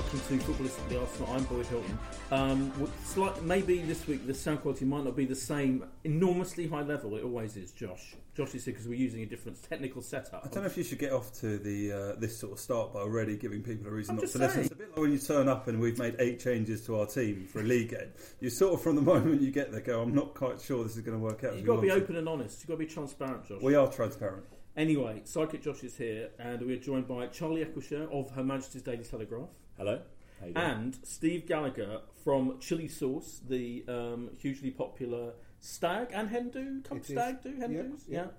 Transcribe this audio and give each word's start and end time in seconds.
Welcome 0.00 0.20
to 0.20 0.44
Footballistically 0.44 0.98
Arsenal. 0.98 1.30
I'm 1.30 1.44
Boyd 1.44 1.66
Hilton. 1.66 1.98
Um, 2.30 2.90
slight, 3.04 3.42
maybe 3.42 3.82
this 3.82 4.06
week 4.06 4.26
the 4.26 4.32
sound 4.32 4.62
quality 4.62 4.86
might 4.86 5.04
not 5.04 5.14
be 5.14 5.26
the 5.26 5.36
same 5.36 5.84
enormously 6.04 6.66
high 6.66 6.80
level. 6.80 7.16
It 7.16 7.22
always 7.22 7.54
is. 7.58 7.70
Josh, 7.72 8.16
Josh 8.34 8.54
is 8.54 8.64
here 8.64 8.72
because 8.72 8.88
we're 8.88 8.94
using 8.94 9.22
a 9.22 9.26
different 9.26 9.62
technical 9.62 10.00
setup. 10.00 10.40
I 10.42 10.48
don't 10.48 10.62
know 10.62 10.70
if 10.70 10.78
you 10.78 10.84
should 10.84 11.00
get 11.00 11.12
off 11.12 11.34
to 11.40 11.58
the 11.58 11.92
uh, 11.92 12.18
this 12.18 12.38
sort 12.38 12.54
of 12.54 12.58
start 12.60 12.94
by 12.94 13.00
already 13.00 13.36
giving 13.36 13.62
people 13.62 13.88
a 13.88 13.90
reason 13.90 14.14
I'm 14.14 14.22
not 14.22 14.30
to 14.30 14.38
listen. 14.38 14.60
It's 14.62 14.72
a 14.72 14.74
bit 14.74 14.88
like 14.88 14.98
when 14.98 15.12
you 15.12 15.18
turn 15.18 15.48
up 15.48 15.68
and 15.68 15.78
we've 15.78 15.98
made 15.98 16.16
eight 16.18 16.40
changes 16.40 16.86
to 16.86 16.98
our 16.98 17.06
team 17.06 17.46
for 17.46 17.60
a 17.60 17.64
league 17.64 17.90
game. 17.90 18.08
You 18.40 18.48
sort 18.48 18.72
of 18.72 18.80
from 18.80 18.96
the 18.96 19.02
moment 19.12 19.42
you 19.42 19.50
get 19.50 19.70
there 19.70 19.82
go, 19.82 20.00
I'm 20.00 20.14
not 20.14 20.32
quite 20.32 20.62
sure 20.62 20.82
this 20.82 20.96
is 20.96 21.02
going 21.02 21.18
to 21.18 21.22
work 21.22 21.44
out. 21.44 21.56
You've 21.56 21.66
got 21.66 21.76
to 21.76 21.82
be 21.82 21.90
open 21.90 22.16
and 22.16 22.26
honest. 22.26 22.60
You've 22.60 22.68
got 22.68 22.74
to 22.74 22.78
be 22.78 22.86
transparent, 22.86 23.46
Josh. 23.46 23.60
We 23.60 23.74
are 23.74 23.92
transparent. 23.92 24.46
Anyway, 24.76 25.20
Psychic 25.24 25.62
Josh 25.62 25.84
is 25.84 25.96
here, 25.96 26.30
and 26.38 26.62
we're 26.62 26.78
joined 26.78 27.06
by 27.06 27.26
Charlie 27.26 27.62
Eccleshare 27.62 28.10
of 28.10 28.30
Her 28.30 28.42
Majesty's 28.42 28.80
Daily 28.80 29.04
Telegraph. 29.04 29.50
Hello. 29.80 29.98
How 30.38 30.46
you 30.46 30.52
doing? 30.52 30.66
and 30.66 30.98
Steve 31.04 31.46
Gallagher 31.48 32.00
from 32.22 32.58
Chili 32.60 32.86
Sauce, 32.86 33.40
the 33.48 33.82
um, 33.88 34.28
hugely 34.38 34.70
popular 34.70 35.32
stag 35.60 36.08
and 36.12 36.28
hen 36.28 36.50
do. 36.50 36.82
Come 36.86 36.98
It 36.98 37.04
is. 37.04 37.10
stag 37.12 37.42
do 37.42 37.56
hen 37.56 37.72
Yep, 37.72 37.88
do's. 37.88 38.04
yep. 38.06 38.38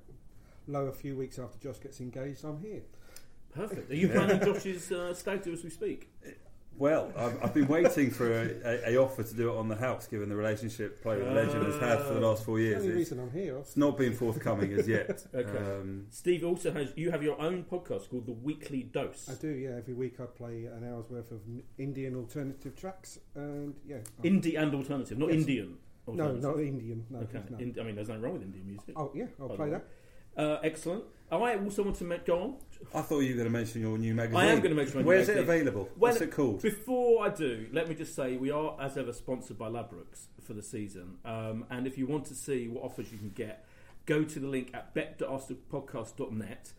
Lo, 0.68 0.86
a 0.86 0.92
few 0.92 1.16
weeks 1.16 1.40
after 1.40 1.58
Josh 1.58 1.80
gets 1.82 2.00
engaged, 2.00 2.46
I'm 2.46 2.60
here. 2.60 2.84
Perfect. 3.56 3.90
Are 3.90 3.96
you 4.02 4.10
planning 4.10 4.40
Josh's 4.40 4.92
uh, 4.92 5.16
stag 5.16 5.42
do 5.42 5.52
as 5.54 5.64
we 5.64 5.72
speak? 5.72 6.12
Well, 6.78 7.12
I've, 7.16 7.44
I've 7.44 7.54
been 7.54 7.68
waiting 7.68 8.10
for 8.10 8.32
a, 8.32 8.50
a, 8.66 8.94
a 8.94 8.98
offer 8.98 9.22
to 9.22 9.34
do 9.36 9.52
it 9.54 9.58
on 9.58 9.68
the 9.68 9.76
house, 9.76 10.08
given 10.08 10.30
the 10.30 10.36
relationship 10.36 11.04
Play 11.04 11.18
with 11.18 11.28
the 11.28 11.34
Legend 11.34 11.64
has 11.66 11.80
had 11.80 12.00
for 12.08 12.14
the 12.16 12.20
last 12.20 12.44
four 12.44 12.60
years. 12.60 12.82
The 12.82 12.90
years. 12.90 12.90
only 12.90 13.02
It's, 13.02 13.12
reason 13.12 13.20
I'm 13.24 13.32
here, 13.32 13.58
it's 13.58 13.78
not 13.78 13.98
been 13.98 14.14
forthcoming 14.14 14.74
as 14.74 14.88
yet. 14.88 15.24
Okay. 15.36 15.58
Um, 15.58 16.08
Steve 16.10 16.44
also 16.44 16.72
has. 16.72 16.92
You 16.96 17.12
have 17.12 17.22
your 17.22 17.40
own 17.40 17.64
podcast 17.66 18.10
called 18.10 18.26
The 18.26 18.32
Weekly 18.34 18.84
Dose. 18.84 19.30
I 19.30 19.36
do, 19.36 19.50
yeah. 19.50 19.76
Every 19.78 19.94
week 19.94 20.20
I 20.20 20.26
play 20.26 20.66
an 20.66 20.88
hour's 20.92 21.10
worth 21.10 21.32
of 21.32 21.42
Indian 21.78 22.16
alternative 22.16 22.76
tracks, 22.76 23.20
and 23.36 23.76
yeah. 23.88 23.98
I'm- 23.98 24.04
Indie 24.24 24.60
and 24.60 24.74
alternative, 24.74 25.18
not 25.20 25.30
Yes. 25.30 25.40
Indian. 25.42 25.78
no, 26.08 26.32
not 26.34 26.60
Indian. 26.60 27.06
No, 27.12 27.20
Okay. 27.20 27.42
no. 27.50 27.58
In, 27.60 27.76
I 27.80 27.84
mean, 27.84 27.96
there's 27.96 28.08
nothing 28.08 28.24
wrong 28.24 28.34
with 28.34 28.44
Indian 28.44 28.66
music. 28.68 28.94
oh 28.98 29.12
yeah, 29.14 29.26
I'll 29.40 29.50
By 29.50 29.56
play 29.56 29.66
the 29.68 29.72
that. 29.74 29.86
Uh, 30.38 30.58
excellent. 30.64 31.04
I 31.32 31.56
also 31.56 31.84
want 31.84 31.96
to 31.98 32.04
make, 32.04 32.26
go 32.26 32.40
on. 32.42 32.56
I 32.94 33.02
thought 33.02 33.20
you 33.20 33.30
were 33.30 33.36
going 33.36 33.46
to 33.46 33.52
mention 33.52 33.80
your 33.80 33.98
new 33.98 34.14
magazine. 34.14 34.42
I 34.42 34.48
am 34.48 34.58
going 34.60 34.72
to 34.72 34.76
mention 34.76 34.96
my 34.98 35.02
new 35.02 35.08
Where's 35.08 35.30
it 35.30 35.38
available? 35.38 35.84
When- 35.98 36.12
What's 36.12 36.22
it 36.22 36.32
called? 36.32 36.62
Before 36.62 37.26
I 37.26 37.30
do, 37.30 37.68
let 37.72 37.88
me 37.88 37.96
just 37.96 38.16
say 38.16 38.36
we 38.36 38.52
are, 38.52 38.76
as 38.82 38.98
ever, 38.98 39.14
sponsored 39.14 39.58
by 39.58 39.70
Ladbrokes 39.70 40.26
for 40.42 40.54
the 40.54 40.64
season. 40.64 41.18
Um, 41.24 41.66
and 41.70 41.88
if 41.88 41.98
you 41.98 42.06
want 42.06 42.26
to 42.26 42.36
see 42.36 42.68
what 42.68 42.84
offers 42.84 43.12
you 43.12 43.18
can 43.18 43.30
get, 43.30 43.66
go 44.06 44.24
to 44.24 44.40
the 44.40 44.48
link 44.48 44.72
at 44.74 44.94
bet.arsenalpodcast.net. 44.94 46.74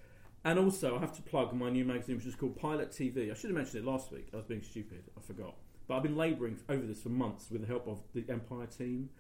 And 0.45 0.59
also, 0.59 0.97
I 0.97 1.01
have 1.01 1.15
to 1.17 1.23
plug 1.23 1.55
my 1.55 1.71
new 1.71 1.85
magazine, 1.85 2.17
which 2.17 2.27
is 2.27 2.35
called 2.35 2.57
Pilot 2.57 2.91
TV. 2.91 3.31
I 3.31 3.35
should 3.35 3.49
have 3.51 3.57
mentioned 3.57 3.85
it 3.85 3.89
last 3.89 4.11
week. 4.13 4.29
I 4.33 4.37
was 4.37 4.45
being 4.45 4.63
stupid. 4.63 5.05
I 5.17 5.21
forgot. 5.21 5.55
But 5.87 5.97
I've 5.97 6.03
been 6.03 6.17
labouring 6.17 6.59
over 6.69 6.85
this 6.85 7.01
for 7.01 7.11
months 7.11 7.51
with 7.51 7.61
the 7.63 7.67
help 7.69 7.87
of 7.87 8.01
the 8.13 8.25
Empire 8.29 8.67
team. 8.67 9.11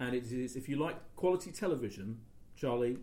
And 0.00 0.14
it 0.14 0.30
is, 0.32 0.56
if 0.56 0.68
you 0.68 0.76
like 0.76 0.96
quality 1.14 1.52
television, 1.52 2.18
Charlie, 2.66 2.96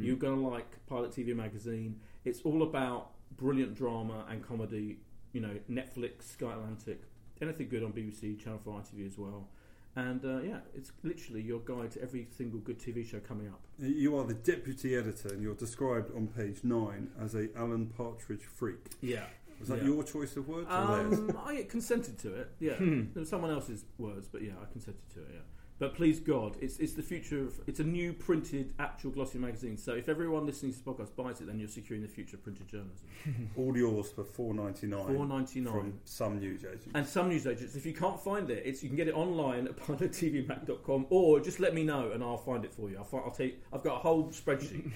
you're 0.00 0.16
going 0.16 0.42
to 0.42 0.48
like 0.48 0.66
Pilot 0.86 1.12
TV 1.12 1.34
magazine. 1.36 2.00
It's 2.24 2.40
all 2.42 2.64
about 2.64 3.10
brilliant 3.36 3.76
drama 3.76 4.24
and 4.28 4.42
comedy. 4.46 4.98
You 5.32 5.40
know, 5.40 5.54
Netflix, 5.70 6.32
Sky 6.32 6.52
Atlantic, 6.52 7.00
anything 7.40 7.68
good 7.68 7.84
on 7.84 7.92
BBC, 7.92 8.42
Channel 8.42 8.58
4 8.64 8.80
ITV 8.80 9.06
as 9.06 9.16
well. 9.18 9.48
And 9.96 10.24
uh, 10.24 10.40
yeah, 10.40 10.58
it's 10.74 10.90
literally 11.04 11.42
your 11.42 11.60
guide 11.60 11.92
to 11.92 12.02
every 12.02 12.26
single 12.36 12.58
good 12.58 12.80
TV 12.80 13.08
show 13.08 13.20
coming 13.20 13.46
up. 13.48 13.60
You 13.78 14.16
are 14.18 14.24
the 14.24 14.34
deputy 14.34 14.96
editor, 14.96 15.28
and 15.28 15.40
you're 15.40 15.54
described 15.54 16.10
on 16.16 16.26
page 16.26 16.64
nine 16.64 17.10
as 17.20 17.36
a 17.36 17.48
Alan 17.56 17.86
Partridge 17.86 18.42
freak. 18.42 18.90
Yeah. 19.00 19.26
Was 19.60 19.68
that 19.68 19.78
Yeah. 19.78 19.84
your 19.90 20.02
choice 20.02 20.36
of 20.36 20.48
words 20.48 20.66
or? 20.68 20.72
Um, 20.74 21.38
I 21.46 21.62
consented 21.68 22.18
to 22.18 22.34
it. 22.34 22.50
Yeah, 22.58 22.74
there 22.80 23.06
was 23.20 23.28
someone 23.28 23.52
else's 23.52 23.84
words, 23.98 24.26
but 24.26 24.42
yeah, 24.42 24.54
I 24.60 24.70
consented 24.72 25.08
to 25.14 25.20
it. 25.20 25.28
Yeah, 25.34 25.40
but 25.78 25.94
please 25.94 26.20
God, 26.20 26.56
it's 26.60 26.78
it's 26.78 26.92
the 26.92 27.02
future 27.02 27.40
of 27.40 27.60
it's 27.66 27.80
a 27.80 27.84
new 27.84 28.12
printed 28.12 28.72
actual 28.78 29.10
glossy 29.10 29.38
magazine. 29.38 29.76
So 29.76 29.94
if 29.94 30.08
everyone 30.08 30.46
listening 30.46 30.72
to 30.72 30.78
this 30.78 30.86
podcast 30.86 31.16
buys 31.16 31.40
it, 31.40 31.46
then 31.48 31.58
you're 31.58 31.68
securing 31.68 32.02
the 32.02 32.08
future 32.08 32.36
of 32.36 32.44
printed 32.44 32.68
journalism. 32.68 33.08
All 33.56 33.76
yours 33.76 34.10
for 34.10 34.24
four 34.24 34.54
ninety 34.54 34.86
nine. 34.86 35.06
$4.99. 35.06 35.70
from 35.70 36.00
some 36.04 36.38
news 36.38 36.64
agents. 36.64 36.86
And 36.94 37.06
some 37.06 37.28
news 37.28 37.46
agents, 37.46 37.74
if 37.74 37.84
you 37.84 37.92
can't 37.92 38.20
find 38.20 38.48
it, 38.50 38.62
it's 38.64 38.82
you 38.82 38.88
can 38.88 38.96
get 38.96 39.08
it 39.08 39.14
online 39.14 39.66
at 39.66 39.76
pilotvmac.com 39.76 41.06
or 41.10 41.40
just 41.40 41.58
let 41.58 41.74
me 41.74 41.82
know 41.82 42.12
and 42.12 42.22
I'll 42.22 42.36
find 42.36 42.64
it 42.64 42.72
for 42.72 42.88
you. 42.88 42.98
I'll, 42.98 43.04
find, 43.04 43.24
I'll 43.26 43.44
you, 43.44 43.54
I've 43.72 43.82
got 43.82 43.96
a 43.96 43.98
whole 43.98 44.28
spreadsheet 44.28 44.92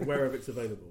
wherever 0.06 0.34
it's 0.34 0.48
available. 0.48 0.88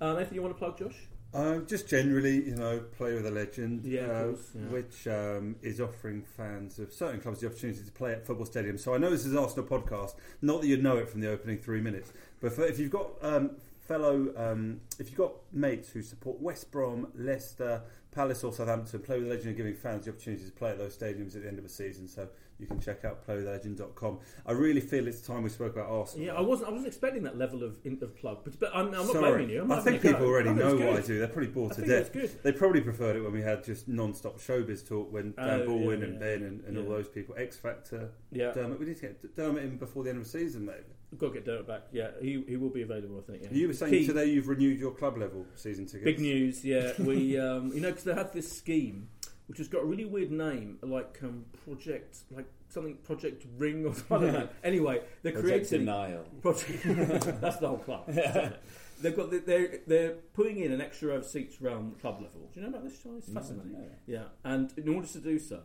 Um, 0.00 0.16
anything 0.16 0.34
you 0.34 0.42
want 0.42 0.54
to 0.54 0.58
plug, 0.58 0.78
Josh? 0.78 1.08
Um, 1.34 1.66
just 1.66 1.88
generally, 1.88 2.44
you 2.44 2.54
know, 2.54 2.78
play 2.96 3.12
with 3.14 3.26
a 3.26 3.30
legend, 3.30 3.84
Yeah, 3.84 4.02
uh, 4.02 4.24
course, 4.26 4.50
yeah. 4.54 4.60
which 4.68 5.08
um, 5.08 5.56
is 5.62 5.80
offering 5.80 6.22
fans 6.22 6.78
of 6.78 6.92
certain 6.92 7.20
clubs 7.20 7.40
the 7.40 7.48
opportunity 7.48 7.82
to 7.84 7.90
play 7.92 8.12
at 8.12 8.24
football 8.24 8.46
stadiums. 8.46 8.80
So 8.80 8.94
I 8.94 8.98
know 8.98 9.10
this 9.10 9.26
is 9.26 9.34
Arsenal 9.34 9.66
podcast, 9.66 10.14
not 10.42 10.60
that 10.60 10.68
you'd 10.68 10.82
know 10.82 10.96
it 10.96 11.08
from 11.08 11.20
the 11.20 11.30
opening 11.30 11.58
three 11.58 11.80
minutes, 11.80 12.12
but 12.40 12.52
for, 12.52 12.64
if 12.64 12.78
you've 12.78 12.92
got 12.92 13.10
um, 13.20 13.50
fellow, 13.80 14.32
um, 14.36 14.80
if 14.98 15.08
you've 15.08 15.18
got 15.18 15.32
mates 15.52 15.90
who 15.90 16.02
support 16.02 16.40
West 16.40 16.70
Brom, 16.70 17.08
Leicester, 17.16 17.82
Palace, 18.12 18.44
or 18.44 18.52
Southampton, 18.52 19.00
play 19.00 19.18
with 19.18 19.26
a 19.26 19.30
legend 19.30 19.50
are 19.54 19.56
giving 19.56 19.74
fans 19.74 20.04
the 20.04 20.12
opportunity 20.12 20.44
to 20.44 20.52
play 20.52 20.70
at 20.70 20.78
those 20.78 20.96
stadiums 20.96 21.34
at 21.34 21.42
the 21.42 21.48
end 21.48 21.58
of 21.58 21.64
the 21.64 21.70
season. 21.70 22.06
So 22.06 22.28
you 22.58 22.66
can 22.66 22.80
check 22.80 23.04
out 23.04 23.26
playwithlegend.com. 23.26 24.18
I 24.46 24.52
really 24.52 24.80
feel 24.80 25.08
it's 25.08 25.20
time 25.20 25.42
we 25.42 25.50
spoke 25.50 25.74
about 25.74 25.88
Arsenal. 25.90 26.26
Yeah, 26.26 26.34
I 26.34 26.40
wasn't. 26.40 26.68
I 26.68 26.72
wasn't 26.72 26.88
expecting 26.88 27.22
that 27.24 27.36
level 27.36 27.62
of 27.62 27.78
in, 27.84 27.98
of 28.02 28.16
plug, 28.16 28.38
but, 28.44 28.58
but 28.58 28.70
I'm, 28.74 28.86
I'm 28.86 28.92
not 28.92 29.06
Sorry. 29.06 29.30
blaming 29.30 29.50
you. 29.50 29.62
I'm 29.62 29.72
I 29.72 29.80
think 29.80 30.02
go. 30.02 30.12
people 30.12 30.26
already 30.26 30.50
I 30.50 30.52
know 30.54 30.76
what 30.76 30.96
I 30.96 31.00
do. 31.00 31.18
They're 31.18 31.28
probably 31.28 31.50
bored 31.50 31.72
I 31.72 31.74
to 31.76 31.86
death. 31.86 32.42
They 32.42 32.52
probably 32.52 32.80
preferred 32.80 33.16
it 33.16 33.22
when 33.22 33.32
we 33.32 33.42
had 33.42 33.64
just 33.64 33.88
non-stop 33.88 34.38
showbiz 34.38 34.86
talk 34.86 35.12
when 35.12 35.32
Dan 35.32 35.62
Oh, 35.62 35.66
Baldwin 35.66 36.00
yeah, 36.00 36.04
and 36.06 36.14
yeah. 36.14 36.18
Ben 36.20 36.42
and, 36.42 36.64
and 36.64 36.78
all 36.78 36.84
those 36.84 37.08
people. 37.08 37.34
X 37.38 37.56
Factor. 37.56 38.10
Yeah. 38.30 38.52
Dermot. 38.52 38.78
We 38.78 38.86
need 38.86 38.96
to 38.96 39.02
get 39.02 39.36
Dermot 39.36 39.62
in 39.62 39.76
before 39.76 40.04
the 40.04 40.10
end 40.10 40.18
of 40.18 40.24
the 40.24 40.30
season, 40.30 40.64
maybe. 40.64 40.78
We've 41.10 41.20
got 41.20 41.28
to 41.28 41.34
get 41.34 41.44
Dermot 41.44 41.66
back. 41.68 41.82
Yeah, 41.92 42.10
he 42.20 42.42
he 42.48 42.56
will 42.56 42.70
be 42.70 42.82
available. 42.82 43.22
I 43.24 43.30
think. 43.30 43.44
Yeah. 43.44 43.48
You 43.52 43.68
were 43.68 43.74
saying 43.74 43.92
Key- 43.92 44.06
today 44.06 44.26
you've 44.26 44.48
renewed 44.48 44.78
your 44.80 44.90
club 44.90 45.16
level 45.16 45.46
season 45.54 45.86
tickets. 45.86 46.04
Big 46.04 46.18
news, 46.20 46.64
yeah. 46.64 46.92
We, 46.98 47.38
um, 47.38 47.72
you 47.72 47.80
know, 47.80 47.90
because 47.90 48.04
they 48.04 48.14
had 48.14 48.32
this 48.32 48.50
scheme, 48.50 49.08
which 49.46 49.58
has 49.58 49.68
got 49.68 49.82
a 49.82 49.84
really 49.84 50.04
weird 50.04 50.30
name, 50.30 50.78
like 50.82 51.18
um, 51.22 51.44
Project, 51.64 52.18
like 52.30 52.46
something 52.68 52.96
Project 53.04 53.44
Ring 53.58 53.84
or 53.84 53.94
something. 53.94 54.32
Don't. 54.32 54.50
Anyway, 54.64 55.00
they're 55.22 55.32
Project 55.32 55.68
creating 55.68 55.80
denial. 55.80 56.24
Project. 56.40 56.82
that's 57.40 57.58
the 57.58 57.68
whole 57.68 57.78
club. 57.78 58.06
They've 59.00 59.14
got 59.14 59.30
the, 59.30 59.38
they're 59.38 59.80
they're 59.86 60.12
putting 60.32 60.60
in 60.60 60.72
an 60.72 60.80
extra 60.80 61.08
row 61.08 61.16
of 61.16 61.26
seats 61.26 61.60
around 61.60 61.94
the 61.94 62.00
club 62.00 62.22
level. 62.22 62.48
Do 62.54 62.60
you 62.60 62.62
know 62.62 62.68
about 62.70 62.84
this? 62.84 62.94
It's 63.18 63.28
fascinating. 63.28 63.72
no. 63.72 63.84
Yeah, 64.06 64.24
and 64.44 64.72
in 64.78 64.88
order 64.88 65.08
to 65.08 65.18
do 65.18 65.38
so, 65.38 65.60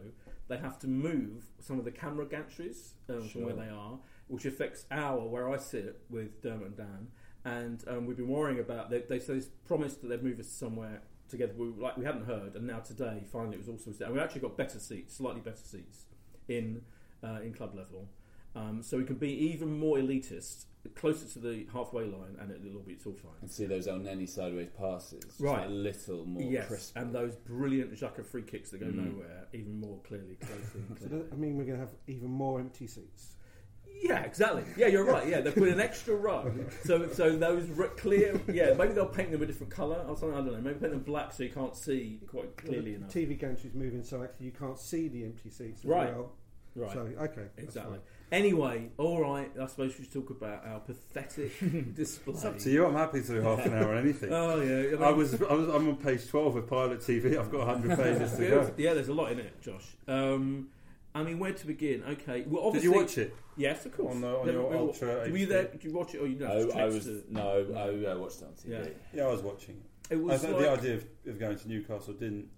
they 0.50 0.58
have 0.58 0.80
to 0.80 0.88
move 0.88 1.46
some 1.60 1.78
of 1.78 1.86
the 1.86 1.92
camera 1.92 2.26
gantries 2.26 2.94
um, 3.08 3.30
from 3.30 3.44
where 3.44 3.54
they 3.54 3.70
are, 3.70 4.00
which 4.28 4.46
affects 4.46 4.86
our 4.92 5.20
where 5.20 5.50
I 5.50 5.58
sit 5.58 6.02
with 6.10 6.42
Dermot 6.42 6.68
and 6.68 6.78
Dan. 6.78 7.08
And 7.46 7.84
um, 7.88 8.06
we've 8.08 8.18
been 8.18 8.28
worrying 8.28 8.60
about. 8.60 8.90
They, 8.90 9.00
they 9.02 9.22
promised 9.66 10.02
that 10.02 10.08
they'd 10.08 10.24
move 10.24 10.40
us 10.40 10.50
somewhere 10.50 11.04
together. 11.30 11.54
We, 11.58 11.68
like 11.68 11.98
we 11.98 12.06
hadn't 12.06 12.26
heard, 12.26 12.56
and 12.56 12.66
now 12.68 12.80
today, 12.80 13.24
finally, 13.32 13.56
it 13.56 13.60
was 13.60 13.70
all 13.70 13.80
also. 13.86 14.06
And 14.06 14.14
we 14.14 14.20
actually 14.20 14.42
got 14.42 14.58
better 14.58 14.80
seats, 14.80 15.16
slightly 15.16 15.42
better 15.42 15.64
seats 15.64 16.06
in 16.48 16.82
uh, 17.24 17.40
in 17.44 17.54
club 17.54 17.76
level. 17.76 18.10
Um, 18.56 18.82
so 18.82 18.98
we 18.98 19.04
can 19.04 19.16
be 19.18 19.30
even 19.32 19.78
more 19.80 19.98
elitist, 19.98 20.66
closer 20.96 21.28
to 21.34 21.40
the 21.40 21.68
halfway 21.72 22.06
line, 22.06 22.36
and 22.40 22.50
it'll 22.52 22.82
be 22.82 22.94
it's 22.94 23.06
all 23.06 23.14
fine. 23.14 23.32
And 23.42 23.50
see 23.52 23.66
those 23.68 23.88
El 23.88 24.00
Neni 24.00 24.28
sideways 24.28 24.70
passes. 24.78 25.24
Just 25.24 25.40
Right. 25.40 25.68
A 25.68 25.70
little 25.70 26.26
more 26.26 26.42
yes, 26.42 26.68
crisp. 26.68 26.98
and 26.98 27.14
those 27.14 27.36
brilliant 27.36 27.94
Xhaka 27.94 28.26
free 28.26 28.42
kicks 28.42 28.72
that 28.72 28.80
go 28.80 28.88
Mm. 28.88 29.14
nowhere, 29.14 29.48
even 29.54 29.80
more 29.80 30.00
clearly, 30.00 30.36
closely. 30.42 30.82
and 30.90 30.98
So 31.00 31.08
clear. 31.08 31.20
that, 31.24 31.32
I 31.34 31.36
mean, 31.36 31.58
we're 31.58 31.66
going 31.66 31.80
to 31.80 31.86
have 31.86 31.94
even 32.08 32.30
more 32.32 32.60
empty 32.60 32.88
seats. 32.88 33.36
Yeah, 34.02 34.22
exactly. 34.24 34.64
Yeah, 34.78 34.88
you're 34.88 35.04
right. 35.04 35.28
Yeah, 35.28 35.42
they 35.42 35.52
put 35.52 35.68
an 35.68 35.80
extra 35.80 36.16
row, 36.16 36.52
so 36.86 37.08
so 37.10 37.36
those 37.36 37.68
r- 37.78 37.88
clear. 37.90 38.40
Yeah, 38.52 38.74
maybe 38.74 38.94
they'll 38.94 39.06
paint 39.06 39.32
them 39.32 39.42
a 39.42 39.46
different 39.46 39.72
colour 39.74 40.04
or 40.08 40.16
something. 40.18 40.34
I 40.38 40.42
don't 40.42 40.54
know. 40.54 40.62
Maybe 40.62 40.80
paint 40.80 40.94
them 40.94 41.02
black 41.04 41.34
so 41.34 41.44
you 41.44 41.50
can't 41.50 41.76
see 41.76 42.20
quite 42.28 42.56
clearly 42.58 42.92
the 42.92 42.98
enough. 42.98 43.14
TV 43.14 43.38
gantry's 43.38 43.74
moving, 43.74 44.04
so 44.04 44.24
actually 44.24 44.46
you 44.48 44.52
can't 44.54 44.80
see 44.80 45.10
the 45.10 45.26
empty 45.26 45.50
seats 45.50 45.82
as 45.82 45.86
Right. 45.86 46.14
well. 46.16 46.32
Right. 46.76 46.94
So 46.94 47.00
okay, 47.20 47.46
Exactly. 47.58 47.98
Anyway, 48.32 48.90
all 48.98 49.20
right. 49.20 49.52
I 49.60 49.66
suppose 49.66 49.98
we 49.98 50.06
should 50.06 50.14
talk 50.14 50.30
about 50.30 50.66
our 50.66 50.80
pathetic 50.80 51.52
display. 51.96 52.34
It's 52.36 52.46
up 52.46 52.58
to 52.60 52.70
you. 52.70 52.86
I'm 52.86 52.94
happy 52.94 53.22
to 53.22 53.28
do 53.28 53.42
half 53.42 53.66
an 53.66 53.74
hour 53.74 53.90
or 53.90 53.96
anything. 53.96 54.32
Oh 54.32 54.62
yeah, 54.62 54.92
mean- 54.92 55.04
I 55.04 55.10
was, 55.12 55.34
I 55.42 55.52
was, 55.54 55.68
I'm 55.68 55.90
on 55.90 55.96
page 55.98 56.28
12 56.28 56.56
of 56.56 56.68
Pilot 56.68 57.00
TV. 57.00 57.38
I've 57.38 57.52
got 57.52 57.68
100 57.68 57.98
pages 57.98 58.32
to 58.38 58.38
go. 58.50 58.74
Yeah, 58.78 58.94
there's 58.94 59.08
a 59.10 59.14
lot 59.14 59.32
in 59.32 59.40
it, 59.40 59.60
Josh. 59.62 59.84
Um, 60.08 60.68
I 61.16 61.24
mean, 61.24 61.40
where 61.40 61.54
to 61.54 61.68
begin? 61.68 62.04
Okay, 62.04 62.44
well, 62.48 62.62
Did 62.64 62.68
obviously, 62.68 62.90
you 62.90 62.96
watch 62.96 63.18
it? 63.18 63.36
Yes, 63.58 63.86
of 63.86 63.96
course. 63.98 64.14
On 64.16 64.22
the- 64.22 64.28
on 64.28 64.46
Then 64.46 64.56
your 64.56 64.64
we- 64.70 64.76
we- 64.76 64.82
Ultra 64.82 65.08
Were 65.08 65.26
you 65.28 65.34
HD? 65.48 65.50
there? 65.50 65.64
Did 65.68 65.84
you 65.84 65.92
watch 65.94 66.14
it, 66.16 66.20
or 66.20 66.28
you 66.28 66.38
know? 66.40 66.70
Oh, 66.74 66.78
I 66.78 66.86
was 66.86 67.06
to- 67.06 67.24
no, 67.30 67.74
I, 67.76 68.12
I 68.12 68.16
watched 68.16 68.42
it 68.42 68.46
on 68.46 68.54
TV. 68.54 68.70
Yeah. 68.70 68.88
Yeah, 69.14 69.24
I 69.28 69.32
was 69.32 69.42
watching 69.42 69.78
it. 70.10 70.14
It 70.14 70.18
I 70.18 70.22
was 70.22 70.42
think 70.42 70.54
like, 70.54 70.62
the 70.64 70.70
idea 70.72 70.94
of, 70.96 71.06
of 71.28 71.40
going 71.40 71.58
to 71.58 71.68
Newcastle 71.68 72.14
didn't. 72.14 72.50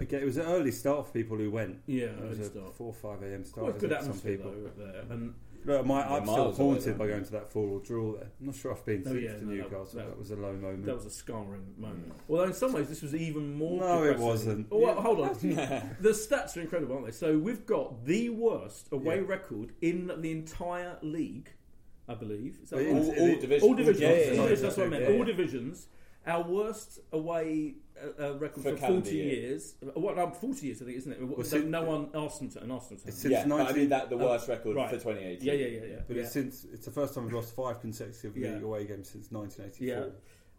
Again, 0.00 0.20
it 0.22 0.24
was 0.24 0.36
an 0.36 0.46
early 0.46 0.72
start 0.72 1.06
for 1.06 1.12
people 1.12 1.36
who 1.36 1.50
went. 1.50 1.78
yeah, 1.86 2.06
It 2.06 2.22
was 2.28 2.38
early 2.38 2.48
a 2.48 2.50
start. 2.50 2.74
four 2.74 2.86
or 2.88 2.92
five 2.94 3.22
a.m. 3.22 3.44
start. 3.44 3.66
Quite 3.68 3.78
good 3.78 3.92
isn't 3.92 3.98
it, 3.98 4.00
some 4.00 4.08
atmosphere 4.10 4.36
people. 4.36 4.52
though 4.52 4.66
up 4.66 4.76
there, 4.78 5.02
and 5.10 5.34
Look, 5.64 5.84
my, 5.86 6.02
I'm 6.02 6.24
still 6.26 6.52
haunted 6.52 6.96
by 6.96 7.06
going 7.06 7.24
to 7.24 7.32
that 7.32 7.52
four 7.52 7.68
or 7.68 7.80
draw 7.80 8.12
there. 8.14 8.28
I'm 8.40 8.46
not 8.46 8.54
sure 8.54 8.72
I've 8.72 8.84
been 8.86 9.02
Oh, 9.06 9.12
to, 9.12 9.20
yeah, 9.20 9.34
to 9.36 9.44
no, 9.44 9.52
Newcastle. 9.54 9.86
That, 9.98 10.06
that- 10.08 10.18
was 10.18 10.30
a 10.30 10.36
low 10.36 10.52
moment. 10.52 10.86
that 10.86 10.94
was 10.94 11.06
a 11.06 11.10
scarring 11.10 11.74
moment. 11.76 12.12
Although 12.28 12.44
in 12.44 12.52
some 12.54 12.72
ways 12.72 12.88
this 12.88 13.02
was 13.02 13.14
even 13.14 13.54
more. 13.54 13.80
No, 13.80 14.04
it 14.04 14.18
wasn't. 14.18 14.68
Oh, 14.70 14.78
well, 14.78 14.94
hold 15.00 15.20
on. 15.20 15.28
the 16.00 16.10
stats 16.10 16.56
are 16.56 16.60
incredible, 16.60 16.94
aren't 16.94 17.06
they? 17.06 17.12
So 17.12 17.36
we've 17.38 17.66
got 17.66 18.04
the 18.06 18.30
worst 18.30 18.88
away 18.92 19.16
Yeah. 19.16 19.26
record 19.26 19.72
in 19.82 20.10
the 20.18 20.30
entire 20.30 20.96
league, 21.02 21.50
I 22.08 22.14
believe. 22.14 22.58
Is 22.62 22.70
that 22.70 22.76
But 22.76 22.86
All, 22.86 23.08
all 23.10 23.40
divisions. 23.40 23.62
All 23.62 23.74
divisions. 23.74 24.00
Yeah, 24.00 24.10
yeah, 24.10 24.48
yeah, 24.48 24.54
that's 24.54 24.76
what 24.76 24.86
I 24.86 24.88
meant. 24.88 25.02
Yeah, 25.10 25.16
All 25.16 25.24
divisions. 25.24 25.88
Our 26.26 26.42
worst 26.42 26.98
away 27.12 27.76
uh, 27.98 28.22
uh, 28.28 28.34
record 28.38 28.62
For 28.62 28.76
for, 28.76 28.86
40 28.88 29.10
year. 29.14 29.24
years. 29.26 29.74
What, 29.94 30.16
no, 30.16 30.30
40 30.30 30.66
years, 30.66 30.82
I 30.82 30.84
think, 30.84 30.98
isn't 30.98 31.12
it? 31.12 31.20
Well, 31.20 31.38
no, 31.38 31.42
since- 31.42 31.64
no 31.64 31.82
one 31.82 32.10
Arsenal 32.14 32.52
to 32.52 32.62
an 32.62 32.70
Arsenal 32.70 32.98
team. 33.00 33.08
It's 33.08 33.18
since 33.22 33.32
Yeah, 33.32 33.46
but 33.46 33.70
I 33.70 33.72
mean 33.72 33.88
that 33.88 34.10
the 34.10 34.16
Oh, 34.16 34.26
worst 34.26 34.48
record 34.48 34.76
right. 34.76 34.90
for 34.90 34.96
2018. 34.96 35.46
Yeah, 35.46 35.52
yeah, 35.54 35.66
yeah, 35.66 35.80
yeah. 35.92 36.00
But 36.06 36.16
yeah. 36.16 36.22
it's 36.24 36.32
since 36.32 36.64
it's 36.72 36.84
the 36.84 36.90
first 36.90 37.14
time 37.14 37.24
we've 37.24 37.32
lost 37.32 37.54
five 37.54 37.80
consecutive 37.80 38.36
Yeah. 38.36 38.54
league 38.54 38.62
away 38.62 38.86
games 38.86 39.08
since 39.08 39.30
1984. 39.32 39.86
Yeah. 39.86 40.10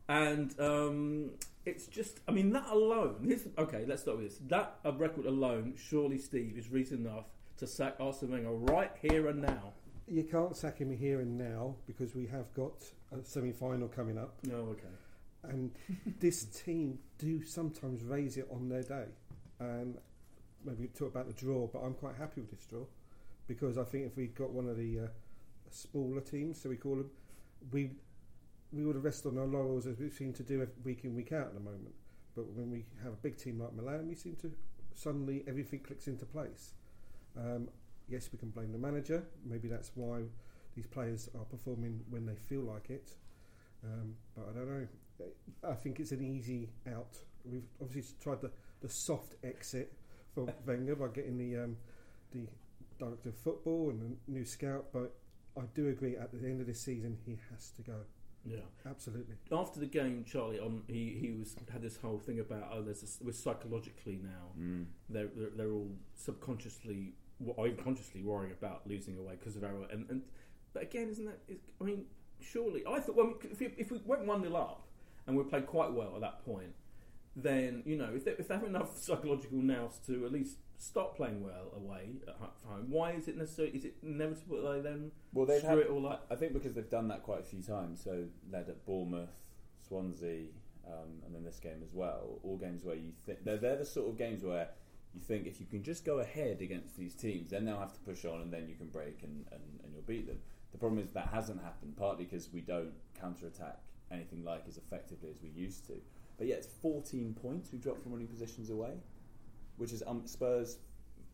And 0.10 0.60
um, 0.60 1.32
it's 1.66 1.86
just, 1.88 2.20
I 2.28 2.32
mean, 2.32 2.52
that 2.54 2.68
alone. 2.70 3.24
Here's, 3.26 3.48
okay, 3.58 3.86
let's 3.88 4.02
start 4.02 4.18
with 4.18 4.30
this. 4.30 4.40
That 4.48 4.80
uh, 4.84 4.94
record 4.94 5.26
alone, 5.28 5.76
surely, 5.78 6.18
Steve, 6.18 6.58
is 6.58 6.70
reason 6.72 7.06
enough 7.06 7.26
to 7.58 7.68
sack 7.68 7.96
Arsene 8.00 8.32
Wenger 8.32 8.52
right 8.52 8.92
here 9.02 9.28
and 9.28 9.42
now. 9.42 9.74
You 10.08 10.24
can't 10.24 10.58
sack 10.58 10.80
him 10.80 10.92
here 10.96 11.22
and 11.22 11.38
now 11.38 11.76
because 11.88 12.14
we 12.16 12.26
have 12.28 12.52
got 12.56 12.84
a 13.14 13.24
semi-final 13.24 13.88
coming 13.88 14.18
up, 14.18 14.34
No, 14.44 14.56
okay. 14.72 14.88
And 15.44 15.72
this 16.20 16.46
team 16.46 17.00
do 17.18 17.44
sometimes 17.46 18.04
raise 18.04 18.38
it 18.38 18.48
on 18.52 18.70
their 18.70 18.84
day. 18.84 19.06
And 19.60 19.98
maybe 20.64 20.88
talk 20.88 21.10
about 21.10 21.28
the 21.28 21.34
draw, 21.34 21.68
but 21.68 21.80
I'm 21.80 21.94
quite 21.94 22.16
happy 22.16 22.42
with 22.42 22.52
this 22.52 22.66
draw 22.66 22.86
because 23.48 23.78
I 23.78 23.84
think 23.84 24.06
if 24.06 24.18
we 24.18 24.28
got 24.28 24.52
one 24.52 24.68
of 24.68 24.78
the 24.78 25.00
uh, 25.00 25.08
smaller 25.70 26.22
teams, 26.22 26.62
so 26.62 26.70
we 26.70 26.78
call 26.78 26.96
them, 26.96 27.10
we 27.72 27.92
we 28.74 28.86
would 28.86 28.96
have 28.96 29.04
rested 29.04 29.28
on 29.30 29.38
our 29.38 29.46
laurels 29.46 29.86
as 29.86 30.00
we 30.00 30.10
seem 30.10 30.32
to 30.32 30.44
do 30.44 30.66
week 30.84 31.04
in 31.04 31.14
week 31.14 31.34
out 31.34 31.48
at 31.48 31.54
the 31.54 31.60
moment. 31.60 31.94
But 32.36 32.48
when 32.54 32.72
we 32.72 32.86
have 33.04 33.12
a 33.12 33.18
big 33.18 33.38
team 33.38 33.60
like 33.60 33.74
Milan, 33.74 34.08
we 34.08 34.16
seem 34.16 34.38
to 34.38 34.52
suddenly 34.96 35.44
everything 35.48 35.80
clicks 35.80 36.08
into 36.08 36.26
place. 36.26 36.72
Um, 37.38 37.68
yes, 38.08 38.30
we 38.32 38.40
can 38.40 38.50
blame 38.50 38.72
the 38.72 38.78
manager. 38.78 39.24
Maybe 39.46 39.68
that's 39.68 39.92
why 39.96 40.22
these 40.76 40.88
players 40.88 41.30
are 41.38 41.44
performing 41.46 42.02
when 42.10 42.26
they 42.26 42.36
feel 42.36 42.62
like 42.62 42.90
it. 42.90 43.12
Um, 43.84 44.16
but 44.36 44.48
I 44.50 44.54
don't 44.54 44.70
know. 44.70 44.88
I 45.68 45.74
think 45.74 46.00
it's 46.00 46.12
an 46.12 46.24
easy 46.24 46.70
out. 46.88 47.18
We've 47.46 47.68
obviously 47.82 48.16
tried 48.22 48.42
the, 48.42 48.52
the 48.82 48.90
soft 48.90 49.36
exit 49.44 49.94
for 50.34 50.48
Wenger 50.66 50.96
by 50.96 51.08
getting 51.08 51.38
the 51.38 51.64
um, 51.64 51.78
the 52.32 52.48
director 53.00 53.30
of 53.30 53.36
football 53.36 53.90
and 53.90 54.02
the 54.02 54.32
new 54.32 54.46
scout. 54.46 54.86
But 54.94 55.14
I 55.58 55.62
do 55.74 55.90
agree 55.90 56.16
at 56.18 56.32
the 56.32 56.40
end 56.48 56.62
of 56.62 56.68
this 56.68 56.80
season 56.80 57.18
he 57.26 57.38
has 57.52 57.72
to 57.72 57.82
go. 57.82 57.96
Yeah. 58.46 58.58
Absolutely. 58.90 59.36
After 59.52 59.80
the 59.80 59.86
game, 59.86 60.26
Charlie, 60.28 60.60
on 60.60 60.82
he, 60.88 61.16
he 61.20 61.32
was 61.38 61.56
had 61.72 61.82
this 61.84 61.98
whole 61.98 62.18
thing 62.18 62.40
about 62.40 62.70
oh, 62.74 62.82
there's 62.82 63.04
a, 63.04 63.24
we're 63.24 63.34
psychologically 63.34 64.20
now 64.24 64.48
Mm. 64.60 64.86
they're, 65.10 65.28
they're 65.36 65.50
they're 65.56 65.72
all 65.72 65.92
subconsciously 66.16 67.14
or 67.56 67.68
even 67.68 67.84
consciously 67.84 68.22
worrying 68.24 68.52
about 68.52 68.82
losing 68.88 69.18
away 69.18 69.36
because 69.40 69.56
of 69.56 69.64
our 69.64 69.84
and, 69.92 70.10
and 70.10 70.22
but 70.74 70.84
again, 70.84 71.10
isn't 71.10 71.26
that? 71.26 71.40
Is, 71.48 71.60
I 71.80 71.84
mean, 71.84 72.06
surely 72.40 72.84
I 72.88 73.00
thought 73.00 73.16
well, 73.16 73.34
if, 73.44 73.60
we, 73.60 73.68
if 73.78 73.92
we 73.92 74.00
went 74.06 74.26
one 74.26 74.42
nil 74.42 74.56
up 74.58 74.88
and 75.28 75.38
we 75.38 75.44
played 75.44 75.68
quite 75.68 75.92
well 75.92 76.14
at 76.16 76.22
that 76.22 76.44
point, 76.46 76.74
then 77.36 77.84
you 77.86 77.96
know 77.96 78.10
if 78.14 78.26
they, 78.26 78.32
if 78.32 78.48
they 78.48 78.56
have 78.56 78.64
enough 78.64 78.98
psychological 78.98 79.60
nous 79.60 79.98
to 80.06 80.26
at 80.26 80.32
least 80.32 80.58
stop 80.78 81.16
playing 81.16 81.44
well 81.44 81.72
away 81.76 82.16
at 82.28 82.36
home, 82.66 82.86
why 82.90 83.12
is 83.12 83.28
it 83.28 83.38
necessary? 83.38 83.70
Is 83.70 83.86
it 83.86 83.96
inevitable 84.04 84.62
that 84.62 84.74
they 84.74 84.82
then 84.82 85.12
Well, 85.34 85.46
they've 85.46 85.60
screw 85.60 85.70
had, 85.70 85.80
it 85.80 85.90
all 85.90 86.08
up? 86.08 86.26
I 86.30 86.36
think 86.36 86.54
because 86.54 86.74
they've 86.74 86.90
done 86.90 87.08
that 87.10 87.24
quite 87.24 87.40
a 87.40 87.44
few 87.44 87.62
times. 87.62 88.02
So 88.04 88.26
led 88.52 88.68
at 88.68 88.86
Bournemouth, 88.86 89.30
Swansea, 89.88 90.48
um, 90.88 91.22
and 91.26 91.36
then 91.36 91.44
this 91.44 91.60
game 91.60 91.82
as 91.84 91.94
well. 91.94 92.40
All 92.44 92.58
games 92.58 92.84
where 92.84 92.96
you 92.96 93.12
think 93.26 93.44
they're 93.44 93.58
they're 93.58 93.78
the 93.78 93.86
sort 93.86 94.10
of 94.10 94.18
games 94.18 94.44
where 94.44 94.70
you 95.14 95.22
think 95.22 95.46
if 95.46 95.60
you 95.60 95.68
can 95.68 95.84
just 95.84 96.06
go 96.06 96.20
ahead 96.20 96.62
against 96.62 96.98
these 96.98 97.14
teams, 97.14 97.52
then 97.52 97.66
they'll 97.66 97.80
have 97.80 97.94
to 97.94 98.00
push 98.00 98.26
on, 98.26 98.42
and 98.42 98.52
then 98.52 98.68
you 98.68 98.76
can 98.76 98.88
break 98.88 99.24
and, 99.24 99.46
and, 99.52 99.62
and 99.84 99.94
you'll 99.94 100.04
beat 100.04 100.26
them. 100.26 100.40
The 100.72 100.78
problem 100.78 101.04
is 101.04 101.12
that 101.12 101.28
hasn't 101.28 101.62
happened, 101.62 101.98
partly 101.98 102.24
because 102.24 102.50
we 102.52 102.62
don't 102.62 102.94
counter 103.20 103.48
attack 103.48 103.80
anything 104.12 104.44
like 104.44 104.64
as 104.68 104.78
effectively 104.78 105.30
as 105.30 105.42
we 105.42 105.50
used 105.50 105.86
to. 105.88 105.94
But 106.38 106.48
yeah, 106.48 106.56
it's 106.56 106.68
14 106.82 107.36
points 107.42 107.72
we've 107.72 107.82
dropped 107.82 108.02
from 108.04 108.12
winning 108.14 108.28
positions 108.28 108.70
away, 108.70 108.94
which 109.78 109.92
is 109.94 110.04
um, 110.08 110.24
Spurs, 110.26 110.78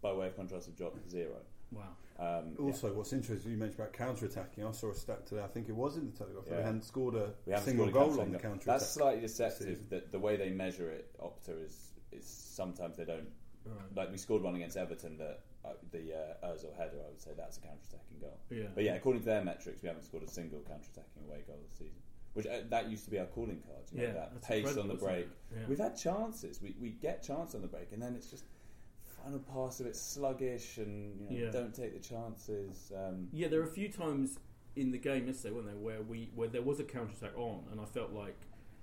by 0.02 0.12
way 0.14 0.28
of 0.28 0.36
contrast, 0.36 0.66
have 0.68 0.76
dropped 0.76 1.10
zero. 1.10 1.38
Wow. 1.72 1.84
Um, 2.20 2.56
yeah. 2.58 2.66
Also, 2.66 2.94
what's 2.94 3.14
interesting, 3.14 3.52
you 3.52 3.58
mentioned 3.58 3.80
about 3.80 3.94
counter 3.94 4.26
attacking. 4.26 4.66
I 4.66 4.72
saw 4.72 4.92
a 4.92 4.96
stat 4.96 5.28
today. 5.28 5.44
I 5.44 5.48
think 5.48 5.70
it 5.70 5.76
was 5.76 5.98
in 5.98 6.12
the 6.12 6.18
Telegraph. 6.18 6.46
Yeah. 6.50 6.58
They 6.58 6.64
hadn't 6.64 6.84
scored 6.84 7.16
a 7.16 7.34
We 7.46 7.54
haven't 7.54 7.66
single 7.66 7.90
scored 7.90 8.04
a 8.04 8.10
goal 8.10 8.22
on 8.22 8.32
the 8.32 8.38
attack. 8.38 8.42
counter 8.52 8.66
That's 8.66 8.90
slightly 8.90 9.22
deceptive. 9.22 9.90
That 9.90 10.12
the 10.12 10.20
way 10.20 10.36
they 10.38 10.50
measure 10.50 10.90
it, 10.90 11.12
Opta 11.20 11.64
is 11.64 11.92
is 12.12 12.26
sometimes 12.26 12.98
they 12.98 13.06
don't. 13.06 13.28
Right. 13.66 13.96
Like 13.96 14.12
we 14.12 14.18
scored 14.18 14.44
one 14.44 14.56
against 14.56 14.78
Everton 14.78 15.18
that 15.18 15.42
uh, 15.66 15.74
the 15.92 16.14
uh, 16.14 16.48
Ozil 16.48 16.76
header. 16.78 16.98
I 17.06 17.10
would 17.10 17.22
say 17.22 17.32
that's 17.36 17.58
a 17.58 17.62
counter 17.62 17.84
attacking 17.90 18.20
goal. 18.20 18.40
Yeah. 18.50 18.68
But 18.74 18.84
yeah, 18.84 18.96
according 18.96 19.22
to 19.22 19.26
their 19.26 19.44
metrics, 19.44 19.82
we 19.82 19.88
haven't 19.90 20.04
scored 20.04 20.24
a 20.24 20.30
single 20.30 20.60
counter 20.62 20.88
attacking 20.92 21.24
away 21.28 21.44
goal 21.46 21.60
this 21.68 21.78
season. 21.78 22.02
Which 22.38 22.46
uh, 22.48 22.60
that 22.70 22.90
used 22.90 23.04
to 23.06 23.10
be 23.12 23.18
our 23.20 23.26
calling 23.26 23.62
card. 23.66 23.84
You 23.92 23.98
know, 24.02 24.08
Yeah, 24.08 24.14
that 24.14 24.42
pace 24.44 24.78
on 24.78 24.88
the 24.88 24.94
break. 24.94 25.28
Yeah. 25.52 25.64
We've 25.68 25.80
had 25.80 25.98
chances. 25.98 26.62
We 26.62 26.76
we 26.80 26.90
get 26.92 27.24
chance 27.24 27.56
on 27.56 27.62
the 27.64 27.68
break, 27.68 27.92
and 27.94 28.02
then 28.02 28.16
it's 28.16 28.30
just 28.30 28.46
final 29.24 29.40
pass 29.40 29.80
a 29.80 29.86
bit 29.86 29.96
sluggish, 29.96 30.78
and 30.78 31.20
you 31.32 31.40
know, 31.40 31.46
Yeah. 31.46 31.52
don't 31.52 31.74
take 31.74 31.94
the 31.94 32.00
chances. 32.08 32.92
Um, 32.96 33.28
Yeah, 33.32 33.48
there 33.48 33.60
are 33.60 33.64
a 33.64 33.68
few 33.82 33.90
times 33.90 34.38
in 34.76 34.92
the 34.92 35.00
game 35.00 35.26
yesterday, 35.26 35.56
weren't 35.56 35.66
there, 35.66 35.76
where 35.78 36.04
we 36.04 36.30
where 36.36 36.48
there 36.48 36.62
was 36.62 36.80
a 36.80 36.84
counter 36.84 37.14
attack 37.18 37.36
on, 37.38 37.66
and 37.72 37.82
I 37.82 37.86
felt 37.86 38.12
like 38.12 38.38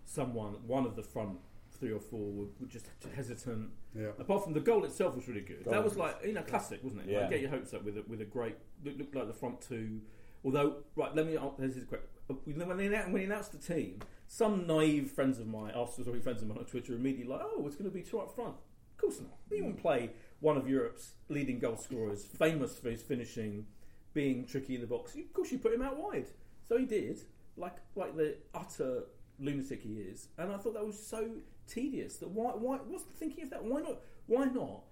someone, 0.04 0.54
one 0.66 0.84
of 0.84 0.96
the 0.96 1.02
front 1.04 1.38
three 1.70 1.92
or 1.92 2.00
four, 2.00 2.32
were, 2.32 2.46
were 2.60 2.66
just 2.66 2.86
hesitant. 3.14 3.70
Yeah. 3.94 4.08
Apart 4.18 4.42
from 4.44 4.52
the 4.52 4.60
goal 4.60 4.84
itself 4.84 5.14
was 5.14 5.28
really 5.28 5.40
good. 5.42 5.62
Goal 5.64 5.72
that 5.74 5.84
was 5.84 5.92
was- 5.92 5.98
like 5.98 6.16
you 6.26 6.32
know 6.32 6.42
classic, 6.42 6.82
wasn't 6.82 7.02
it? 7.02 7.08
Yeah. 7.10 7.20
Like, 7.20 7.30
get 7.30 7.40
your 7.40 7.50
hopes 7.50 7.72
up 7.72 7.84
with 7.84 7.98
a, 7.98 8.02
with 8.08 8.20
a 8.20 8.24
great 8.24 8.56
look, 8.84 8.98
looked 8.98 9.14
like 9.14 9.28
the 9.28 9.32
front 9.34 9.60
two 9.60 10.00
Although, 10.46 10.82
right, 10.94 11.14
let 11.14 11.26
me. 11.26 11.38
oh, 11.38 11.54
This 11.58 11.74
is 11.74 11.84
quick. 11.86 12.02
When 12.26 12.78
they, 12.78 12.88
when 12.88 13.16
he 13.16 13.24
announced 13.24 13.52
the 13.52 13.58
team, 13.58 14.00
some 14.26 14.66
naive 14.66 15.10
friends 15.10 15.38
of 15.38 15.46
mine, 15.46 15.72
Arsenal 15.74 16.06
sorry, 16.06 16.20
friends 16.20 16.42
of 16.42 16.48
mine 16.48 16.58
on 16.58 16.64
Twitter, 16.64 16.94
immediately 16.94 17.32
like, 17.32 17.42
"Oh, 17.42 17.66
it's 17.66 17.76
going 17.76 17.90
to 17.90 17.94
be 17.94 18.02
two 18.02 18.18
up 18.18 18.34
front." 18.34 18.54
Of 18.94 18.98
course 18.98 19.20
not. 19.20 19.36
He 19.50 19.60
won't 19.60 19.80
play 19.80 20.10
one 20.40 20.56
of 20.56 20.68
Europe's 20.68 21.12
leading 21.28 21.58
goal 21.58 21.76
scorers, 21.76 22.24
famous 22.24 22.78
for 22.78 22.90
his 22.90 23.02
finishing, 23.02 23.66
being 24.14 24.46
tricky 24.46 24.74
in 24.74 24.80
the 24.80 24.86
box. 24.86 25.14
Of 25.14 25.32
course, 25.32 25.52
you 25.52 25.58
put 25.58 25.74
him 25.74 25.82
out 25.82 25.98
wide. 25.98 26.28
So 26.68 26.78
he 26.78 26.86
did, 26.86 27.20
like 27.56 27.76
like 27.94 28.16
the 28.16 28.36
utter 28.54 29.04
lunatic 29.38 29.82
he 29.82 29.94
is. 29.94 30.28
And 30.38 30.52
I 30.52 30.56
thought 30.56 30.74
that 30.74 30.86
was 30.86 30.98
so 30.98 31.28
tedious. 31.66 32.16
That 32.18 32.30
why 32.30 32.52
why 32.52 32.78
what's 32.78 33.04
the 33.04 33.12
thinking 33.12 33.44
of 33.44 33.50
that? 33.50 33.64
Why 33.64 33.80
not? 33.80 34.00
Why 34.26 34.46
not? 34.46 34.84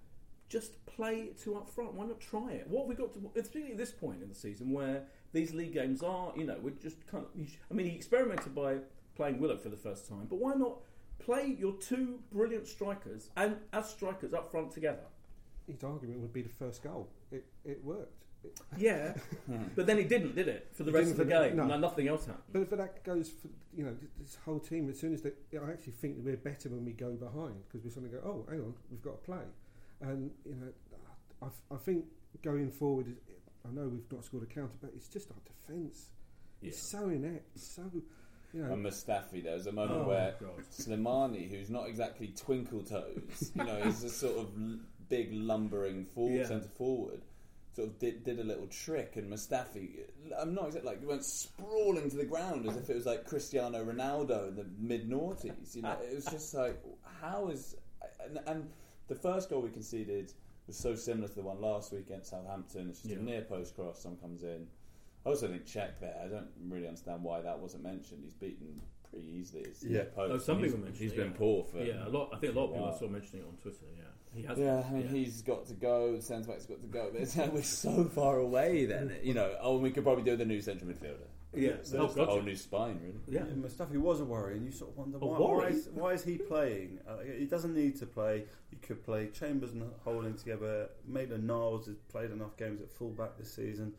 Just 0.48 0.84
play 0.84 1.30
two 1.42 1.56
up 1.56 1.70
front. 1.70 1.94
Why 1.94 2.06
not 2.06 2.20
try 2.20 2.52
it? 2.52 2.66
What 2.68 2.82
have 2.82 2.88
we 2.88 2.94
got 2.94 3.14
to, 3.14 3.30
especially 3.40 3.72
at 3.72 3.78
this 3.78 3.92
point 3.92 4.22
in 4.22 4.28
the 4.28 4.34
season 4.34 4.70
where 4.70 5.04
these 5.32 5.54
league 5.54 5.72
games 5.72 6.02
are, 6.02 6.32
you 6.36 6.44
know, 6.44 6.58
we're 6.62 6.70
just 6.82 7.06
kind 7.06 7.24
of. 7.24 7.30
I 7.70 7.74
mean, 7.74 7.86
he 7.86 7.94
experimented 7.96 8.54
by 8.54 8.76
playing 9.16 9.38
Willock 9.40 9.62
for 9.62 9.68
the 9.68 9.76
first 9.76 10.08
time, 10.08 10.26
but 10.28 10.36
why 10.36 10.54
not 10.54 10.78
play 11.18 11.56
your 11.58 11.72
two 11.74 12.18
brilliant 12.32 12.66
strikers 12.66 13.30
and 13.36 13.56
as 13.72 13.88
strikers 13.88 14.34
up 14.34 14.50
front 14.50 14.70
together? 14.72 15.04
His 15.66 15.82
argument 15.84 16.20
would 16.20 16.32
be 16.32 16.42
the 16.42 16.48
first 16.48 16.82
goal. 16.82 17.08
It 17.30 17.44
it 17.64 17.82
worked. 17.84 18.24
It, 18.44 18.58
Yeah, 18.76 19.14
but 19.76 19.86
then 19.86 19.98
he 19.98 20.04
didn't, 20.04 20.34
did 20.34 20.48
it? 20.48 20.68
For 20.72 20.82
the 20.82 20.90
He 20.90 20.96
rest 20.98 21.12
of 21.12 21.16
the 21.18 21.24
game, 21.24 21.56
no. 21.56 21.64
no, 21.64 21.78
nothing 21.78 22.08
else 22.08 22.26
happened. 22.26 22.42
But, 22.52 22.68
but 22.70 22.78
that 22.80 23.04
goes 23.04 23.30
for 23.30 23.48
you 23.74 23.84
know 23.84 23.94
this 24.20 24.36
whole 24.44 24.58
team. 24.58 24.90
As 24.90 24.98
soon 24.98 25.14
as 25.14 25.22
they, 25.22 25.30
I 25.56 25.70
actually 25.70 25.92
think 25.92 26.16
that 26.16 26.24
we're 26.24 26.36
better 26.36 26.68
when 26.68 26.84
we 26.84 26.92
go 26.92 27.12
behind 27.12 27.54
because 27.68 27.84
we 27.84 27.90
suddenly 27.90 28.10
go, 28.14 28.20
oh, 28.24 28.44
hang 28.50 28.60
on, 28.60 28.74
we've 28.90 29.00
got 29.02 29.22
to 29.22 29.30
play. 29.30 29.44
And 30.00 30.30
you 30.44 30.56
know, 30.56 30.72
I, 31.40 31.74
I 31.74 31.78
think 31.78 32.06
going 32.42 32.70
forward, 32.72 33.06
is- 33.08 33.18
I 33.66 33.73
know 33.73 33.88
we've 33.88 34.11
not 34.11 34.25
scored 34.25 34.42
a 34.42 34.47
counter, 34.47 34.75
but 34.81 34.90
it's 34.95 35.09
just 35.09 35.31
our 35.31 35.37
defence. 35.47 36.11
It's 36.62 36.78
so 36.78 37.09
inept, 37.09 37.59
so 37.59 37.83
you 38.52 38.62
know. 38.62 38.73
And 38.73 38.85
Mustafi, 38.85 39.42
there 39.42 39.54
was 39.54 39.66
a 39.66 39.73
moment 39.73 40.02
Oh, 40.04 40.09
where 40.09 40.35
Slimani, 40.71 41.49
who's 41.50 41.71
not 41.71 41.88
exactly 41.88 42.28
twinkle 42.37 42.83
toes, 42.83 43.52
you 43.54 43.64
know, 43.64 43.76
is 43.78 44.04
a 44.04 44.11
sort 44.11 44.38
of 44.38 44.50
l- 44.61 44.78
big 45.09 45.33
lumbering 45.33 46.04
forward, 46.04 46.38
Yeah. 46.40 46.47
centre 46.47 46.69
forward, 46.69 47.23
sort 47.75 47.88
of 47.88 47.99
did, 47.99 48.25
did 48.25 48.38
a 48.38 48.45
little 48.45 48.66
trick, 48.69 49.16
and 49.16 49.31
Mustafi, 49.33 50.00
I'm 50.38 50.54
not 50.54 50.66
exactly 50.66 50.90
like 50.90 51.00
he 51.00 51.07
went 51.07 51.25
sprawling 51.25 52.11
to 52.11 52.16
the 52.16 52.25
ground 52.25 52.66
as 52.69 52.76
if 52.76 52.88
it 52.90 52.95
was 52.95 53.07
like 53.07 53.26
Cristiano 53.26 53.85
Ronaldo 53.85 54.49
in 54.49 54.57
the 54.57 54.66
mid 54.78 55.09
noughties. 55.09 55.75
You 55.75 55.83
know, 55.83 55.97
it 56.02 56.14
was 56.14 56.26
just 56.26 56.54
like 56.54 56.81
how 57.21 57.49
is 57.49 57.76
and, 58.25 58.38
and 58.47 58.71
the 59.09 59.14
first 59.16 59.50
goal 59.50 59.62
we 59.62 59.71
conceded 59.71 60.33
was 60.66 60.76
so 60.76 60.95
similar 60.95 61.28
to 61.28 61.35
the 61.35 61.42
one 61.42 61.61
last 61.61 61.92
week 61.92 62.07
against 62.07 62.31
Southampton. 62.31 62.88
It's 62.90 63.00
just 63.02 63.12
Yeah. 63.14 63.21
a 63.21 63.23
near 63.23 63.42
post 63.42 63.75
cross, 63.75 64.00
someone 64.02 64.21
comes 64.21 64.42
in. 64.42 64.66
I 65.25 65.28
also 65.31 65.49
think 65.49 65.64
Cech 65.66 65.99
there. 66.00 66.21
I 66.25 66.28
don't 66.28 66.49
really 66.69 66.87
understand 66.88 67.23
why 67.23 67.40
that 67.40 67.59
wasn't 67.59 67.85
mentioned. 67.85 68.23
He's 68.25 68.35
beaten 68.35 68.81
pretty 69.11 69.28
easily. 69.28 69.64
His 69.69 69.85
Yeah. 69.85 70.04
post. 70.14 70.33
Oh, 70.33 70.38
some 70.38 70.59
He's- 70.59 70.69
people 70.73 70.85
mentioned 70.85 71.02
He's 71.02 71.12
it, 71.12 71.16
been 71.16 71.31
yeah. 71.33 71.37
poor 71.38 71.64
for 71.64 71.78
Yeah, 71.85 72.07
a 72.07 72.11
lot. 72.11 72.31
I 72.33 72.38
think 72.38 72.54
a 72.54 72.59
lot 72.59 72.64
of 72.66 72.71
people 72.73 72.87
Wow. 72.87 72.95
I 72.95 72.99
saw 72.99 73.09
mentioning 73.09 73.45
it 73.45 73.49
on 73.49 73.57
Twitter. 73.59 73.87
Yeah, 73.97 74.02
he 74.35 74.42
has. 74.42 74.59
Yeah, 74.59 74.85
I 74.88 74.92
mean 74.92 75.09
he's 75.09 75.42
got 75.42 75.66
to 75.66 75.75
go. 75.75 76.16
The 76.16 76.23
centre 76.23 76.49
back's 76.49 76.66
got 76.66 76.81
to 76.81 76.87
go. 76.88 77.11
But 77.12 77.21
we're 77.52 77.62
so 77.62 78.04
far 78.04 78.38
away. 78.38 78.87
Then 78.87 79.14
you 79.23 79.35
know. 79.35 79.57
Oh, 79.61 79.75
and 79.75 79.83
we 79.83 79.90
could 79.90 80.02
probably 80.04 80.25
do 80.25 80.37
the 80.37 80.45
new 80.47 80.61
central 80.61 80.90
midfielder. 80.90 81.26
Yeah. 81.54 81.73
so 81.82 81.99
Oh, 81.99 82.04
it's 82.04 82.14
a 82.14 82.18
gotcha. 82.18 82.30
whole 82.30 82.42
new 82.42 82.56
spine, 82.56 82.99
really. 83.02 83.18
Yeah. 83.28 83.44
Yeah, 83.47 83.54
Mustafi 83.54 83.97
was 83.99 84.21
a 84.21 84.25
worry, 84.25 84.56
and 84.56 84.64
you 84.64 84.73
sort 84.73 84.90
of 84.92 84.97
wonder 84.99 85.18
why, 85.18 85.38
why, 85.38 85.66
is, 85.68 85.88
why 85.92 86.12
is 86.12 86.25
he 86.25 86.38
playing? 86.38 86.99
Uh, 87.06 87.18
he 87.38 87.44
doesn't 87.44 87.75
need 87.75 87.97
to 87.99 88.06
play. 88.06 88.44
You 88.71 88.78
could 88.80 89.04
play 89.04 89.28
Chambers 89.28 89.73
and 89.73 89.82
Holding 90.04 90.35
together. 90.35 90.88
Maitland 91.06 91.47
Niles 91.47 91.87
has 91.87 91.97
played 92.11 92.30
enough 92.30 92.56
games 92.56 92.80
at 92.80 92.90
fullback 92.90 93.37
this 93.37 93.52
season. 93.52 93.92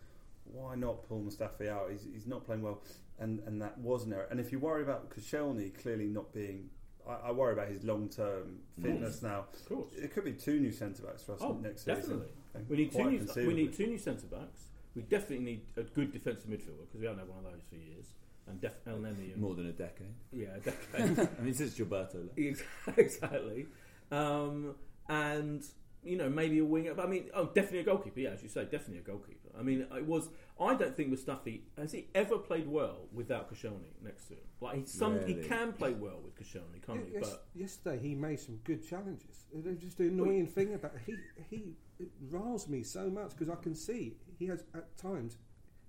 Why 0.46 0.76
not 0.76 1.08
pull 1.08 1.22
Mustafi 1.22 1.70
out? 1.70 1.90
He's, 1.92 2.06
he's 2.12 2.28
not 2.28 2.44
playing 2.46 2.64
well, 2.64 2.82
and, 3.20 3.40
and 3.46 3.62
that 3.62 3.78
was 3.78 4.04
an 4.06 4.14
error. 4.14 4.28
And 4.32 4.40
if 4.40 4.52
you 4.52 4.60
worry 4.60 4.82
about 4.84 5.10
Koscielny 5.10 5.74
clearly 5.80 6.06
not 6.08 6.34
being, 6.34 6.70
I, 7.08 7.28
I 7.30 7.32
worry 7.32 7.54
about 7.54 7.68
his 7.70 7.84
long 7.84 8.10
term 8.10 8.58
fitness 8.82 9.22
now. 9.22 9.46
Of 9.54 9.66
course. 9.70 9.94
It 9.96 10.14
could 10.14 10.26
be 10.26 10.34
two 10.34 10.60
new 10.60 10.72
centre 10.72 11.04
backs 11.04 11.24
for 11.24 11.34
us 11.34 11.40
Oh, 11.42 11.54
next 11.62 11.84
definitely. 11.86 12.26
season. 12.26 12.28
Definitely, 12.54 12.76
we 12.76 12.84
need 12.84 12.92
two 13.28 13.36
new. 13.42 13.48
We 13.48 13.54
need 13.54 13.74
two 13.74 13.88
new 13.88 13.98
centre 13.98 14.28
backs. 14.28 14.62
We 14.96 15.02
definitely 15.04 15.46
need 15.46 15.62
a 15.78 15.84
good 15.84 16.12
defensive 16.12 16.50
midfielder 16.50 16.86
because 16.88 17.00
we 17.00 17.06
haven't 17.06 17.20
had 17.20 17.30
one 17.30 17.40
of 17.46 17.52
those 17.52 17.64
for 17.70 17.76
years. 17.76 18.06
And 18.48 18.60
def- 18.60 18.76
El 18.86 18.98
Neni 18.98 19.32
and 19.34 19.38
More 19.42 19.56
than 19.56 19.68
a 19.68 19.72
decade. 19.72 20.14
yeah, 20.32 20.56
a 20.56 20.60
decade. 20.60 21.30
I 21.40 21.42
mean, 21.42 21.54
since 21.54 21.76
Gilberto 21.78 22.28
exactly. 22.98 23.68
Um, 24.12 24.76
and 25.10 25.64
you 26.04 26.18
know 26.18 26.30
maybe 26.30 26.60
a 26.60 26.66
winger. 26.66 26.94
But 26.94 27.06
I 27.06 27.10
mean, 27.10 27.30
oh, 27.34 27.46
definitely 27.46 27.80
a 27.80 27.84
goalkeeper. 27.84 28.20
Yeah, 28.20 28.32
as 28.32 28.44
you 28.44 28.50
say, 28.50 28.64
definitely 28.66 28.98
a 29.00 29.02
goalkeeper. 29.02 29.50
I 29.58 29.64
mean, 29.64 29.88
it 29.96 30.06
was. 30.06 30.30
I 30.60 30.76
don't 30.76 30.96
think 30.96 31.10
Mustafi 31.14 31.62
has 31.78 31.94
he 31.94 32.08
ever 32.14 32.38
played 32.38 32.68
well 32.68 33.08
without 33.14 33.52
Koscielny 33.52 33.94
next 34.04 34.26
to 34.26 34.34
him. 34.34 34.40
Like 34.62 34.76
he 34.80 34.86
some 34.86 35.26
he 35.26 35.36
can 35.36 35.72
play 35.74 35.94
well 35.94 36.20
with 36.24 36.36
Koscielny, 36.36 36.86
can't 36.86 37.06
he? 37.08 37.14
Yes, 37.14 37.30
But 37.30 37.46
yesterday 37.56 38.00
he 38.02 38.14
made 38.14 38.40
some 38.40 38.58
good 38.66 38.88
challenges. 38.88 39.46
There's 39.54 39.80
just 39.80 39.98
the 39.98 40.08
annoying 40.08 40.48
thing 40.48 40.74
about 40.74 40.92
he 41.06 41.16
he 41.50 41.76
it 42.00 42.10
riles 42.30 42.68
me 42.68 42.84
so 42.84 43.10
much 43.10 43.32
because 43.32 43.50
I 43.50 43.56
can 43.62 43.74
see 43.76 44.18
he 44.38 44.48
has 44.48 44.64
at 44.74 44.96
times 44.98 45.38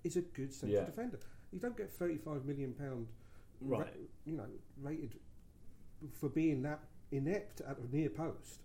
is 0.02 0.16
a 0.16 0.22
good 0.22 0.52
central 0.52 0.80
Yeah. 0.80 0.86
defender. 0.86 1.18
You 1.52 1.58
don't 1.60 1.76
get 1.76 1.90
35 1.92 2.44
million 2.44 2.72
pound, 2.74 3.06
Right. 3.60 3.86
you 4.24 4.36
know, 4.36 4.48
rated 4.80 5.14
for 6.12 6.28
being 6.28 6.62
that 6.62 6.80
inept 7.10 7.60
at 7.62 7.78
a 7.78 7.94
near 7.96 8.10
post. 8.10 8.60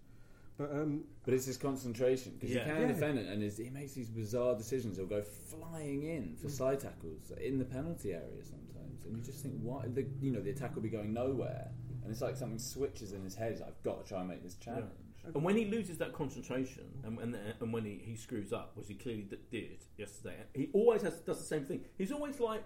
But 0.58 0.72
um, 0.74 1.06
But 1.24 1.34
it's 1.36 1.46
his 1.46 1.58
concentration 1.58 2.34
because 2.34 2.50
Yeah. 2.54 2.66
he 2.66 2.72
can 2.72 2.82
Yeah. 2.82 2.88
defend 2.88 3.20
it, 3.20 3.28
and 3.28 3.42
his, 3.42 3.58
he 3.58 3.70
makes 3.70 3.94
these 3.94 4.10
bizarre 4.10 4.56
decisions. 4.58 4.98
He'll 4.98 5.06
go 5.06 5.22
flying 5.22 6.04
in 6.04 6.30
Mm. 6.34 6.38
for 6.38 6.50
side 6.50 6.80
tackles 6.82 7.32
in 7.32 7.60
the 7.60 7.66
penalty 7.66 8.14
area 8.14 8.44
sometimes, 8.44 9.06
and 9.06 9.16
you 9.16 9.24
just 9.24 9.42
think, 9.42 9.62
why? 9.62 9.88
The, 9.88 10.06
you 10.20 10.32
know, 10.32 10.42
the 10.42 10.50
attack 10.50 10.76
will 10.76 10.82
be 10.82 10.90
going 10.90 11.14
nowhere, 11.14 11.72
and 12.04 12.12
it's 12.12 12.22
like 12.22 12.36
something 12.36 12.60
switches 12.60 13.14
in 13.14 13.24
his 13.24 13.36
head. 13.36 13.52
He's 13.54 13.62
like, 13.62 13.70
I've 13.70 13.84
got 13.84 14.04
to 14.04 14.10
try 14.10 14.20
and 14.20 14.28
make 14.28 14.44
this 14.44 14.56
challenge. 14.56 15.09
And 15.34 15.44
when 15.44 15.56
he 15.56 15.66
loses 15.66 15.98
that 16.00 16.14
concentration, 16.14 16.86
and, 17.04 17.20
and, 17.20 17.36
and 17.60 17.74
when 17.74 17.86
he, 17.86 18.02
he 18.04 18.16
screws 18.16 18.52
up, 18.52 18.72
which 18.76 18.88
he 18.88 18.96
clearly 18.96 19.24
d- 19.24 19.38
did 19.52 19.78
yesterday, 19.98 20.36
he 20.56 20.70
always 20.74 21.02
has 21.04 21.20
does 21.20 21.38
the 21.40 21.46
same 21.46 21.66
thing. 21.66 21.82
He's 21.98 22.12
always 22.12 22.40
like, 22.40 22.66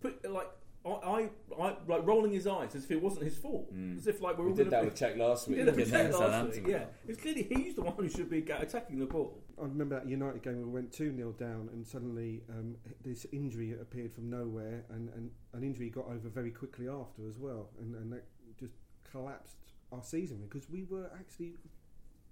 put, 0.00 0.28
like 0.30 0.48
I, 0.86 0.88
I, 0.90 1.28
I 1.60 1.76
like 1.86 2.06
rolling 2.06 2.32
his 2.32 2.46
eyes 2.46 2.74
as 2.74 2.84
if 2.84 2.90
it 2.92 3.02
wasn't 3.02 3.24
his 3.24 3.36
fault, 3.36 3.70
as 3.96 4.06
if 4.06 4.20
like 4.22 4.38
we're 4.38 4.44
We 4.46 4.50
all 4.50 4.56
did 4.56 4.70
gonna 4.70 4.82
that 4.88 4.96
be- 4.98 5.06
with 5.06 5.16
Cech 5.16 5.18
last 5.18 5.48
We 5.48 5.54
week. 5.56 5.64
did 5.66 5.74
that 5.74 6.00
in 6.00 6.06
with 6.08 6.12
the 6.12 6.18
last 6.18 6.50
week, 6.54 6.66
Yeah, 6.66 6.84
it's 7.06 7.20
clearly 7.20 7.42
he's 7.50 7.74
the 7.74 7.82
one 7.82 7.94
who 7.96 8.08
should 8.08 8.30
be 8.30 8.38
attacking 8.38 8.98
the 8.98 9.06
ball. 9.06 9.42
I 9.60 9.64
remember 9.64 9.96
that 10.00 10.08
United 10.08 10.42
game 10.42 10.58
we 10.58 10.64
went 10.70 10.92
2 10.92 11.14
0 11.14 11.32
down, 11.32 11.68
and 11.72 11.86
suddenly 11.86 12.42
um, 12.48 12.74
this 13.04 13.26
injury 13.32 13.72
appeared 13.80 14.12
from 14.12 14.30
nowhere, 14.30 14.84
and, 14.90 15.08
and 15.10 15.30
an 15.52 15.62
injury 15.62 15.90
got 15.90 16.06
over 16.06 16.28
very 16.28 16.50
quickly 16.50 16.88
after 16.88 17.28
as 17.28 17.38
well, 17.38 17.68
and, 17.78 17.94
and 17.94 18.12
that 18.12 18.24
just 18.58 18.74
collapsed 19.10 19.56
our 19.92 20.02
season 20.02 20.38
because 20.48 20.68
we 20.70 20.84
were 20.84 21.10
actually 21.18 21.54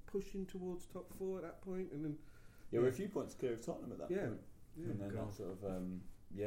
pushing 0.07 0.47
towards 0.47 0.87
top 0.87 1.07
four 1.19 1.39
at 1.39 1.43
that 1.45 1.63
point, 1.63 1.89
and 1.93 2.05
then 2.05 2.17
Yeah, 2.73 2.81
we're 2.81 2.89
a 2.89 2.93
few 2.93 3.09
points 3.09 3.35
clear 3.35 3.53
of 3.53 3.65
Tottenham 3.65 3.93
at 3.93 3.99
that 3.99 4.11
Yeah. 4.11 4.27
point, 4.27 4.41
Yeah. 4.77 4.91
and 4.91 5.01
then 5.01 5.09
God. 5.11 5.29
that 5.29 5.35
sort 5.35 5.51
of 5.53 5.65
um, 5.65 6.01
yeah 6.35 6.47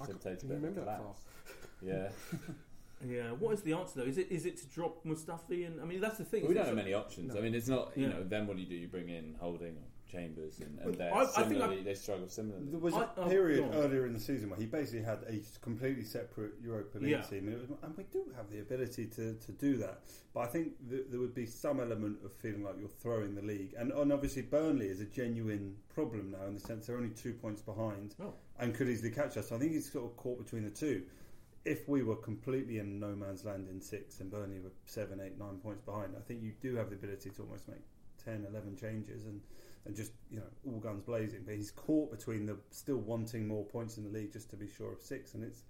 I 0.00 0.06
c- 0.06 0.12
precipitated 0.12 0.40
can 0.40 0.50
a 0.50 0.54
bit 0.54 0.56
of 0.58 0.62
a 0.64 0.66
remember 0.66 0.84
that 0.84 0.98
collapse. 1.00 1.22
Yeah, 1.82 2.10
Yeah, 3.06 3.30
what 3.32 3.54
is 3.54 3.62
the 3.62 3.72
answer 3.74 4.00
though? 4.00 4.06
Is 4.06 4.18
it 4.18 4.26
is 4.30 4.44
it 4.44 4.56
to 4.58 4.66
drop 4.66 5.04
Mustafi? 5.04 5.64
And 5.66 5.80
I 5.80 5.84
mean 5.84 6.00
that's 6.00 6.18
the 6.18 6.24
thing. 6.24 6.42
we 6.42 6.48
isn't 6.48 6.56
don't 6.56 6.66
have 6.66 6.74
many 6.76 6.94
options. 6.94 7.32
No. 7.32 7.38
I 7.40 7.42
mean, 7.42 7.54
it's 7.54 7.68
not 7.68 7.96
you 7.96 8.06
Yeah. 8.06 8.14
know. 8.14 8.24
Then 8.24 8.46
what 8.48 8.56
do 8.56 8.62
you 8.62 8.68
do? 8.68 8.74
You 8.74 8.88
bring 8.88 9.08
in 9.08 9.36
Holding 9.38 9.76
or 9.76 9.86
Chambers, 10.08 10.58
and, 10.60 10.78
and 10.78 10.84
But 10.90 10.98
they're 10.98 11.14
I- 11.14 11.30
I 11.36 11.42
think 11.44 11.60
I- 11.60 11.82
they 11.82 11.94
struggle 11.94 12.28
similarly. 12.28 12.66
There 12.70 12.78
was 12.80 12.94
a 12.94 12.98
I- 12.98 13.08
oh, 13.18 13.28
period 13.28 13.70
go 13.70 13.78
earlier 13.78 14.06
in 14.06 14.14
the 14.14 14.20
season 14.20 14.48
where 14.50 14.58
he 14.58 14.66
basically 14.66 15.02
had 15.02 15.22
a 15.28 15.40
completely 15.60 16.04
separate 16.04 16.54
Europa 16.62 16.98
League 16.98 17.10
Yeah. 17.10 17.20
team, 17.22 17.48
and, 17.48 17.54
it 17.56 17.68
was, 17.68 17.78
and 17.82 17.96
we 17.96 18.04
do 18.04 18.24
have 18.36 18.50
the 18.50 18.60
ability 18.60 19.06
to, 19.06 19.34
to 19.34 19.52
do 19.52 19.76
that. 19.78 20.00
But 20.32 20.40
I 20.40 20.46
think 20.46 20.88
th- 20.88 21.06
there 21.10 21.20
would 21.20 21.34
be 21.34 21.46
some 21.46 21.78
element 21.80 22.24
of 22.24 22.32
feeling 22.32 22.64
like 22.64 22.76
you're 22.78 22.88
throwing 22.88 23.34
the 23.34 23.42
league, 23.42 23.74
and, 23.78 23.92
and 23.92 24.12
obviously 24.12 24.42
Burnley 24.42 24.88
is 24.88 25.00
a 25.00 25.06
genuine 25.06 25.76
problem 25.88 26.30
now 26.30 26.46
in 26.46 26.54
the 26.54 26.60
sense 26.60 26.86
they're 26.86 26.96
only 26.96 27.10
two 27.10 27.34
points 27.34 27.60
behind 27.62 28.14
Oh. 28.20 28.34
and 28.58 28.74
could 28.74 28.88
easily 28.88 29.10
catch 29.10 29.36
us. 29.36 29.48
So 29.50 29.56
I 29.56 29.58
think 29.58 29.72
he's 29.72 29.90
sort 29.92 30.06
of 30.06 30.16
caught 30.16 30.38
between 30.42 30.64
the 30.64 30.70
two. 30.70 31.02
If 31.64 31.86
we 31.86 32.02
were 32.02 32.16
completely 32.16 32.78
in 32.78 32.98
no 32.98 33.14
man's 33.14 33.44
land 33.44 33.68
in 33.68 33.80
six 33.82 34.20
and 34.20 34.30
Burnley 34.30 34.58
were 34.60 34.70
seven, 34.86 35.20
eight, 35.20 35.38
nine 35.38 35.58
points 35.58 35.82
behind, 35.82 36.14
I 36.16 36.20
think 36.22 36.42
you 36.42 36.52
do 36.62 36.76
have 36.76 36.88
the 36.88 36.96
ability 36.96 37.28
to 37.30 37.42
almost 37.42 37.68
make 37.68 37.82
10, 38.24 38.46
11 38.48 38.76
changes 38.76 39.26
and, 39.26 39.40
and 39.88 39.96
just, 39.96 40.12
you 40.30 40.36
know, 40.36 40.44
all 40.66 40.78
guns 40.78 41.02
blazing. 41.02 41.40
But 41.44 41.56
he's 41.56 41.72
caught 41.72 42.10
between 42.12 42.46
the 42.46 42.56
still 42.70 42.98
wanting 42.98 43.48
more 43.48 43.64
points 43.64 43.96
in 43.98 44.04
the 44.04 44.10
league 44.10 44.32
just 44.32 44.50
to 44.50 44.56
be 44.56 44.68
sure 44.68 44.92
of 44.92 45.00
six, 45.00 45.34
and 45.34 45.42
it's 45.42 45.62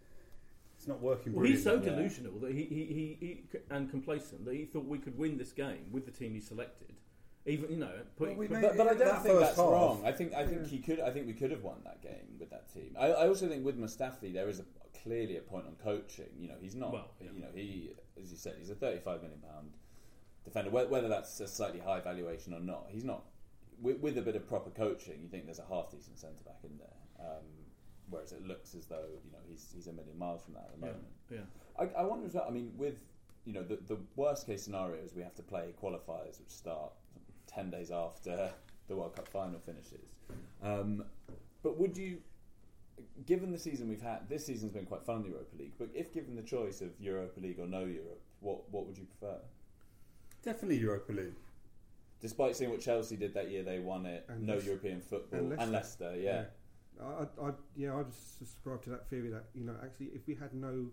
it's 0.76 0.86
not 0.86 1.00
working 1.00 1.32
Well, 1.32 1.46
he's 1.46 1.64
so 1.64 1.78
brilliantly. 1.78 2.02
Delusional 2.08 2.38
that 2.40 2.52
he, 2.52 2.62
he, 2.64 2.84
he, 2.84 3.16
he 3.20 3.42
and 3.70 3.90
complacent 3.90 4.44
that 4.44 4.54
he 4.54 4.64
thought 4.64 4.84
we 4.84 4.98
could 4.98 5.16
win 5.18 5.38
this 5.38 5.52
game 5.52 5.86
with 5.90 6.04
the 6.04 6.12
team 6.12 6.34
he 6.34 6.40
selected. 6.40 6.92
Even 7.46 7.70
you 7.70 7.76
know, 7.78 7.90
put, 8.16 8.28
Well, 8.28 8.36
we 8.36 8.48
made- 8.48 8.60
but, 8.62 8.76
but 8.76 8.86
I 8.88 8.94
don't 8.94 8.98
that 8.98 9.22
think 9.22 9.38
that's 9.40 9.56
half- 9.56 9.70
wrong. 9.70 10.02
I 10.04 10.12
think 10.12 10.34
I 10.34 10.44
think 10.46 10.66
he 10.66 10.78
could. 10.80 11.00
I 11.00 11.10
think 11.10 11.26
we 11.26 11.32
could 11.32 11.50
have 11.50 11.62
won 11.62 11.76
that 11.84 12.02
game 12.02 12.36
with 12.38 12.50
that 12.50 12.72
team. 12.74 12.94
I, 12.98 13.06
I 13.06 13.28
also 13.28 13.48
think 13.48 13.64
with 13.64 13.78
Mustafi 13.78 14.32
there 14.34 14.48
is 14.48 14.60
a, 14.60 14.64
clearly 15.02 15.36
a 15.36 15.40
point 15.40 15.64
on 15.66 15.74
coaching. 15.82 16.26
You 16.38 16.48
know, 16.48 16.56
he's 16.60 16.74
not. 16.74 16.92
Well, 16.92 17.10
yeah. 17.20 17.28
You 17.34 17.40
know, 17.40 17.48
he 17.54 17.90
as 18.22 18.30
you 18.30 18.36
said, 18.36 18.56
he's 18.58 18.70
a 18.70 18.74
thirty-five 18.74 19.22
million 19.22 19.40
pound 19.40 19.70
defender. 20.44 20.70
Whether, 20.70 20.88
whether 20.90 21.08
that's 21.08 21.40
a 21.40 21.48
slightly 21.48 21.80
high 21.80 22.00
valuation 22.00 22.52
or 22.52 22.60
not, 22.60 22.86
he's 22.90 23.04
not. 23.04 23.24
With, 23.80 24.00
with 24.00 24.18
a 24.18 24.22
bit 24.22 24.34
of 24.36 24.48
proper 24.48 24.70
coaching, 24.70 25.20
you 25.22 25.28
think 25.28 25.44
there's 25.44 25.58
a 25.60 25.66
half 25.68 25.90
decent 25.90 26.18
centre 26.18 26.42
back 26.44 26.58
in 26.64 26.78
there. 26.78 27.26
Um, 27.26 27.44
whereas 28.10 28.32
it 28.32 28.44
looks 28.46 28.74
as 28.74 28.86
though 28.86 29.04
you 29.24 29.30
know 29.32 29.38
he's 29.48 29.70
he's 29.74 29.86
a 29.86 29.92
million 29.92 30.18
miles 30.18 30.42
from 30.42 30.54
that 30.54 30.70
at 30.72 30.80
the 30.80 30.86
Yeah, 30.86 30.92
moment. 30.92 31.14
yeah. 31.30 31.94
I, 31.96 32.00
I 32.00 32.04
wonder 32.04 32.26
as 32.26 32.34
well. 32.34 32.46
I 32.48 32.50
mean, 32.50 32.72
with 32.76 33.00
you 33.44 33.52
know 33.52 33.62
the 33.62 33.76
the 33.86 33.98
worst 34.16 34.46
case 34.46 34.62
scenario 34.62 35.02
is 35.02 35.14
we 35.14 35.22
have 35.22 35.34
to 35.36 35.42
play 35.42 35.74
qualifiers, 35.82 36.38
which 36.40 36.50
start 36.50 36.92
ten 37.46 37.70
days 37.70 37.90
after 37.90 38.50
the 38.88 38.96
World 38.96 39.14
Cup 39.14 39.28
final 39.28 39.60
finishes. 39.60 40.14
Um, 40.62 41.04
but 41.62 41.78
would 41.78 41.96
you, 41.96 42.18
given 43.26 43.52
the 43.52 43.58
season 43.58 43.88
we've 43.88 44.00
had, 44.02 44.28
this 44.28 44.46
season's 44.46 44.72
been 44.72 44.86
quite 44.86 45.04
fun 45.04 45.16
in 45.16 45.22
the 45.24 45.28
Europa 45.28 45.56
League. 45.58 45.72
But 45.78 45.90
if 45.94 46.12
given 46.12 46.34
the 46.34 46.42
choice 46.42 46.80
of 46.80 46.90
Europa 46.98 47.38
League 47.40 47.58
or 47.58 47.66
no 47.66 47.84
Europe, 47.84 48.22
what 48.40 48.68
what 48.70 48.86
would 48.86 48.96
you 48.98 49.04
prefer? 49.04 49.36
Definitely 50.42 50.78
Europa 50.78 51.12
League. 51.12 51.34
Despite 52.20 52.56
seeing 52.56 52.70
what 52.70 52.80
Chelsea 52.80 53.16
did 53.16 53.34
that 53.34 53.50
year, 53.50 53.62
they 53.62 53.78
won 53.78 54.04
it. 54.06 54.24
And 54.28 54.44
no 54.46 54.54
Leicester. 54.54 54.70
European 54.70 55.00
football 55.00 55.38
And 55.40 55.52
and 55.60 55.72
Leicester. 55.72 56.04
Leicester, 56.10 56.20
yeah. 56.20 56.44
I, 57.00 57.22
I, 57.46 57.50
yeah, 57.76 57.94
I 57.96 58.02
just 58.02 58.38
subscribe 58.38 58.82
to 58.84 58.90
that 58.90 59.08
theory 59.08 59.30
that 59.30 59.44
you 59.54 59.64
know 59.64 59.74
actually 59.84 60.06
if 60.06 60.26
we 60.26 60.34
had 60.34 60.52
no 60.52 60.86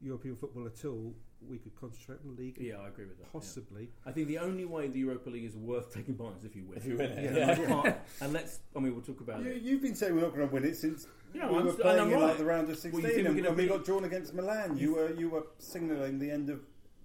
European 0.00 0.36
football 0.36 0.66
at 0.66 0.84
all, 0.84 1.14
we 1.48 1.58
could 1.58 1.74
concentrate 1.80 2.18
on 2.24 2.34
the 2.36 2.40
league. 2.42 2.56
Yeah, 2.60 2.76
I 2.76 2.88
agree 2.88 3.06
with 3.06 3.18
that. 3.18 3.24
yeah. 3.24 3.32
Possibly. 3.32 3.88
I 4.06 4.12
think 4.12 4.28
the 4.28 4.38
only 4.38 4.64
way 4.64 4.86
the 4.88 5.00
Europa 5.00 5.30
League 5.30 5.44
is 5.44 5.56
worth 5.56 5.92
taking 5.92 6.14
part 6.14 6.32
in 6.32 6.38
is 6.38 6.44
if 6.44 6.54
you 6.56 6.64
win. 6.66 6.78
If 6.78 6.86
you 6.86 6.96
win 6.96 7.10
it, 7.10 7.32
Yeah, 7.34 7.58
yeah. 7.58 7.84
you 7.86 7.94
and 8.20 8.32
let's. 8.32 8.60
I 8.76 8.78
mean, 8.80 8.92
we'll 8.94 9.02
talk 9.04 9.20
about 9.20 9.42
You, 9.42 9.50
it. 9.50 9.62
you've 9.62 9.82
been 9.82 9.94
saying 9.96 10.14
we're 10.14 10.22
not 10.22 10.34
going 10.34 10.46
to 10.48 10.52
win 10.54 10.64
it 10.64 10.76
since 10.76 11.06
Yeah, 11.34 11.48
we 11.50 11.56
I'm 11.58 11.64
were 11.64 11.70
st- 11.72 11.82
playing 11.82 12.00
I'm 12.00 12.12
in 12.12 12.20
like 12.20 12.38
the 12.38 12.44
round 12.44 12.70
of 12.70 12.78
sixteen, 12.78 13.02
think 13.02 13.16
we're 13.28 13.36
and 13.36 13.44
when 13.46 13.56
we 13.56 13.66
got 13.66 13.84
drawn 13.84 14.04
against 14.04 14.34
Milan, 14.34 14.76
you 14.76 14.94
were 14.94 15.12
you 15.14 15.28
were 15.30 15.44
signalling 15.58 16.18
the 16.20 16.30
end 16.30 16.50
of 16.50 16.60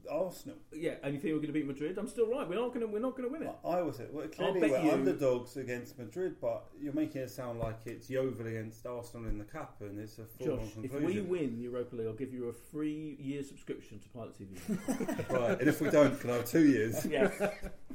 Arsenal. 0.09 0.57
Yeah, 0.73 0.95
and 1.03 1.13
you 1.13 1.19
think 1.19 1.33
we're 1.33 1.39
going 1.39 1.47
to 1.47 1.53
beat 1.53 1.67
Madrid? 1.67 1.97
I'm 1.97 2.07
still 2.07 2.27
right. 2.29 2.47
We're 2.47 2.55
not 2.55 2.69
going 2.69 2.81
to. 2.81 2.87
We're 2.87 2.99
not 2.99 3.15
going 3.17 3.27
to 3.27 3.33
win 3.33 3.43
it. 3.43 3.55
I 3.65 3.81
was 3.81 3.99
it. 3.99 4.09
Well, 4.11 4.27
clearly 4.27 4.59
bet 4.61 4.71
we're 4.71 4.81
you- 4.83 4.91
underdogs 4.91 5.57
against 5.57 5.97
Madrid, 5.97 6.35
but 6.41 6.65
you're 6.79 6.93
making 6.93 7.21
it 7.21 7.29
sound 7.31 7.59
like 7.59 7.79
it's 7.85 8.09
Yeovil 8.09 8.47
against 8.47 8.85
Arsenal 8.85 9.27
in 9.29 9.37
the 9.37 9.43
cup, 9.45 9.77
and 9.81 9.99
it's 9.99 10.19
a 10.19 10.25
full-on 10.25 10.59
Josh, 10.59 10.67
if 10.83 10.91
conclusion. 10.91 11.29
we 11.29 11.39
win 11.39 11.55
the 11.57 11.63
Europa 11.63 11.95
League, 11.95 12.07
I'll 12.07 12.13
give 12.13 12.33
you 12.33 12.49
a 12.49 12.53
free 12.53 13.17
year 13.19 13.43
subscription 13.43 13.99
to 13.99 14.09
Pilot 14.09 14.35
TV. 14.39 15.29
right, 15.31 15.59
and 15.59 15.67
if 15.69 15.81
we 15.81 15.89
don't, 15.89 16.19
can 16.19 16.29
I 16.29 16.35
have 16.35 16.45
two 16.45 16.65
years? 16.65 17.05
yeah, 17.09 17.29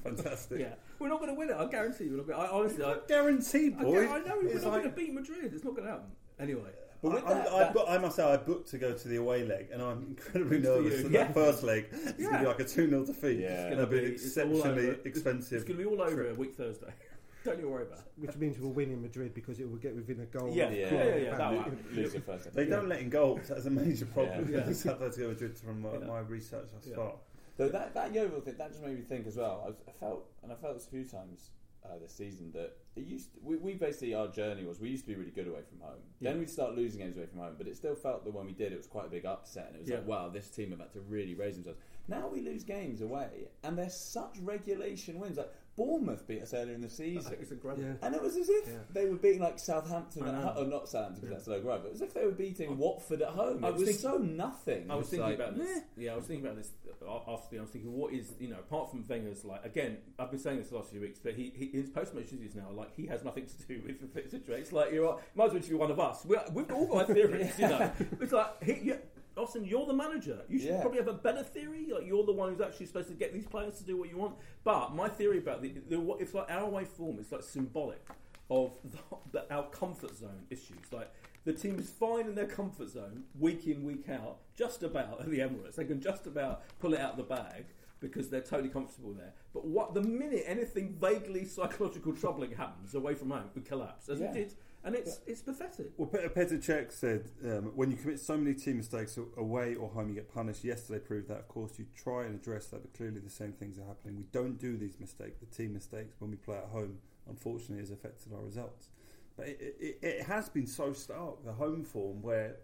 Fantastic. 0.03 0.61
yeah. 0.61 0.75
We're 0.99 1.09
not 1.09 1.19
going 1.21 1.31
to 1.33 1.39
win 1.39 1.51
it. 1.51 1.57
I 1.57 1.67
guarantee 1.67 2.05
you. 2.05 2.11
We're 2.13 2.17
not 2.19 2.27
gonna, 2.29 2.39
I 2.39 2.49
honestly, 2.51 2.85
I, 2.85 2.97
Guaranteed, 3.09 3.77
I, 3.79 3.83
boy. 3.83 4.09
I 4.09 4.19
know 4.21 4.39
we're 4.43 4.49
It's 4.49 4.63
not 4.65 4.73
like- 4.73 4.83
going 4.83 4.95
to 4.95 4.97
beat 4.97 5.13
Madrid. 5.15 5.53
It's 5.55 5.65
not 5.65 5.75
going 5.75 5.85
to 5.87 5.91
happen. 5.93 6.11
Anyway, 6.41 6.71
But 7.03 7.13
with 7.15 7.25
I, 7.25 7.35
that- 7.35 7.49
I, 7.53 7.59
that- 7.65 7.75
bu- 7.75 7.87
I 7.87 7.99
must 7.99 8.17
say, 8.17 8.23
I 8.23 8.37
booked 8.37 8.71
to 8.71 8.79
go 8.79 8.93
to 8.93 9.09
the 9.09 9.17
away 9.17 9.45
leg, 9.45 9.69
and 9.73 9.83
I'm 9.83 10.03
incredibly 10.11 10.61
Good 10.61 10.67
for 10.67 10.83
nervous 10.83 10.97
you. 10.99 11.03
that 11.09 11.13
Yeah. 11.13 11.25
that 11.25 11.35
first 11.35 11.63
leg 11.65 11.87
is 11.93 12.01
going 12.27 12.33
to 12.35 12.39
be 12.41 12.47
like 12.47 12.61
a 12.61 12.65
2 12.65 12.89
0 12.91 13.05
defeat. 13.05 13.39
Yeah. 13.41 13.49
It's 13.49 13.75
going 13.77 13.79
to 13.79 13.87
be 13.87 13.99
an 13.99 14.05
it's 14.13 14.37
all 14.39 14.43
exceptionally 14.53 14.99
expensive. 15.05 15.53
it's 15.59 15.65
going 15.65 15.79
to 15.79 15.85
be 15.85 15.91
all 15.91 16.01
over 16.03 16.15
trip. 16.15 16.37
a 16.37 16.41
week 16.41 16.55
Thursday. 16.57 16.93
Don't 17.45 17.59
you 17.59 17.69
worry 17.69 17.83
about 17.83 17.99
it. 17.99 18.05
Which 18.19 18.37
means 18.37 18.57
we'll 18.61 18.71
win 18.71 18.93
in 18.93 19.03
Madrid 19.03 19.35
because 19.35 19.59
it 19.59 19.69
will 19.69 19.79
get 19.79 19.97
within 19.97 20.21
a 20.21 20.27
goal. 20.27 20.53
Yeah, 20.55 20.67
of 20.67 20.75
yeah, 20.77 20.93
yeah, 20.95 21.17
yeah, 21.17 21.37
that 21.37 21.53
Lo- 21.53 21.73
lose 21.91 22.13
your 22.13 22.23
first. 22.23 22.55
They 22.55 22.67
don't 22.67 22.89
let 22.89 23.01
in 23.01 23.11
goals. 23.11 23.49
That's 23.49 23.67
a 23.67 23.71
major 23.71 24.07
problem. 24.07 24.49
Yeah. 24.49 24.59
Yeah. 24.59 24.63
This 24.65 24.85
Atletico 24.85 25.31
Madrid 25.31 25.59
from 25.59 25.85
uh, 25.85 25.95
Yeah. 25.95 26.07
my 26.07 26.21
research 26.21 26.67
thus 26.73 26.87
Yeah. 26.89 26.95
far. 26.95 27.15
So 27.57 27.69
that 27.69 27.95
that 27.95 28.15
Yeovil 28.15 28.43
thing 28.43 28.55
that 28.59 28.71
just 28.71 28.81
made 28.85 28.95
me 28.97 29.03
think 29.03 29.27
as 29.27 29.37
well. 29.37 29.61
I, 29.65 29.69
was, 29.71 29.77
I 29.89 29.91
felt 29.91 30.25
and 30.45 30.53
I 30.53 30.55
felt 30.55 30.75
this 30.75 30.87
a 30.87 30.91
few 30.91 31.05
times 31.05 31.51
uh, 31.85 31.99
this 32.01 32.13
season 32.15 32.51
that 32.53 32.77
it 32.97 33.05
used. 33.05 33.33
To, 33.35 33.39
we, 33.43 33.57
we 33.57 33.75
basically 33.75 34.15
our 34.15 34.29
journey 34.29 34.65
was 34.65 34.81
we 34.81 34.89
used 34.91 35.05
to 35.05 35.09
be 35.09 35.17
really 35.17 35.31
good 35.31 35.49
away 35.49 35.61
from 35.69 35.81
home. 35.81 35.99
Then 36.21 36.39
we'd 36.39 36.51
start 36.51 36.75
losing 36.75 37.01
games 37.01 37.17
away 37.17 37.27
from 37.27 37.41
home, 37.41 37.55
but 37.59 37.67
it 37.67 37.77
still 37.77 37.95
felt 37.95 38.25
that 38.25 38.33
when 38.33 38.47
we 38.47 38.53
did, 38.53 38.73
it 38.73 38.77
was 38.77 38.87
quite 38.87 39.07
a 39.07 39.11
big 39.11 39.27
upset, 39.27 39.67
and 39.69 39.77
it 39.77 39.81
was 39.81 39.89
Yeah. 39.89 39.97
like, 39.97 40.07
wow, 40.07 40.29
this 40.29 40.49
team 40.49 40.71
have 40.71 40.81
had 40.81 40.93
to 40.93 41.01
really 41.01 41.35
raise 41.35 41.55
themselves. 41.57 41.79
Now 42.09 42.29
we 42.29 42.41
lose 42.41 42.65
games 42.65 43.01
away, 43.01 43.49
and 43.65 43.77
they're 43.79 43.89
such 43.91 44.37
regulation 44.43 45.19
wins. 45.19 45.39
Like 45.39 45.53
Bournemouth 45.77 46.27
beat 46.27 46.43
us 46.43 46.53
earlier 46.53 46.75
in 46.75 46.83
the 46.83 46.89
season. 46.91 47.35
It's 47.41 47.51
incredible. 47.51 47.83
Yeah. 47.85 47.95
And 48.03 48.15
it 48.15 48.23
was 48.23 48.37
as 48.37 48.49
if 48.49 48.69
Yeah. 48.69 48.75
they 48.93 49.07
were 49.09 49.17
beating 49.17 49.41
like 49.41 49.59
Southampton 49.59 50.25
I 50.25 50.29
at 50.29 50.35
home. 50.35 50.53
Oh, 50.57 50.65
not 50.65 50.89
Southampton 50.89 51.21
because 51.23 51.37
that's 51.37 51.47
low 51.49 51.61
grade, 51.63 51.81
but 51.83 51.87
it 51.89 51.93
was 51.93 52.03
as 52.03 52.09
if 52.09 52.15
they 52.15 52.25
were 52.27 52.33
beating 52.33 52.77
Watford 52.77 53.23
at 53.23 53.31
home. 53.31 53.65
I 53.65 53.69
it 53.69 53.75
was 53.75 53.87
was 53.87 53.99
so 54.01 54.19
nothing. 54.19 54.91
I 54.91 54.97
was 54.97 55.05
It's 55.05 55.11
thinking 55.13 55.29
like, 55.31 55.35
about 55.39 55.57
this. 55.57 55.77
meh. 55.77 55.83
Yeah, 55.97 56.13
I 56.13 56.17
was 56.17 56.27
thinking 56.27 56.45
about 56.45 56.57
this 56.59 56.71
uh, 57.07 57.33
after 57.33 57.49
the. 57.57 57.59
I 57.59 57.63
was 57.63 57.71
thinking, 57.71 57.93
what 57.97 58.13
is 58.13 58.33
you 58.39 58.49
know, 58.49 58.59
apart 58.59 58.91
from 58.91 59.05
Wenger's 59.09 59.45
like 59.47 59.65
again, 59.65 59.97
I've 60.19 60.31
been 60.31 60.41
saying 60.41 60.59
this 60.59 60.69
the 60.69 60.77
last 60.77 60.91
few 60.91 61.01
weeks, 61.01 61.19
but 61.23 61.35
he, 61.35 61.53
he 61.57 61.67
his 61.67 61.89
post 61.89 62.15
match 62.15 62.33
interviews 62.33 62.55
now 62.55 62.71
like 62.73 62.95
he 62.95 63.07
has 63.07 63.25
nothing 63.25 63.47
to 63.47 63.67
do 63.67 63.83
with 63.87 64.01
the 64.15 64.23
situation. 64.31 64.63
It's 64.63 64.73
like 64.73 64.93
you're 64.93 65.19
might 65.35 65.47
as 65.47 65.51
well 65.53 65.59
just 65.59 65.71
be 65.71 65.77
one 65.77 65.91
of 65.91 65.99
us. 65.99 66.25
We're, 66.27 66.43
we've 66.53 66.71
all 66.71 66.87
got 66.87 67.09
our 67.09 67.15
theories, 67.15 67.53
you 67.59 67.69
know. 67.69 67.91
It's 68.21 68.33
like 68.33 68.63
he, 68.63 68.73
you, 68.89 68.99
Arsene, 69.37 69.65
you're 69.65 69.87
the 69.87 69.93
manager. 69.95 70.43
You 70.49 70.59
should 70.59 70.69
Yeah. 70.69 70.81
probably 70.81 70.99
have 70.99 71.09
a 71.09 71.13
better 71.15 71.43
theory. 71.43 71.87
Like 71.93 72.07
you're 72.07 72.25
the 72.25 72.33
one 72.33 72.51
who's 72.51 72.61
actually 72.61 72.87
supposed 72.87 73.09
to 73.09 73.15
get 73.15 73.33
these 73.33 73.47
players 73.47 73.79
to 73.79 73.85
do 73.85 73.97
what 73.97 74.11
you 74.11 74.17
want. 74.19 74.37
But 74.65 74.95
my 74.95 75.09
theory 75.09 75.39
about 75.39 75.63
the, 75.63 75.75
the 75.89 76.17
it's 76.21 76.35
like 76.35 76.51
our 76.51 76.65
away 76.65 76.85
form. 76.85 77.19
is 77.19 77.33
like 77.33 77.43
symbolic 77.43 78.05
of 78.51 78.73
the, 78.85 78.99
the, 79.33 79.55
our 79.55 79.65
comfort 79.71 80.15
zone 80.17 80.45
issues. 80.51 80.93
Like 80.93 81.11
the 81.45 81.53
team 81.53 81.79
is 81.79 81.91
fine 81.91 82.27
in 82.27 82.35
their 82.35 82.47
comfort 82.47 82.89
zone 82.91 83.25
week 83.39 83.67
in 83.67 83.85
week 83.85 84.09
out, 84.09 84.39
just 84.55 84.83
about 84.83 85.21
at 85.21 85.31
the 85.31 85.39
Emirates. 85.39 85.77
They 85.77 85.85
can 85.85 86.01
just 86.01 86.27
about 86.27 86.63
pull 86.79 86.95
it 86.95 87.01
out 87.01 87.13
of 87.13 87.17
the 87.17 87.23
bag 87.35 87.65
because 88.01 88.29
they're 88.29 88.41
totally 88.41 88.69
comfortable 88.69 89.13
there. 89.13 89.33
But 89.55 89.65
what 89.65 89.95
the 89.95 90.03
minute 90.03 90.43
anything 90.47 90.97
vaguely 91.01 91.45
psychological 91.45 92.13
troubling 92.13 92.51
happens 92.53 92.95
away 92.95 93.15
from 93.15 93.31
home, 93.31 93.51
we 93.55 93.63
collapse 93.63 94.09
as 94.09 94.19
Yeah. 94.21 94.33
we 94.33 94.39
did, 94.41 94.55
and 94.85 94.95
it's 94.95 95.21
it's 95.27 95.43
pathetic. 95.43 95.93
Well, 95.97 96.09
Petr 96.09 96.59
Cech 96.59 96.93
said, 96.93 97.31
um, 97.45 97.73
when 97.75 97.91
you 97.91 97.97
commit 97.97 98.21
so 98.21 98.37
many 98.37 98.55
team 98.55 98.79
mistakes 98.79 99.19
away 99.37 99.75
or 99.75 99.89
home, 99.91 100.09
you 100.09 100.15
get 100.15 100.33
punished. 100.33 100.65
Yesterday 100.65 100.99
proved 100.99 101.29
that. 101.29 101.39
Of 101.39 101.49
course, 101.49 101.79
you 101.79 101.87
try 101.97 102.25
and 102.25 102.35
address 102.35 102.67
that, 102.67 102.83
but 102.83 102.93
clearly 102.95 103.21
the 103.21 103.31
same 103.31 103.53
things 103.53 103.79
are 103.79 103.87
happening. 103.87 104.17
We 104.17 104.27
don't 104.33 104.59
do 104.59 104.77
these 104.77 104.99
mistakes, 104.99 105.39
the 105.41 105.47
team 105.47 105.73
mistakes, 105.73 106.17
when 106.19 106.31
we 106.31 106.37
play 106.37 106.57
at 106.57 106.67
home. 106.67 106.99
Unfortunately, 107.29 107.79
has 107.79 107.93
affected 107.93 108.33
our 108.33 108.43
results. 108.43 108.89
But 109.37 109.49
it, 109.49 109.77
it, 109.81 109.99
it 110.03 110.23
has 110.25 110.49
been 110.49 110.67
so 110.67 110.93
stark, 110.93 111.45
the 111.45 111.53
home 111.53 111.85
form, 111.85 112.21
where 112.21 112.57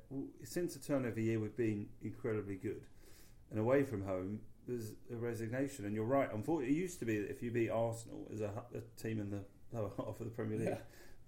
since 0.42 0.74
the 0.74 0.80
turn 0.80 1.04
of 1.04 1.14
the 1.14 1.22
year 1.22 1.38
we've 1.38 1.56
been 1.56 1.86
incredibly 2.02 2.56
good. 2.56 2.82
And 3.50 3.58
away 3.58 3.84
from 3.84 4.04
home, 4.04 4.40
there's 4.66 4.92
a 5.10 5.16
resignation. 5.16 5.86
And 5.86 5.94
you're 5.94 6.04
right, 6.04 6.28
unfortunately, 6.32 6.74
it 6.76 6.78
used 6.78 6.98
to 6.98 7.06
be 7.06 7.18
that 7.20 7.30
if 7.30 7.42
you 7.42 7.50
beat 7.50 7.70
Arsenal 7.70 8.28
as 8.32 8.40
a, 8.40 8.50
a 8.74 9.00
team 9.00 9.20
in 9.20 9.30
the 9.30 9.44
lower 9.72 9.90
half 9.96 10.20
of 10.20 10.26
the 10.26 10.30
Premier 10.30 10.58
League, 10.58 10.68
Yeah. 10.68 10.78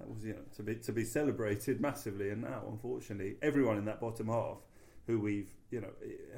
That 0.00 0.08
was 0.08 0.24
you 0.24 0.32
know 0.32 0.40
to 0.56 0.62
be 0.62 0.74
to 0.76 0.92
be 0.92 1.04
celebrated 1.04 1.80
massively. 1.80 2.30
And 2.30 2.42
now, 2.42 2.62
unfortunately, 2.68 3.36
everyone 3.42 3.76
in 3.76 3.84
that 3.84 4.00
bottom 4.00 4.28
half, 4.28 4.58
who 5.06 5.20
we've 5.20 5.50
you 5.70 5.80
know, 5.80 5.90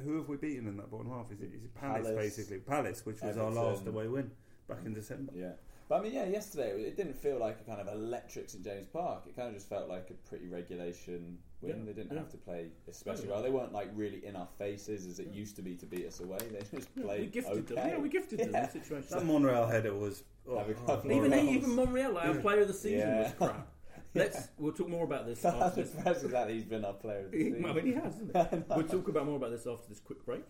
who 0.03 0.17
have 0.17 0.27
we 0.27 0.37
beaten 0.37 0.67
in 0.67 0.77
that 0.77 0.91
bottom 0.91 1.09
half? 1.09 1.31
Is 1.31 1.41
it, 1.41 1.51
is 1.55 1.63
it 1.63 1.73
Palace, 1.73 2.07
Palace, 2.07 2.15
basically? 2.15 2.57
Palace, 2.59 3.05
which 3.05 3.21
was 3.21 3.37
our 3.37 3.49
last 3.49 3.87
away 3.87 4.07
win 4.07 4.29
back 4.67 4.79
in 4.85 4.93
December. 4.93 5.31
Yeah. 5.35 5.53
But 5.89 5.99
I 5.99 6.03
mean, 6.03 6.13
yeah, 6.13 6.25
yesterday 6.25 6.69
it 6.81 6.95
didn't 6.95 7.15
feel 7.15 7.39
like 7.39 7.59
a 7.59 7.69
kind 7.69 7.81
of 7.81 7.93
electric 7.93 8.49
St 8.49 8.63
James 8.63 8.87
Park. 8.87 9.23
It 9.27 9.35
kind 9.35 9.49
of 9.49 9.55
just 9.55 9.67
felt 9.67 9.89
like 9.89 10.09
a 10.11 10.29
pretty 10.29 10.47
regulation 10.47 11.37
win. 11.63 11.77
Yeah, 11.79 11.85
They 11.85 11.93
didn't 11.93 12.11
yeah. 12.13 12.19
have 12.19 12.29
to 12.31 12.37
play 12.37 12.67
especially 12.89 13.27
well. 13.29 13.41
They 13.41 13.49
weren't 13.49 13.73
like 13.73 13.89
really 13.95 14.25
in 14.25 14.35
our 14.35 14.47
faces 14.57 15.07
as 15.07 15.19
it 15.19 15.27
used 15.33 15.55
to 15.55 15.61
be 15.61 15.75
to 15.75 15.85
beat 15.85 16.05
us 16.05 16.19
away. 16.19 16.37
They 16.51 16.77
just 16.77 16.95
played 16.95 17.21
we 17.21 17.27
gifted 17.27 17.57
okay. 17.71 17.75
them. 17.75 17.89
Yeah, 17.89 17.97
we 17.99 18.09
gifted 18.09 18.39
them 18.39 18.51
Yeah. 18.53 18.65
the 18.65 18.71
situation. 18.71 19.07
That 19.11 19.25
Monreal 19.25 19.67
header 19.67 19.93
was. 19.93 20.23
Oh, 20.47 20.57
oh, 20.87 21.01
even 21.05 21.21
Monreal's. 21.31 21.41
he, 21.49 21.55
even 21.55 21.75
Monreal, 21.75 22.17
our 22.17 22.35
player 22.35 22.61
of 22.61 22.67
the 22.67 22.73
season, 22.73 22.99
Yeah. 23.09 23.23
was 23.23 23.31
crap. 23.37 23.67
Let's 24.15 24.49
we'll 24.59 24.73
talk 24.73 24.89
more 24.89 25.05
about 25.05 25.25
this 25.25 25.43
I'm 25.43 25.59
after 25.61 25.81
this. 25.81 25.91
surprised 25.91 26.29
that 26.29 26.49
he's 26.49 26.65
been 26.65 26.85
our 26.85 26.93
player 26.93 27.25
of 27.25 27.31
the 27.31 27.37
season. 27.45 27.65
I 27.65 27.73
mean, 27.73 27.85
he 27.87 27.93
has, 27.93 28.13
isn't 28.15 28.35
it? 28.35 28.65
We'll 28.69 28.87
talk 28.87 29.07
about 29.07 29.25
more 29.25 29.37
about 29.37 29.51
this 29.51 29.65
after 29.65 29.89
this 29.89 29.99
quick 29.99 30.23
break. 30.25 30.43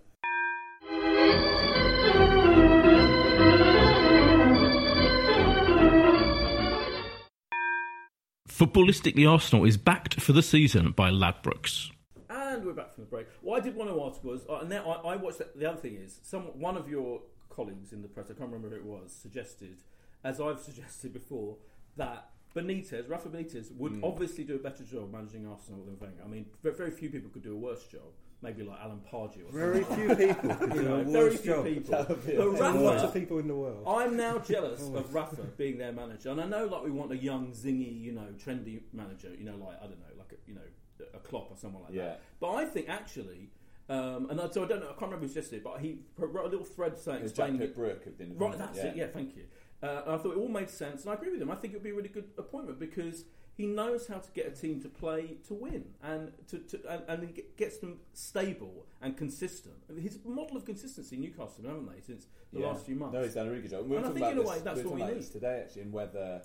Footballistically 8.64 9.30
Arsenal 9.30 9.66
is 9.66 9.76
backed 9.76 10.22
for 10.22 10.32
the 10.32 10.42
season 10.42 10.92
by 10.92 11.10
Ladbrokes. 11.10 11.92
And 12.30 12.64
we're 12.66 12.72
back 12.72 12.94
from 12.94 13.04
the 13.04 13.10
break. 13.10 13.28
What 13.42 13.60
I 13.60 13.64
did 13.66 13.76
want 13.76 13.90
to 13.90 14.02
ask 14.06 14.24
was, 14.24 14.46
uh, 14.50 14.60
and 14.60 14.70
now 14.70 14.90
I, 15.04 15.10
I 15.10 15.16
watched. 15.18 15.40
The, 15.40 15.50
the 15.54 15.70
other 15.70 15.82
thing 15.82 15.96
is, 15.98 16.22
some 16.24 16.44
one 16.58 16.78
of 16.78 16.88
your 16.88 17.20
colleagues 17.50 17.92
in 17.92 18.02
the 18.02 18.08
press, 18.08 18.28
I 18.28 18.36
can't 18.36 18.50
remember 18.52 18.70
who 18.70 18.76
it 18.78 18.86
was, 18.86 19.12
suggested, 19.12 19.80
as 20.24 20.40
I've 20.40 20.60
suggested 20.70 21.12
before, 21.12 21.58
that 21.98 22.30
Benitez, 22.56 23.10
Rafa 23.10 23.28
Benitez, 23.28 23.76
would 23.76 23.94
Mm. 23.94 24.04
obviously 24.08 24.46
do 24.46 24.56
a 24.56 24.60
better 24.60 24.86
job 24.86 25.12
managing 25.12 25.46
Arsenal 25.46 25.84
than 25.84 26.00
Wenger. 26.00 26.22
I 26.24 26.30
mean, 26.30 26.46
very 26.62 26.92
few 26.92 27.10
people 27.10 27.32
could 27.32 27.44
do 27.44 27.52
a 27.54 27.58
worse 27.58 27.84
job. 27.88 28.14
Maybe 28.44 28.64
like 28.64 28.78
Alan 28.84 29.00
Pardew 29.10 29.48
or 29.48 29.52
Very 29.54 29.84
something. 29.86 30.16
few 30.16 30.28
people 30.28 30.56
could 30.56 30.74
You 30.76 30.82
do 30.82 30.90
know, 30.90 31.04
very 31.06 31.38
few 31.38 31.52
job. 31.54 31.66
people. 31.66 31.92
That 31.92 32.10
would 32.10 32.26
But 32.26 32.34
a- 32.34 32.36
There's 32.74 32.76
lots 32.76 33.04
of 33.04 33.14
people 33.14 33.40
in 33.40 33.48
the 33.48 33.56
world. 33.56 33.84
I'm 33.88 34.18
now 34.18 34.38
jealous 34.40 34.82
of 34.94 35.14
Rafa 35.14 35.42
being 35.58 35.78
their 35.78 35.94
manager, 35.94 36.30
and 36.30 36.42
I 36.42 36.46
know 36.46 36.66
like 36.66 36.84
we 36.84 36.92
want 36.92 37.14
a 37.14 37.18
young, 37.18 37.52
zingy, 37.54 38.02
you 38.02 38.12
know, 38.12 38.28
trendy 38.38 38.82
manager. 38.92 39.30
You 39.34 39.46
know, 39.46 39.56
like 39.56 39.78
I 39.82 39.86
don't 39.88 40.00
know, 40.00 40.14
like 40.18 40.34
a, 40.34 40.36
you 40.50 40.56
know, 40.56 41.08
a 41.14 41.20
Klopp 41.20 41.52
or 41.52 41.58
someone 41.58 41.84
like 41.84 41.94
Yeah. 41.94 42.04
that. 42.04 42.22
But 42.42 42.52
I 42.56 42.66
think 42.66 42.90
actually, 42.90 43.50
um, 43.88 44.30
and 44.30 44.42
I, 44.42 44.50
so 44.50 44.66
I 44.66 44.68
don't 44.68 44.82
know, 44.82 44.88
I 44.88 44.90
can't 44.90 45.02
remember 45.04 45.26
who's 45.26 45.34
just 45.34 45.54
it, 45.54 45.64
but 45.64 45.80
he 45.80 46.00
wrote 46.18 46.46
a 46.46 46.50
little 46.50 46.66
thread 46.66 46.98
saying 47.00 47.20
It 47.20 47.24
was 47.24 47.32
Jack 47.32 47.48
explaining 47.48 47.70
it. 47.70 47.76
Brooke 47.76 48.06
of 48.08 48.18
the 48.18 48.26
Right, 48.26 48.32
Independent, 48.34 48.60
that's 48.74 48.80
it. 48.80 48.96
Yeah, 48.98 49.08
thank 49.08 49.38
you. 49.38 49.44
Uh, 49.82 50.02
and 50.06 50.16
I 50.16 50.18
thought 50.18 50.34
it 50.34 50.38
all 50.38 50.48
made 50.50 50.70
sense, 50.70 51.04
and 51.04 51.12
I 51.12 51.14
agree 51.16 51.32
with 51.32 51.42
him. 51.42 51.50
I 51.52 51.56
think 51.56 51.74
it 51.74 51.78
would 51.78 51.84
be 51.84 51.92
a 51.92 51.96
really 51.96 52.10
good 52.10 52.30
appointment 52.38 52.78
because 52.80 53.24
he 53.56 53.66
knows 53.68 54.08
how 54.08 54.18
to 54.18 54.32
get 54.32 54.48
a 54.48 54.52
team 54.52 54.82
to 54.82 54.90
play 54.90 55.38
to 55.48 55.54
win, 55.54 55.86
and 56.02 56.32
to, 56.50 56.58
to 56.60 56.80
and, 56.90 57.04
and 57.08 57.30
he 57.30 57.44
gets 57.58 57.78
them 57.78 58.00
stable 58.14 58.86
and 59.02 59.16
consistent. 59.16 59.76
I 59.90 59.94
mean, 59.94 60.04
his 60.04 60.18
model 60.26 60.58
of 60.58 60.66
consistency, 60.66 61.16
in 61.16 61.22
Newcastle, 61.22 61.64
haven't 61.66 61.88
they, 61.94 62.02
since 62.02 62.28
the 62.52 62.60
Yeah. 62.62 62.68
last 62.68 62.86
few 62.86 62.96
months? 62.96 63.14
No, 63.14 63.24
he's 63.24 63.34
done 63.36 63.48
a 63.48 63.50
really 63.50 63.62
good 63.62 63.72
job. 63.72 63.84
We 63.86 63.92
were 63.92 63.98
And 63.98 64.06
I 64.06 64.10
talking 64.10 64.24
think 64.24 64.26
about 64.26 64.32
in 64.34 64.38
a 64.40 64.42
this, 64.42 64.50
way 64.52 64.60
that's 64.64 64.78
we 64.78 64.84
were 64.84 64.90
what 64.90 64.96
we 64.96 65.02
about 65.04 65.14
need. 65.14 65.22
this 65.22 65.30
today, 65.30 65.62
actually, 65.64 65.82
and 65.84 65.94
whether 65.94 66.42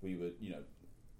we 0.00 0.14
would, 0.16 0.34
you 0.40 0.50
know, 0.50 0.62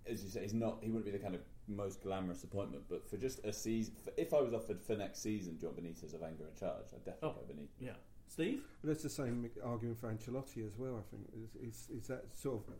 as 0.06 0.22
you 0.22 0.30
say, 0.30 0.42
he's 0.42 0.54
not. 0.54 0.78
He 0.82 0.88
wouldn't 0.90 1.06
be 1.06 1.10
the 1.10 1.18
kind 1.18 1.34
of 1.34 1.40
most 1.66 2.02
glamorous 2.02 2.44
appointment, 2.44 2.84
but 2.90 3.08
for 3.08 3.16
just 3.16 3.42
a 3.44 3.52
season, 3.52 3.94
for, 4.04 4.12
if 4.18 4.34
I 4.34 4.40
was 4.40 4.52
offered 4.52 4.82
for 4.82 4.94
next 4.94 5.20
season, 5.22 5.58
John 5.58 5.70
Benitez 5.72 6.14
or 6.14 6.18
Wenger 6.18 6.44
in 6.46 6.54
charge, 6.54 6.84
I'd 6.94 7.04
definitely 7.04 7.28
Oh. 7.40 7.46
go 7.48 7.54
Benitez. 7.54 7.68
Yeah, 7.80 7.96
Steve. 8.28 8.62
But 8.82 8.90
it's 8.90 9.02
the 9.02 9.08
same 9.08 9.48
argument 9.64 9.98
for 9.98 10.12
Ancelotti 10.12 10.66
as 10.66 10.76
well. 10.78 10.96
I 10.98 11.02
think 11.10 11.26
is 11.42 11.56
is, 11.56 11.88
is 12.02 12.06
that 12.08 12.26
sort 12.36 12.56
of 12.68 12.74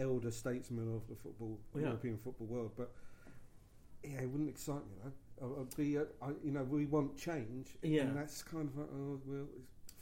elder 0.00 0.30
statesman 0.30 0.94
of 0.94 1.06
the 1.08 1.14
football 1.14 1.58
Yeah. 1.74 1.82
European 1.82 2.16
football 2.18 2.46
world. 2.46 2.72
But 2.76 2.90
yeah, 4.02 4.20
it 4.22 4.28
wouldn't 4.30 4.48
excite 4.48 4.84
me 4.86 4.94
though. 5.04 5.12
I- 5.46 5.60
I'd 5.60 5.76
be, 5.76 5.96
uh, 5.98 6.04
I, 6.22 6.28
you 6.44 6.50
know, 6.52 6.64
we 6.64 6.86
want 6.86 7.16
change, 7.16 7.76
Yeah. 7.82 8.02
and 8.02 8.16
that's 8.16 8.42
kind 8.42 8.68
of 8.68 8.76
like, 8.76 8.88
oh, 8.94 9.20
well, 9.26 9.46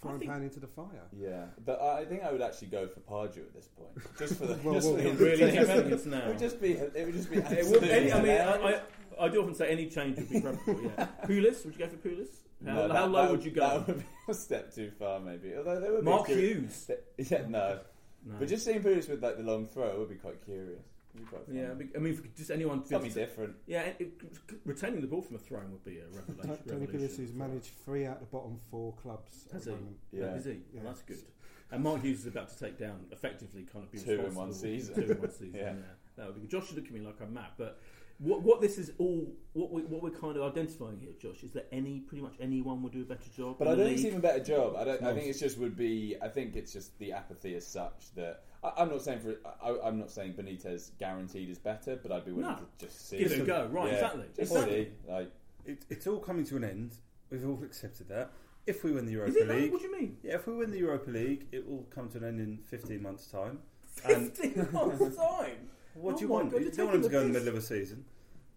frying 0.00 0.20
pan 0.20 0.42
into 0.42 0.58
the 0.60 0.66
fire. 0.66 1.06
Yeah, 1.12 1.46
but 1.64 1.80
I 1.80 2.00
I 2.00 2.04
think 2.04 2.22
I 2.24 2.32
would 2.32 2.42
actually 2.42 2.68
go 2.68 2.88
for 2.88 3.00
Pardew 3.00 3.38
at 3.46 3.54
this 3.54 3.68
point, 3.68 3.90
just 4.18 4.34
for 4.36 4.46
the. 4.46 4.54
Well, 4.64 4.74
just 4.74 4.88
well, 4.88 4.96
for 4.98 5.04
well, 5.04 5.12
the 5.14 5.24
really 5.24 5.42
entertainment. 5.44 5.84
interesting 5.84 6.10
now. 6.12 6.24
It 6.24 6.28
would 6.28 6.38
just 6.38 6.60
be. 6.60 6.72
It 6.72 7.04
would 7.06 7.14
just 7.14 7.30
be. 7.30 7.36
It 7.38 7.66
would, 7.66 7.84
any, 7.84 8.12
I 8.12 8.22
mean, 8.22 8.30
I. 8.40 8.54
I, 8.72 8.80
I 9.20 9.28
do 9.28 9.40
often 9.42 9.54
say 9.54 9.68
any 9.70 9.86
change 9.88 10.16
would 10.18 10.30
be 10.30 10.40
preferable. 10.40 10.82
Yeah, 10.96 11.08
Pulis. 11.24 11.64
Would 11.64 11.74
you 11.74 11.78
go 11.86 11.88
for 11.88 11.96
Pulis? 12.08 12.28
How, 12.64 12.86
No, 12.86 12.92
how 12.94 13.06
low 13.06 13.22
that 13.22 13.30
would 13.32 13.44
you 13.44 13.50
go? 13.52 13.60
That 13.68 13.86
would 13.88 13.98
be 13.98 14.04
a 14.28 14.34
step 14.34 14.72
too 14.74 14.90
far, 14.98 15.18
maybe. 15.20 15.54
Although 15.56 15.80
they 15.80 15.90
would 15.90 16.00
be 16.04 16.10
Mark 16.10 16.26
curious- 16.26 16.86
Hughes. 16.86 17.30
Yeah, 17.30 17.46
no. 17.48 17.80
No. 18.24 18.34
But 18.38 18.48
just 18.48 18.64
seeing 18.64 18.82
Pulis 18.82 19.08
with 19.08 19.22
like 19.22 19.36
the 19.36 19.42
long 19.42 19.66
throw 19.66 19.98
would 19.98 20.08
be 20.08 20.16
quite 20.16 20.44
curious. 20.44 20.82
It'd 21.14 21.26
be 21.26 21.30
quite 21.30 21.46
fun. 21.46 21.54
yeah, 21.54 21.70
I 21.96 21.98
mean, 21.98 22.12
if 22.12 22.36
just 22.36 22.50
anyone 22.50 22.84
something 22.84 23.12
different. 23.12 23.54
Yeah, 23.66 23.82
it, 23.82 23.96
it, 24.00 24.12
retaining 24.64 25.00
the 25.00 25.06
ball 25.06 25.22
from 25.22 25.36
a 25.36 25.38
throwing 25.38 25.70
would 25.72 25.84
be 25.84 25.98
a 25.98 26.04
revelation. 26.12 26.58
Tony 26.68 26.86
Pulis 26.86 26.92
revolution. 26.92 27.24
has 27.26 27.32
managed 27.34 27.70
three 27.84 28.06
out 28.06 28.16
of 28.16 28.20
the 28.20 28.26
bottom 28.26 28.58
four 28.70 28.92
clubs. 29.02 29.46
at 29.48 29.52
Has 29.54 29.64
the 29.64 29.70
he? 29.70 29.76
moment. 29.76 29.96
Yeah. 30.12 30.34
Is 30.34 30.44
he? 30.44 30.50
Yeah. 30.50 30.58
Well, 30.82 30.84
that's 30.92 31.02
good. 31.02 31.18
And 31.70 31.82
Mark 31.84 32.02
Hughes 32.02 32.20
is 32.20 32.26
about 32.26 32.48
to 32.50 32.58
take 32.58 32.78
down, 32.78 33.06
effectively, 33.12 33.66
kind 33.70 33.84
of 33.84 33.92
be 33.92 33.98
Two 33.98 34.24
in 34.24 34.34
one 34.34 34.48
for 34.48 34.54
season. 34.54 34.94
Two 34.94 35.12
in 35.12 35.20
one 35.20 35.30
season. 35.32 35.52
yeah. 35.54 35.62
Yeah. 35.64 35.72
that 36.16 36.26
would 36.26 36.34
be 36.36 36.40
good. 36.42 36.50
Josh 36.50 36.66
should 36.68 36.76
look 36.76 36.86
at 36.86 36.92
me 36.92 37.00
like 37.00 37.20
I'm 37.22 37.32
mad, 37.34 37.50
but 37.56 37.80
what 38.18 38.42
what 38.42 38.60
this 38.60 38.78
is 38.78 38.90
all 38.98 39.26
what 39.52 39.70
we 39.70 39.82
what 39.82 40.02
we're 40.02 40.10
kind 40.10 40.36
of 40.36 40.42
identifying 40.42 40.98
here, 40.98 41.12
Josh, 41.20 41.42
is 41.44 41.52
that 41.52 41.68
any 41.72 42.00
pretty 42.00 42.22
much 42.22 42.34
anyone 42.40 42.82
would 42.82 42.92
do 42.92 43.02
a 43.02 43.04
better 43.04 43.30
job. 43.36 43.56
But 43.58 43.68
I 43.68 43.74
don't 43.74 43.84
think 43.86 43.96
it's 43.98 44.04
even 44.06 44.18
a 44.18 44.22
better 44.22 44.42
job. 44.42 44.74
I 44.76 44.84
don't. 44.84 45.02
I 45.02 45.14
think 45.14 45.26
it's 45.26 45.38
just 45.40 45.58
would 45.58 45.76
be. 45.76 46.16
I 46.20 46.28
think 46.28 46.56
it's 46.56 46.72
just 46.72 46.98
the 46.98 47.12
apathy 47.12 47.54
as 47.54 47.66
such 47.66 48.12
that 48.16 48.42
I, 48.64 48.72
I'm 48.78 48.88
not 48.88 49.02
saying 49.02 49.20
for. 49.20 49.36
I, 49.62 49.76
I'm 49.86 49.98
not 49.98 50.10
saying 50.10 50.34
Benitez 50.34 50.90
guaranteed 50.98 51.48
is 51.48 51.58
better, 51.58 51.96
but 52.02 52.10
I'd 52.10 52.24
be 52.24 52.32
willing 52.32 52.50
No. 52.50 52.56
to 52.78 52.86
just 52.86 53.08
see. 53.08 53.18
Give 53.18 53.30
it 53.32 53.40
a 53.40 53.44
go. 53.44 53.66
Right, 53.70 53.88
Yeah, 53.88 53.94
exactly. 53.94 54.24
Just 54.36 54.52
Exactly. 54.52 54.84
see. 55.06 55.10
Like 55.12 55.30
It, 55.64 55.84
it's 55.88 56.06
all 56.06 56.18
coming 56.18 56.44
to 56.46 56.56
an 56.56 56.64
end. 56.64 56.94
We've 57.30 57.46
all 57.46 57.62
accepted 57.62 58.08
that. 58.08 58.32
If 58.66 58.82
we 58.84 58.92
win 58.92 59.06
the 59.06 59.12
Europa 59.12 59.30
Is 59.30 59.36
it 59.36 59.48
that? 59.48 59.56
League, 59.56 59.72
What 59.72 59.80
do 59.80 59.86
you 59.86 59.98
mean? 59.98 60.16
yeah, 60.22 60.34
if 60.34 60.46
we 60.46 60.54
win 60.54 60.70
the 60.70 60.78
Europa 60.78 61.10
League, 61.10 61.46
it 61.52 61.66
will 61.66 61.86
come 61.94 62.08
to 62.10 62.18
an 62.18 62.24
end 62.24 62.40
in 62.40 62.58
15 62.68 63.00
months' 63.02 63.26
time. 63.28 63.60
Fifteen 63.86 64.68
months 64.72 65.16
time. 65.16 65.70
What 66.00 66.14
Oh 66.14 66.16
do 66.16 66.24
you 66.24 66.30
oh 66.30 66.34
want? 66.34 66.50
God, 66.52 66.62
you 66.62 66.70
don't 66.70 66.86
want 66.86 66.96
him 66.96 67.02
to 67.02 67.08
taking 67.08 67.12
go 67.20 67.20
in 67.26 67.32
the 67.32 67.38
the 67.38 67.44
middle 67.44 67.56
of 67.56 67.62
a 67.62 67.66
season, 67.66 68.04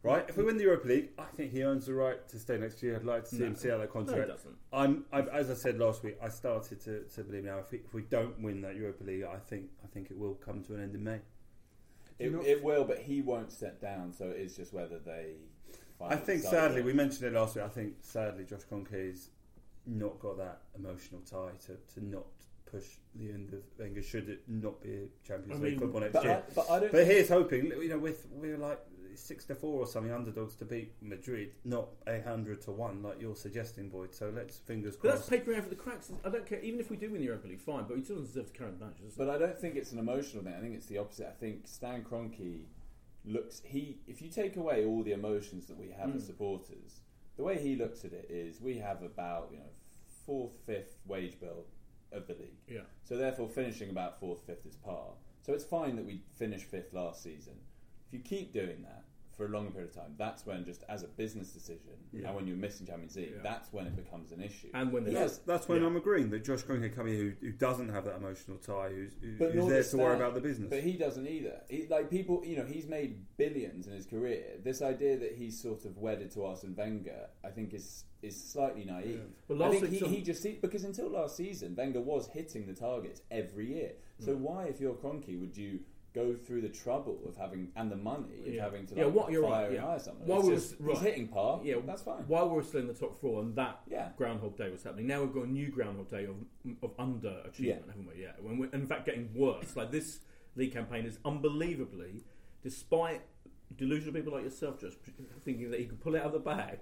right? 0.04 0.26
If 0.28 0.38
we 0.38 0.44
win 0.44 0.58
the 0.58 0.64
Europa 0.64 0.88
League, 0.88 1.10
I 1.18 1.26
think 1.36 1.52
he 1.52 1.64
earns 1.64 1.86
the 1.86 1.94
right 1.94 2.28
to 2.30 2.40
stay 2.40 2.58
next 2.58 2.82
year. 2.84 2.96
I'd 2.96 3.04
like 3.04 3.24
to 3.26 3.30
see 3.30 3.40
No. 3.40 3.46
him 3.48 3.56
see 3.56 3.72
out 3.72 3.80
that 3.80 3.94
No, 3.96 4.02
it 4.02 4.08
contract. 4.08 4.28
doesn't. 4.30 4.56
I'm, 4.74 5.06
I've, 5.12 5.28
as 5.30 5.50
I 5.50 5.54
said 5.56 5.78
last 5.80 6.04
week, 6.04 6.18
I 6.22 6.30
started 6.30 6.80
to, 6.82 7.04
to 7.16 7.24
believe 7.24 7.44
now 7.46 7.60
if 7.60 7.72
we, 7.72 7.80
if 7.80 7.94
we 7.94 8.04
don't 8.04 8.40
win 8.42 8.62
that 8.62 8.76
Europa 8.76 9.04
League, 9.04 9.24
I 9.24 9.38
think 9.38 9.70
I 9.84 9.88
think 9.88 10.12
it 10.12 10.18
will 10.18 10.36
come 10.36 10.64
to 10.64 10.76
an 10.76 10.82
end 10.84 10.96
in 10.96 11.04
May. 11.04 11.20
it, 12.20 12.32
you 12.32 12.42
it 12.42 12.64
will, 12.64 12.84
but 12.84 13.00
he 13.00 13.22
won't 13.22 13.52
step 13.52 13.82
down. 13.82 14.14
So 14.14 14.26
it's 14.30 14.56
just 14.56 14.74
whether 14.74 15.00
they. 15.00 15.36
Find 16.00 16.14
I 16.14 16.18
think 16.18 16.42
decide 16.42 16.52
sadly, 16.52 16.82
we 16.82 16.94
mentioned 16.94 17.26
it 17.26 17.34
last 17.34 17.56
week. 17.56 17.64
I 17.66 17.70
think 17.70 17.96
sadly, 18.02 18.44
Josh 18.46 18.62
Kroenke's 18.70 19.30
not 19.86 20.20
got 20.20 20.38
that 20.38 20.62
emotional 20.76 21.22
tie 21.22 21.52
to, 21.68 21.78
to 21.94 22.06
not 22.06 22.26
push 22.72 22.86
the 23.16 23.30
end 23.32 23.54
of 23.54 23.60
Wenger. 23.78 24.02
Should 24.02 24.30
it 24.30 24.44
not 24.48 24.82
be 24.82 24.94
a 24.96 25.08
Champions 25.28 25.60
I 25.60 25.64
League 25.64 25.72
mean, 25.74 25.80
football 25.80 26.02
next 26.02 26.14
But 26.14 26.24
year? 26.24 26.44
I, 26.50 26.54
but 26.54 26.70
I 26.70 26.80
don't. 26.80 26.92
But 26.92 27.06
here's 27.06 27.30
hoping. 27.30 27.66
You 27.68 27.90
know, 27.90 28.00
with 28.00 28.28
we're 28.32 28.58
like 28.58 28.80
six 29.14 29.44
to 29.44 29.54
four 29.56 29.82
or 29.82 29.86
something 29.88 30.12
underdogs 30.14 30.56
to 30.56 30.64
beat 30.66 30.94
Madrid, 31.02 31.52
not 31.66 31.90
a 32.08 32.22
hundred 32.22 32.62
to 32.62 32.72
one 32.72 33.04
like 33.04 33.20
you're 33.20 33.36
suggesting, 33.36 33.90
Boyd. 33.90 34.16
So 34.16 34.32
let's 34.34 34.58
fingers 34.60 34.96
But 34.96 35.10
that's 35.10 35.28
crossed. 35.28 35.32
papering 35.32 35.60
over 35.60 35.68
the 35.70 35.76
cracks. 35.76 36.12
I 36.24 36.30
don't 36.30 36.46
care. 36.46 36.60
Even 36.62 36.80
if 36.80 36.90
we 36.90 36.96
do 36.98 37.10
win 37.12 37.20
the 37.20 37.26
Europa 37.26 37.48
League, 37.48 37.60
fine. 37.60 37.84
But 37.88 37.98
we 37.98 38.04
still 38.04 38.16
doesn't 38.18 38.34
deserve 38.34 38.52
to 38.54 38.58
carry 38.58 38.72
the 38.72 38.78
badge. 38.78 39.02
does? 39.04 39.16
But 39.16 39.30
I 39.30 39.38
don't 39.38 39.60
think 39.60 39.76
it's 39.76 39.92
an 39.92 40.00
emotional 40.00 40.44
thing. 40.44 40.54
I 40.58 40.62
think 40.62 40.76
it's 40.76 40.86
the 40.86 40.98
opposite. 40.98 41.28
I 41.28 41.38
think 41.40 41.68
Stan 41.68 42.04
Kroenke 42.04 42.62
looks 43.26 43.62
he. 43.66 44.00
If 44.08 44.22
you 44.22 44.30
take 44.30 44.56
away 44.56 44.86
all 44.86 45.04
the 45.04 45.12
emotions 45.12 45.68
that 45.68 45.78
we 45.78 45.90
have 45.90 46.10
Mm. 46.10 46.16
as 46.16 46.26
supporters, 46.26 47.02
the 47.38 47.44
way 47.44 47.62
he 47.62 47.76
looks 47.76 48.06
at 48.06 48.14
it 48.14 48.28
is 48.30 48.62
we 48.62 48.78
have 48.78 49.04
about 49.04 49.50
you 49.52 49.58
know 49.58 49.70
fourth, 50.26 50.54
fifth 50.66 50.98
wage 51.06 51.40
bill 51.40 51.66
of 52.12 52.28
the 52.28 52.34
league. 52.34 52.60
yeah. 52.68 52.82
So 53.04 53.18
therefore, 53.18 53.50
finishing 53.50 53.90
about 53.90 54.20
fourth, 54.20 54.42
fifth 54.46 54.66
is 54.66 54.76
par. 54.76 55.10
So 55.42 55.54
it's 55.54 55.64
fine 55.64 55.96
that 55.96 56.06
we 56.06 56.22
finished 56.38 56.66
fifth 56.66 56.94
last 56.94 57.24
season. 57.24 57.54
If 58.08 58.14
you 58.14 58.20
keep 58.20 58.54
doing 58.54 58.84
that 58.84 59.04
for 59.38 59.46
a 59.46 59.50
longer 59.50 59.72
period 59.72 59.90
of 59.90 59.96
time, 59.96 60.14
that's 60.18 60.46
when 60.46 60.64
just 60.66 60.84
as 60.90 61.04
a 61.04 61.08
business 61.08 61.52
decision, 61.52 61.94
Yeah. 62.12 62.28
and 62.28 62.36
when 62.36 62.48
you're 62.48 62.58
missing 62.58 62.86
Champions 62.86 63.16
League, 63.16 63.32
Yeah. 63.36 63.42
that's 63.42 63.72
when 63.74 63.88
it 63.88 63.96
becomes 63.96 64.32
an 64.32 64.42
issue. 64.42 64.68
And 64.74 64.92
when 64.92 65.06
He 65.06 65.14
there's 65.14 65.32
That's, 65.38 65.46
that's 65.46 65.68
when 65.68 65.82
Yeah. 65.82 65.88
I'm 65.88 65.96
agreeing 65.96 66.30
that 66.32 66.44
Josh 66.44 66.64
Kroenke 66.64 66.94
coming 66.94 67.14
here 67.14 67.36
who, 67.42 67.48
who 67.48 67.52
doesn't 67.54 67.90
have 67.90 68.06
that 68.06 68.18
emotional 68.18 68.58
tie, 68.58 68.90
who's, 68.90 69.14
who, 69.22 69.28
who's 69.48 69.68
there 69.68 69.78
does 69.82 69.92
to 69.92 69.98
worry 69.98 70.16
Stan. 70.16 70.22
about 70.22 70.34
the 70.36 70.42
business. 70.42 70.70
But 70.70 70.84
he 70.84 70.94
doesn't 70.94 71.26
either. 71.28 71.62
He, 71.70 71.88
like 71.88 72.10
people, 72.10 72.44
you 72.46 72.58
know, 72.58 72.66
he's 72.66 72.88
made 72.88 73.26
billions 73.38 73.88
in 73.88 73.94
his 73.94 74.06
career. 74.06 74.58
This 74.64 74.82
idea 74.82 75.18
that 75.18 75.34
he's 75.36 75.60
sort 75.62 75.86
of 75.86 75.98
wedded 75.98 76.32
to 76.32 76.44
Arsene 76.46 76.76
Wenger, 76.76 77.28
I 77.44 77.50
think, 77.50 77.74
is 77.74 78.06
is 78.22 78.40
slightly 78.40 78.86
naive. 78.86 79.20
Well, 79.48 79.64
I 79.64 79.72
think 79.72 79.86
he, 79.88 79.92
season- 79.98 80.10
he 80.10 80.22
just 80.22 80.44
see, 80.44 80.60
because 80.62 80.84
until 80.84 81.10
last 81.10 81.36
season, 81.36 81.74
Wenger 81.76 82.02
was 82.02 82.28
hitting 82.28 82.68
the 82.68 82.74
targets 82.76 83.24
every 83.32 83.74
year. 83.74 83.94
So 84.20 84.36
Hmm. 84.36 84.44
why, 84.44 84.66
if 84.66 84.80
you're 84.80 84.94
Kroenke, 84.94 85.40
would 85.40 85.58
you 85.58 85.80
go 86.14 86.36
through 86.36 86.62
the 86.62 86.70
trouble 86.70 87.20
of 87.26 87.38
having 87.38 87.72
and 87.78 87.90
the 87.92 87.96
money 87.96 88.42
of 88.46 88.54
Yeah. 88.54 88.64
having 88.64 88.86
to 88.88 88.96
Yeah, 88.96 89.06
like, 89.06 89.14
what- 89.14 89.32
you're 89.32 89.44
fire 89.44 89.68
right, 89.68 89.74
yeah. 89.76 89.98
someone? 89.98 90.28
While 90.28 90.40
It's 90.40 90.48
we 90.50 90.54
just- 90.56 90.80
right. 90.80 90.98
hitting 90.98 91.28
par. 91.30 91.62
Yeah, 91.64 91.76
that's 91.86 92.02
fine. 92.02 92.24
While 92.28 92.50
we 92.50 92.56
were 92.58 92.64
still 92.64 92.82
in 92.82 92.88
the 92.88 92.94
top 92.94 93.16
four, 93.16 93.42
and 93.42 93.56
that 93.56 93.82
Yeah. 93.90 94.12
Groundhog 94.18 94.58
Day 94.58 94.70
was 94.70 94.84
happening. 94.84 95.08
Now 95.08 95.22
we've 95.24 95.34
got 95.34 95.46
a 95.46 95.52
new 95.52 95.70
Groundhog 95.70 96.10
Day 96.10 96.26
of 96.26 96.36
of 96.84 96.96
underachievement, 96.98 97.60
Yeah. 97.60 97.76
haven't 97.88 98.08
we? 98.08 98.22
Yeah. 98.22 98.34
When 98.42 98.58
we're, 98.60 98.70
in 98.72 98.86
fact, 98.86 99.06
getting 99.06 99.34
worse. 99.34 99.76
Like 99.76 99.92
this 99.92 100.20
league 100.56 100.74
campaign 100.74 101.06
is 101.06 101.18
unbelievably, 101.24 102.24
despite 102.62 103.22
delusional 103.78 104.14
people 104.14 104.34
like 104.34 104.44
yourself, 104.44 104.80
just 104.80 104.98
thinking 105.44 105.72
that 105.72 105.80
you 105.80 105.88
can 105.88 105.98
pull 105.98 106.16
it 106.16 106.20
out 106.20 106.28
of 106.28 106.34
the 106.34 106.40
bag. 106.40 106.80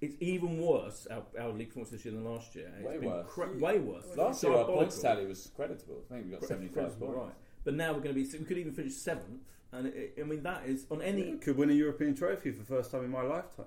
It's 0.00 0.16
even 0.20 0.60
worse 0.60 1.08
our, 1.10 1.24
our 1.40 1.50
league 1.50 1.68
performance 1.70 1.90
this 1.90 2.04
year 2.04 2.14
than 2.14 2.24
last 2.24 2.54
year. 2.54 2.72
It's 2.78 2.86
Way 2.86 2.98
been 2.98 3.08
worse. 3.10 3.26
cra- 3.28 3.58
way 3.58 3.80
worse. 3.80 4.16
Last 4.16 4.44
year, 4.44 4.52
our 4.52 4.64
points 4.64 5.02
tally 5.02 5.26
was 5.26 5.50
creditable. 5.56 6.04
I 6.08 6.14
think 6.14 6.26
we 6.26 6.30
got 6.30 6.44
seventy-five 6.44 6.96
points. 7.00 7.16
right? 7.16 7.34
But 7.68 7.74
now 7.74 7.92
we're 7.92 8.00
going 8.00 8.14
to 8.14 8.24
be. 8.24 8.38
We 8.38 8.44
could 8.46 8.56
even 8.56 8.72
finish 8.72 8.94
seventh, 8.94 9.42
and 9.72 9.88
it, 9.88 10.14
I 10.18 10.22
mean 10.22 10.42
that 10.42 10.64
is 10.64 10.86
on 10.90 11.02
any. 11.02 11.32
Could 11.36 11.58
win 11.58 11.68
a 11.68 11.74
European 11.74 12.14
trophy 12.14 12.50
for 12.50 12.60
the 12.60 12.64
first 12.64 12.90
time 12.90 13.04
in 13.04 13.10
my 13.10 13.20
lifetime. 13.20 13.66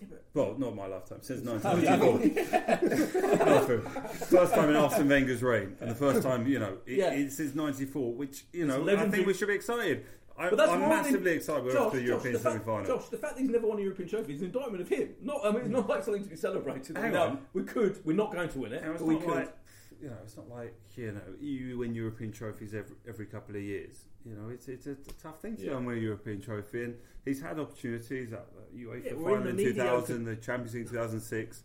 Yeah, 0.00 0.06
but- 0.10 0.24
Well, 0.34 0.56
not 0.58 0.74
my 0.74 0.88
lifetime, 0.88 1.18
since 1.22 1.46
Oh, 1.46 1.52
1994. 1.52 3.78
First 4.26 4.54
time 4.54 4.70
in 4.70 4.76
Arsene 4.76 5.08
Wenger's 5.08 5.40
reign, 5.40 5.76
and 5.80 5.88
the 5.88 5.94
first 5.94 6.24
time, 6.24 6.48
you 6.48 6.58
know, 6.58 6.78
it, 6.84 6.98
Yeah. 6.98 7.12
it's 7.12 7.36
since 7.36 7.54
'94, 7.54 8.12
which 8.14 8.44
you 8.52 8.66
know, 8.66 8.84
I 8.88 9.08
think 9.08 9.24
we 9.24 9.34
should 9.34 9.46
be 9.46 9.54
excited. 9.54 10.04
I, 10.36 10.48
But 10.50 10.56
that's 10.58 10.72
I'm 10.72 10.80
massively 10.80 11.30
excited. 11.30 11.64
We're 11.64 11.78
off 11.78 11.92
to 11.92 11.98
the 11.98 12.02
Josh, 12.02 12.08
European 12.08 12.32
the 12.34 12.40
fact, 12.40 12.52
semi-final. 12.64 12.86
Josh, 12.98 13.08
the 13.08 13.18
fact 13.18 13.36
that 13.36 13.40
he's 13.42 13.50
never 13.50 13.68
won 13.68 13.78
a 13.78 13.82
European 13.82 14.08
trophy 14.08 14.34
is 14.34 14.40
an 14.40 14.46
indictment 14.48 14.80
of 14.82 14.88
him. 14.88 15.14
Not, 15.22 15.42
I 15.44 15.50
mean, 15.52 15.60
it's 15.60 15.70
not 15.70 15.88
like 15.88 16.02
something 16.02 16.24
to 16.24 16.28
be 16.28 16.34
celebrated. 16.36 16.96
Hang 16.98 17.16
on. 17.16 17.38
we 17.54 17.62
could. 17.62 18.00
We're 18.04 18.16
not 18.16 18.32
going 18.32 18.48
to 18.48 18.58
win 18.58 18.72
it, 18.72 18.82
Now, 18.82 18.90
it's 18.90 18.98
but 19.00 19.06
we 19.06 19.14
not 19.14 19.24
could. 19.24 19.48
Like 19.96 20.02
you 20.02 20.08
know, 20.10 20.16
it's 20.22 20.36
not 20.36 20.48
like 20.48 20.74
you 20.96 21.12
know, 21.12 21.20
you 21.40 21.78
win 21.78 21.94
European 21.94 22.32
trophies 22.32 22.74
every 22.74 22.96
every 23.08 23.26
couple 23.26 23.56
of 23.56 23.62
years. 23.62 24.04
You 24.24 24.34
know, 24.34 24.48
it's 24.50 24.68
it's 24.68 24.86
a, 24.86 24.92
a 24.92 25.12
tough 25.22 25.40
thing 25.40 25.56
to 25.56 25.62
Yeah. 25.62 25.70
go 25.70 25.76
and 25.78 25.86
win 25.86 25.98
a 25.98 26.00
European 26.00 26.40
trophy, 26.40 26.84
and 26.84 26.94
he's 27.24 27.40
had 27.40 27.58
opportunities 27.58 28.32
at 28.32 28.46
the 28.72 28.84
UEFA 28.84 29.04
Yeah, 29.04 29.12
we're 29.14 29.36
in 29.36 29.42
final 29.44 29.48
in 29.48 29.56
2000, 29.56 30.24
the 30.24 30.36
Champions 30.36 30.74
League 30.74 30.88
2006, 30.88 31.62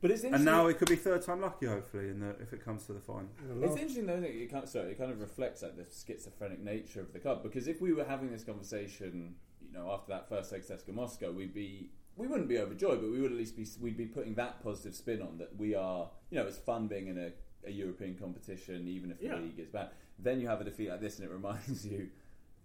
But 0.00 0.10
it's 0.10 0.22
and 0.24 0.44
now 0.44 0.66
it 0.66 0.78
could 0.78 0.88
be 0.88 0.96
third 0.96 1.22
time 1.22 1.40
lucky, 1.40 1.66
hopefully, 1.66 2.08
in 2.10 2.20
the, 2.20 2.30
if 2.40 2.52
it 2.52 2.64
comes 2.64 2.84
to 2.86 2.92
the 2.92 3.00
final. 3.00 3.28
It's 3.62 3.72
interesting 3.76 4.06
though 4.06 4.20
that 4.20 4.30
it 4.30 4.50
kind 4.50 4.64
of, 4.64 4.70
sorry, 4.70 4.92
it 4.92 4.98
kind 4.98 5.10
of 5.10 5.20
reflects 5.20 5.62
like 5.62 5.76
the 5.76 5.84
schizophrenic 5.84 6.60
nature 6.60 7.00
of 7.00 7.12
the 7.12 7.18
club 7.18 7.42
because 7.42 7.66
if 7.68 7.80
we 7.80 7.92
were 7.92 8.04
having 8.04 8.30
this 8.30 8.44
conversation, 8.44 9.34
you 9.66 9.72
know, 9.72 9.90
after 9.90 10.12
that 10.12 10.28
first 10.28 10.52
leg 10.52 10.62
CSKA 10.62 10.94
Moscow, 10.94 11.32
we'd 11.32 11.54
be 11.54 11.90
we 12.16 12.26
wouldn't 12.26 12.48
be 12.48 12.58
overjoyed, 12.58 13.00
but 13.00 13.10
we 13.10 13.20
would 13.20 13.30
at 13.32 13.38
least 13.38 13.56
be 13.56 13.66
we'd 13.80 13.96
be 13.96 14.06
putting 14.06 14.34
that 14.34 14.62
positive 14.62 14.94
spin 14.94 15.22
on 15.22 15.38
that 15.38 15.56
we 15.56 15.74
are, 15.74 16.10
you 16.30 16.38
know, 16.38 16.46
it's 16.46 16.58
fun 16.58 16.86
being 16.88 17.06
in 17.06 17.16
a, 17.16 17.32
a 17.66 17.70
European 17.70 18.14
competition, 18.16 18.86
even 18.88 19.10
if 19.10 19.18
the 19.18 19.26
Yeah. 19.26 19.36
league 19.36 19.58
is 19.58 19.68
bad. 19.68 19.90
Then 20.18 20.40
you 20.40 20.48
have 20.48 20.60
a 20.60 20.64
defeat 20.64 20.90
like 20.90 21.00
this, 21.00 21.18
and 21.18 21.28
it 21.28 21.32
reminds 21.32 21.86
you 21.90 22.10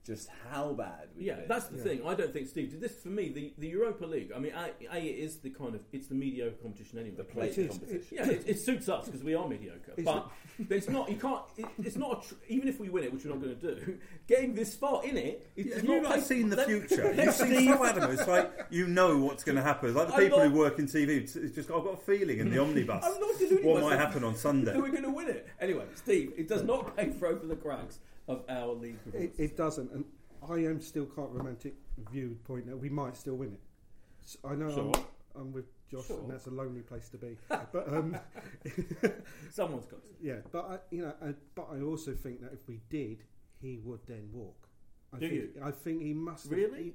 just 0.05 0.27
how 0.51 0.73
bad. 0.73 1.07
We 1.17 1.25
Yeah, 1.27 1.35
did. 1.37 1.47
that's 1.47 1.67
the 1.67 1.77
thing. 1.77 2.01
I 2.05 2.13
don't 2.13 2.33
think 2.33 2.47
Steve. 2.49 2.79
This 2.81 2.95
for 3.01 3.07
me, 3.07 3.29
the, 3.29 3.53
the 3.57 3.67
Europa 3.69 4.05
League. 4.05 4.31
I 4.35 4.39
mean, 4.39 4.51
a, 4.53 4.69
a 4.93 4.97
it 4.99 5.05
is 5.19 5.37
the 5.37 5.49
kind 5.49 5.75
of 5.75 5.81
it's 5.93 6.07
the 6.07 6.15
mediocre 6.15 6.57
competition 6.61 6.99
anyway. 6.99 7.15
the 7.15 7.23
plate 7.23 7.51
It 7.57 7.57
is, 7.57 7.69
competition. 7.69 8.07
Yeah, 8.17 8.27
it, 8.29 8.43
it 8.45 8.59
suits 8.59 8.89
us 8.89 9.05
because 9.05 9.23
we 9.23 9.33
are 9.33 9.47
mediocre. 9.47 9.93
Is 9.95 10.03
But, 10.03 10.29
but 10.59 10.75
it's 10.77 10.89
not. 10.89 11.09
You 11.09 11.15
can't. 11.15 11.41
It, 11.57 11.65
it's 11.81 11.95
not. 11.95 12.23
A 12.25 12.27
tr- 12.27 12.33
even 12.49 12.67
if 12.67 12.79
we 12.81 12.89
win 12.89 13.05
it, 13.05 13.13
which 13.13 13.23
we're 13.23 13.31
not 13.31 13.41
going 13.41 13.57
to 13.57 13.75
do, 13.75 13.97
getting 14.27 14.53
this 14.53 14.75
far 14.75 15.05
in 15.05 15.15
it, 15.15 15.47
it 15.55 15.65
Yeah, 15.67 15.73
does 15.75 15.83
you've 15.83 15.91
not 15.93 16.03
not 16.03 16.11
place- 16.15 16.25
seen 16.27 16.49
the 16.49 16.57
let- 16.57 16.67
future. 16.67 17.13
You've 17.23 17.33
seen 17.33 17.47
Steve- 17.55 17.69
so 17.75 17.85
adamant. 17.85 18.19
It's 18.19 18.27
like 18.27 18.51
you 18.71 18.87
know 18.87 19.17
what's 19.19 19.43
going 19.45 19.55
to 19.55 19.63
happen. 19.63 19.89
It's 19.89 19.97
like 19.97 20.07
the 20.09 20.13
I'm 20.15 20.19
people 20.19 20.39
not- 20.39 20.49
who 20.51 20.57
work 20.57 20.79
in 20.79 20.87
TV. 20.87 21.09
It's 21.21 21.35
it's 21.37 21.55
just 21.55 21.71
I've 21.71 21.83
got 21.83 21.93
a 21.93 21.97
feeling 21.97 22.39
in 22.39 22.49
the 22.51 22.59
omnibus 22.59 23.05
I'm 23.05 23.19
not 23.19 23.63
what 23.63 23.81
might 23.83 23.97
happen 23.99 24.23
on 24.25 24.35
Sunday. 24.35 24.73
that 24.73 24.81
we're 24.81 24.89
going 24.89 25.03
to 25.03 25.11
win 25.11 25.29
it. 25.29 25.47
Anyway, 25.61 25.85
Steve, 25.95 26.33
it 26.37 26.49
does 26.49 26.63
not 26.63 26.95
paper 26.97 27.27
over 27.27 27.45
the 27.47 27.55
cracks 27.55 27.99
of 28.27 28.43
our 28.49 28.73
league. 28.73 28.97
It, 29.13 29.33
it 29.37 29.57
doesn't, 29.57 29.91
and 29.91 30.05
I 30.49 30.55
am 30.65 30.81
still 30.81 31.05
quite 31.05 31.29
romantic 31.31 31.75
viewpoint 32.11 32.67
that 32.67 32.77
we 32.77 32.89
might 32.89 33.15
still 33.17 33.35
win 33.35 33.53
it. 33.53 34.37
I 34.45 34.55
know 34.55 34.69
Sure. 34.73 34.91
I'm, 35.35 35.41
I'm 35.41 35.51
with 35.51 35.65
Josh, 35.91 36.07
Sure. 36.07 36.19
and 36.19 36.29
that's 36.31 36.47
a 36.47 36.51
lonely 36.51 36.81
place 36.81 37.09
to 37.09 37.17
be. 37.17 37.37
but 37.49 37.87
um, 37.93 38.17
Someone's 39.51 39.85
got 39.85 40.03
to. 40.03 40.09
yeah, 40.21 40.37
but 40.51 40.65
I, 40.65 40.77
you 40.95 41.01
know, 41.03 41.13
uh, 41.21 41.33
but 41.55 41.67
I 41.73 41.81
also 41.81 42.13
think 42.13 42.41
that 42.41 42.53
if 42.53 42.67
we 42.67 42.79
did, 42.89 43.23
he 43.61 43.79
would 43.83 43.99
then 44.07 44.29
walk. 44.31 44.67
I 45.13 45.19
Do 45.19 45.29
think, 45.29 45.41
you? 45.55 45.61
I 45.63 45.71
think 45.71 46.01
he 46.01 46.13
must. 46.13 46.45
have- 46.45 46.53
Really? 46.57 46.83
he- 46.83 46.93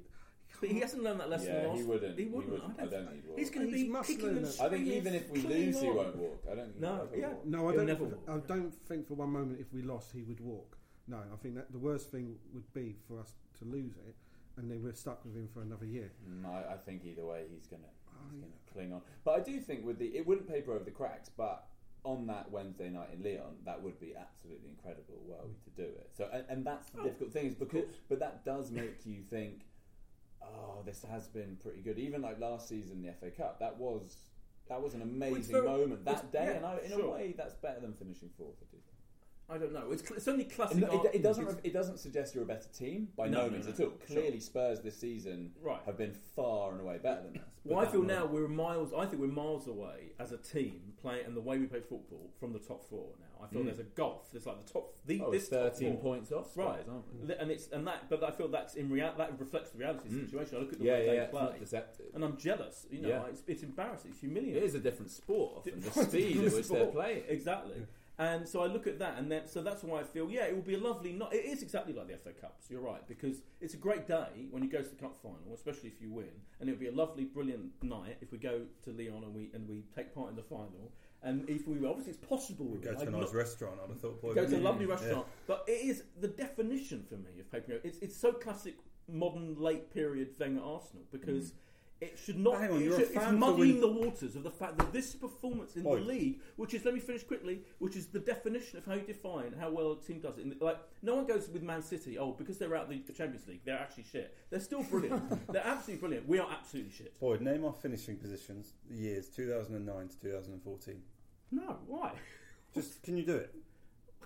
But 0.60 0.70
he 0.70 0.80
hasn't 0.80 1.02
learned 1.02 1.20
that 1.20 1.28
lesson. 1.30 1.54
Yeah, 1.54 1.74
he 1.76 1.82
wouldn't. 1.82 2.18
He 2.18 2.24
He 2.24 2.30
wouldn't. 2.30 2.52
wouldn't. 2.52 2.80
I 2.80 2.86
don't 2.86 3.06
think 3.06 3.16
he'd 3.22 3.28
walk. 3.28 3.38
He's 3.38 3.50
going 3.50 3.66
to 3.66 3.72
be 3.72 3.88
must 3.88 4.08
kicking 4.08 4.28
and. 4.28 4.46
I 4.46 4.68
think 4.70 4.86
even 4.88 5.14
if 5.14 5.30
we 5.30 5.42
clinging 5.42 5.66
lose, 5.66 5.80
he 5.82 5.88
won't 5.90 6.16
walk. 6.16 6.42
I 6.50 6.54
don't 6.54 6.64
think 6.68 6.80
No, 6.80 7.08
he'll 7.12 7.20
yeah. 7.20 7.28
walk. 7.28 7.46
No, 7.46 7.58
I 7.58 7.60
He'll 7.70 7.76
don't. 7.78 7.86
never 7.86 8.04
walk. 8.04 8.22
I 8.28 8.38
don't 8.48 8.74
think 8.88 9.06
for 9.06 9.14
one 9.14 9.30
moment 9.30 9.60
if 9.60 9.72
we 9.72 9.82
lost 9.82 10.10
he 10.12 10.22
would 10.22 10.40
walk. 10.40 10.77
No, 11.08 11.16
I 11.16 11.36
think 11.42 11.54
that 11.56 11.72
the 11.72 11.78
worst 11.78 12.10
thing 12.10 12.36
would 12.52 12.72
be 12.74 12.94
for 13.08 13.18
us 13.18 13.32
to 13.58 13.64
lose 13.64 13.96
it, 14.06 14.14
and 14.56 14.70
then 14.70 14.82
we're 14.82 14.92
stuck 14.92 15.24
with 15.24 15.34
him 15.34 15.48
for 15.52 15.62
another 15.62 15.86
year. 15.86 16.10
Mm, 16.28 16.46
I, 16.46 16.74
I 16.74 16.76
think 16.76 17.02
either 17.04 17.24
way 17.24 17.44
he's 17.50 17.66
going 17.66 17.82
to 17.82 17.88
cling 18.72 18.92
on. 18.92 19.00
But 19.24 19.32
I 19.32 19.40
do 19.40 19.58
think 19.60 19.84
with 19.86 19.98
the 19.98 20.06
it 20.06 20.26
wouldn't 20.26 20.48
paper 20.48 20.72
over 20.72 20.84
the 20.84 20.90
cracks, 20.90 21.30
but 21.34 21.64
on 22.04 22.26
that 22.26 22.50
Wednesday 22.50 22.88
night 22.88 23.08
in 23.12 23.22
Lyon, 23.22 23.56
that 23.64 23.82
would 23.82 23.98
be 24.00 24.14
absolutely 24.14 24.68
incredible 24.68 25.20
were 25.26 25.36
we 25.46 25.54
to 25.64 25.70
do 25.76 25.82
it. 25.98 26.10
So 26.16 26.28
and, 26.32 26.44
and 26.48 26.66
that's 26.66 26.90
the 26.90 27.00
Oh, 27.00 27.04
difficult 27.04 27.32
thing 27.32 27.46
is 27.46 27.54
because 27.54 27.84
but 28.08 28.18
that 28.20 28.44
does 28.44 28.70
make 28.70 29.04
you 29.04 29.22
think, 29.22 29.62
oh, 30.42 30.82
this 30.84 31.04
has 31.10 31.28
been 31.28 31.56
pretty 31.62 31.80
good. 31.80 31.98
Even 31.98 32.22
like 32.22 32.38
last 32.38 32.68
season, 32.68 33.02
the 33.02 33.12
FA 33.20 33.30
Cup, 33.30 33.58
that 33.60 33.76
was. 33.76 34.16
That 34.68 34.82
was 34.82 34.92
an 34.92 35.00
amazing 35.00 35.52
very- 35.52 35.66
moment 35.66 36.04
that 36.04 36.30
day, 36.30 36.44
yeah, 36.44 36.50
and 36.58 36.66
I, 36.66 36.76
in 36.84 36.90
sure. 36.90 37.06
a 37.06 37.10
way, 37.10 37.34
that's 37.34 37.54
better 37.54 37.80
than 37.80 37.94
finishing 37.94 38.28
fourth. 38.36 38.56
I 38.60 38.66
do 38.70 38.76
think. 38.76 38.97
I 39.50 39.56
don't 39.56 39.72
know. 39.72 39.90
It's, 39.92 40.02
cl- 40.02 40.16
it's 40.16 40.28
only 40.28 40.44
classic. 40.44 40.82
It, 40.82 40.92
it, 40.92 41.14
it 41.14 41.22
doesn't. 41.22 41.44
it's- 41.44 41.60
It 41.64 41.72
doesn't 41.72 41.98
suggest 41.98 42.34
you're 42.34 42.44
a 42.44 42.46
better 42.46 42.68
team 42.68 43.08
by 43.16 43.28
No, 43.28 43.38
no, 43.38 43.44
no, 43.46 43.50
means 43.52 43.66
no, 43.66 43.72
at 43.72 43.80
all. 43.80 43.90
Clearly, 44.06 44.40
Spurs 44.40 44.80
this 44.80 44.96
season 44.98 45.52
Right. 45.62 45.80
have 45.86 45.96
been 45.96 46.12
far 46.36 46.72
and 46.72 46.80
away 46.80 46.98
better 46.98 47.22
than 47.22 47.38
us. 47.38 47.42
Well, 47.64 47.78
I 47.80 47.86
feel 47.86 48.02
now 48.02 48.24
we're 48.26 48.48
miles. 48.48 48.92
I 48.96 49.04
think 49.06 49.20
we're 49.20 49.28
miles 49.28 49.66
away 49.66 50.12
as 50.18 50.32
a 50.32 50.36
team 50.38 50.92
playing, 51.00 51.26
and 51.26 51.36
the 51.36 51.40
way 51.40 51.58
we 51.58 51.66
play 51.66 51.80
football 51.80 52.30
from 52.40 52.52
the 52.52 52.58
top 52.58 52.82
four. 52.88 53.08
Now, 53.20 53.44
I 53.44 53.48
feel 53.48 53.60
Mm. 53.62 53.66
there's 53.66 53.78
a 53.78 53.82
gulf. 53.84 54.30
There's 54.32 54.46
like 54.46 54.64
the 54.66 54.72
top. 54.72 54.94
The, 55.06 55.20
Oh, 55.24 55.30
this 55.30 55.48
thirteen 55.48 55.94
four. 55.94 56.02
points 56.14 56.32
off, 56.32 56.50
Spurs, 56.50 56.64
right? 56.66 56.84
aren't 56.88 57.28
we? 57.28 57.34
And 57.34 57.50
it's 57.50 57.68
and 57.68 57.86
that, 57.86 58.08
but 58.10 58.22
I 58.24 58.30
feel 58.30 58.48
that's 58.48 58.74
in 58.74 58.90
real. 58.90 59.12
That 59.16 59.38
reflects 59.38 59.70
the 59.70 59.78
reality 59.78 60.08
of 60.08 60.12
the 60.14 60.18
Mm. 60.20 60.24
situation. 60.26 60.56
I 60.56 60.60
look 60.60 60.72
at 60.72 60.78
the 60.78 60.84
Yeah, 60.84 60.92
way 60.92 61.04
yeah, 61.06 61.10
they 61.10 61.16
yeah. 61.16 61.26
Play, 61.26 61.56
deceptive. 61.58 62.06
and 62.14 62.24
I'm 62.24 62.36
jealous. 62.36 62.86
You 62.90 63.00
know, 63.02 63.08
Yeah. 63.08 63.26
it's, 63.28 63.42
it's 63.46 63.62
embarrassing. 63.62 64.10
It's 64.12 64.20
humiliating. 64.20 64.56
It 64.56 64.62
is 64.64 64.74
a 64.74 64.80
different 64.80 65.10
sport. 65.10 65.58
Often 65.58 65.80
the 65.80 65.90
speed 66.04 66.36
at 66.44 66.52
which 66.52 66.68
they're 66.68 66.86
playing. 66.86 67.24
Exactly. 67.28 67.86
And 68.20 68.48
so 68.48 68.62
I 68.62 68.66
look 68.66 68.88
at 68.88 68.98
that, 68.98 69.16
and 69.18 69.30
then 69.30 69.46
so 69.46 69.62
that's 69.62 69.84
why 69.84 70.00
I 70.00 70.02
feel 70.02 70.28
yeah, 70.28 70.44
it 70.46 70.54
will 70.54 70.62
be 70.62 70.74
a 70.74 70.78
lovely 70.80 71.12
night. 71.12 71.32
It 71.32 71.44
is 71.44 71.62
exactly 71.62 71.92
like 71.92 72.08
the 72.08 72.16
FA 72.16 72.32
Cups. 72.32 72.66
You're 72.68 72.80
right 72.80 73.06
because 73.06 73.42
it's 73.60 73.74
a 73.74 73.76
great 73.76 74.08
day 74.08 74.46
when 74.50 74.62
you 74.64 74.68
go 74.68 74.82
to 74.82 74.88
the 74.88 74.96
cup 74.96 75.14
final, 75.22 75.54
especially 75.54 75.88
if 75.90 76.00
you 76.02 76.10
win, 76.10 76.30
and 76.58 76.68
it'll 76.68 76.80
be 76.80 76.88
a 76.88 76.92
lovely, 76.92 77.24
brilliant 77.24 77.70
night 77.82 78.16
if 78.20 78.32
we 78.32 78.38
go 78.38 78.62
to 78.84 78.90
Lyon 78.90 79.22
and 79.22 79.34
we 79.34 79.50
and 79.54 79.68
we 79.68 79.84
take 79.94 80.12
part 80.14 80.30
in 80.30 80.36
the 80.36 80.42
final. 80.42 80.90
And 81.22 81.48
if 81.48 81.66
we 81.68 81.84
obviously 81.86 82.12
it's 82.12 82.26
possible 82.26 82.66
We 82.66 82.78
go 82.78 82.94
to 82.94 83.02
a 83.02 83.10
nice 83.10 83.22
not- 83.22 83.34
restaurant. 83.34 83.80
I'd 83.82 83.88
have 83.90 84.00
thought. 84.00 84.20
boy, 84.22 84.34
go 84.34 84.46
to 84.46 84.56
a 84.56 84.58
lovely 84.58 84.86
restaurant. 84.86 85.26
But 85.46 85.64
it 85.68 85.84
is 85.84 86.02
the 86.20 86.28
definition 86.28 87.04
for 87.08 87.16
me 87.16 87.38
of 87.40 87.50
paper. 87.52 87.80
It's 87.84 87.98
it's 87.98 88.16
so 88.16 88.32
classic 88.32 88.78
modern 89.08 89.54
late 89.60 89.92
period 89.94 90.30
Wenger 90.40 90.60
Arsenal 90.62 91.04
because. 91.12 91.50
Mm. 91.50 91.54
It 92.00 92.16
should 92.24 92.38
not. 92.38 92.60
Hang 92.60 92.70
on, 92.70 92.80
you're 92.82 92.94
a 92.94 92.98
should- 92.98 93.08
fan 93.08 93.34
it's 93.34 93.40
muddying 93.40 93.80
the 93.80 93.88
waters 93.88 94.36
of 94.36 94.44
the 94.44 94.50
fact 94.50 94.78
that 94.78 94.92
this 94.92 95.14
performance 95.16 95.74
in 95.74 95.82
the 95.82 95.90
league, 95.90 96.40
which 96.56 96.72
is 96.74 96.84
let 96.84 96.94
me 96.94 97.00
finish 97.00 97.24
quickly, 97.24 97.62
which 97.80 97.96
is 97.96 98.06
the 98.06 98.20
definition 98.20 98.78
of 98.78 98.86
how 98.86 98.94
you 98.94 99.00
define 99.00 99.52
how 99.58 99.70
well 99.70 99.92
a 99.92 99.96
team 100.06 100.20
does 100.20 100.38
it. 100.38 100.42
In 100.42 100.50
the- 100.50 100.64
Like 100.64 100.78
no 101.02 101.16
one 101.16 101.26
goes 101.26 101.48
with 101.48 101.62
Man 101.62 101.82
City. 101.82 102.16
Oh, 102.16 102.32
because 102.32 102.56
they're 102.58 102.76
out 102.76 102.88
the, 102.88 102.98
the 103.00 103.12
Champions 103.12 103.48
League, 103.48 103.62
they're 103.64 103.78
actually 103.78 104.04
shit. 104.04 104.36
They're 104.50 104.60
still 104.60 104.84
brilliant. 104.84 105.46
they're 105.52 105.66
absolutely 105.66 106.00
brilliant. 106.00 106.28
We 106.28 106.38
are 106.38 106.48
absolutely 106.50 106.92
shit. 106.92 107.18
Boyd, 107.18 107.40
name 107.40 107.64
our 107.64 107.72
finishing 107.72 108.16
positions, 108.16 108.74
years 108.88 109.28
2009 109.28 110.08
to 110.08 110.20
2014. 110.20 111.02
No, 111.50 111.78
why? 111.86 112.12
Just 112.74 113.02
can 113.02 113.16
you 113.16 113.24
do 113.24 113.36
it? 113.36 113.54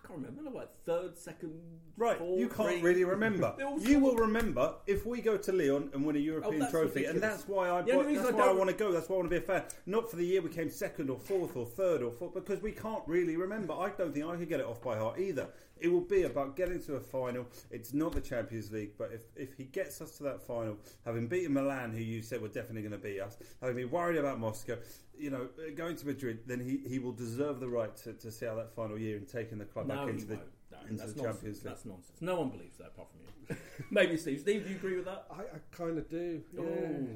I 0.03 0.09
can't 0.09 0.27
remember. 0.27 0.51
Like 0.51 0.75
third, 0.85 1.17
second, 1.17 1.53
Right, 1.97 2.19
fourth, 2.19 2.39
you 2.41 2.49
can't 2.49 2.71
three. 2.71 2.81
really 2.83 3.05
remember. 3.05 3.55
You 3.79 3.99
will 3.99 4.17
remember 4.17 4.75
if 4.87 5.07
we 5.07 5.21
go 5.21 5.37
to 5.37 5.53
Lyon 5.53 5.91
and 5.93 6.05
win 6.05 6.17
a 6.17 6.19
oh, 6.19 6.23
European 6.23 6.63
Oh, 6.63 6.71
trophy, 6.71 7.05
and 7.05 7.21
that's 7.21 7.47
why 7.49 7.71
I. 7.71 7.83
Bought- 7.83 8.07
that's 8.07 8.27
I 8.27 8.31
why 8.33 8.49
I 8.49 8.53
want 8.53 8.71
to 8.71 8.77
go. 8.77 8.93
That's 8.93 9.09
why 9.09 9.17
I 9.17 9.19
want 9.19 9.31
to 9.31 9.41
be 9.41 9.45
a 9.45 9.47
fan. 9.47 9.65
Not 9.87 10.11
for 10.11 10.17
the 10.17 10.25
year 10.25 10.43
we 10.43 10.51
came 10.51 10.71
second 10.71 11.11
or 11.11 11.19
fourth 11.19 11.57
or 11.57 11.67
third 11.67 12.03
or 12.03 12.11
fourth, 12.13 12.35
because 12.35 12.63
we 12.63 12.73
can't 12.73 13.03
really 13.07 13.37
remember. 13.37 13.75
I 13.75 13.91
don't 13.91 14.13
think 14.13 14.27
I 14.27 14.37
could 14.37 14.49
get 14.49 14.61
it 14.61 14.67
off 14.67 14.83
by 14.83 14.97
heart 14.97 15.19
either. 15.19 15.49
It 15.83 15.91
will 15.91 16.01
be 16.01 16.23
about 16.23 16.55
getting 16.55 16.81
to 16.85 16.95
a 16.95 17.01
final. 17.01 17.45
It's 17.73 17.93
not 17.93 18.13
the 18.13 18.21
Champions 18.21 18.71
League, 18.71 18.93
but 18.97 19.11
if, 19.13 19.23
if 19.35 19.57
he 19.57 19.65
gets 19.65 20.01
us 20.01 20.17
to 20.19 20.23
that 20.23 20.41
final, 20.41 20.77
having 21.05 21.27
beaten 21.27 21.53
Milan, 21.53 21.91
who 21.91 21.99
you 22.01 22.23
said 22.23 22.41
were 22.41 22.47
definitely 22.49 22.83
going 22.83 22.93
to 22.93 22.99
beat 22.99 23.21
us, 23.21 23.37
having 23.61 23.75
been 23.75 23.91
worried 23.91 24.19
about 24.19 24.39
Moscow, 24.39 24.79
you 25.19 25.31
know, 25.31 25.49
uh, 25.59 25.75
going 25.75 25.97
to 25.97 26.07
Madrid, 26.07 26.39
then 26.47 26.61
he, 26.61 26.89
he 26.89 27.01
will 27.01 27.13
deserve 27.13 27.59
the 27.59 27.69
right 27.69 27.95
to, 27.97 28.13
to 28.13 28.31
see 28.31 28.47
out 28.47 28.57
that 28.57 28.73
final 28.75 28.97
year 28.97 29.17
and 29.17 29.27
taking 29.29 29.59
the 29.59 29.65
club 29.65 29.89
No, 29.89 29.97
back 29.97 30.09
into 30.09 30.27
the 30.27 30.35
won't. 30.37 30.47
No, 30.71 30.79
into 30.89 30.95
that's 30.95 31.13
the 31.15 31.23
nonsense. 31.23 31.35
Champions 31.35 31.57
League. 31.57 31.65
That's 31.65 31.85
nonsense. 31.85 32.23
No 32.23 32.37
one 32.37 32.49
believes 32.51 32.77
that 32.79 32.87
apart 32.89 33.09
from 33.11 33.21
you. 33.57 33.57
Maybe 33.91 34.17
Steve. 34.17 34.41
Steve, 34.41 34.63
do 34.65 34.71
you 34.71 34.77
agree 34.77 34.97
with 34.97 35.07
that? 35.07 35.27
I, 35.31 35.41
I 35.41 35.77
kind 35.77 35.99
of 35.99 36.09
do. 36.09 36.43
Yeah. 36.55 36.61
Oh. 36.63 37.07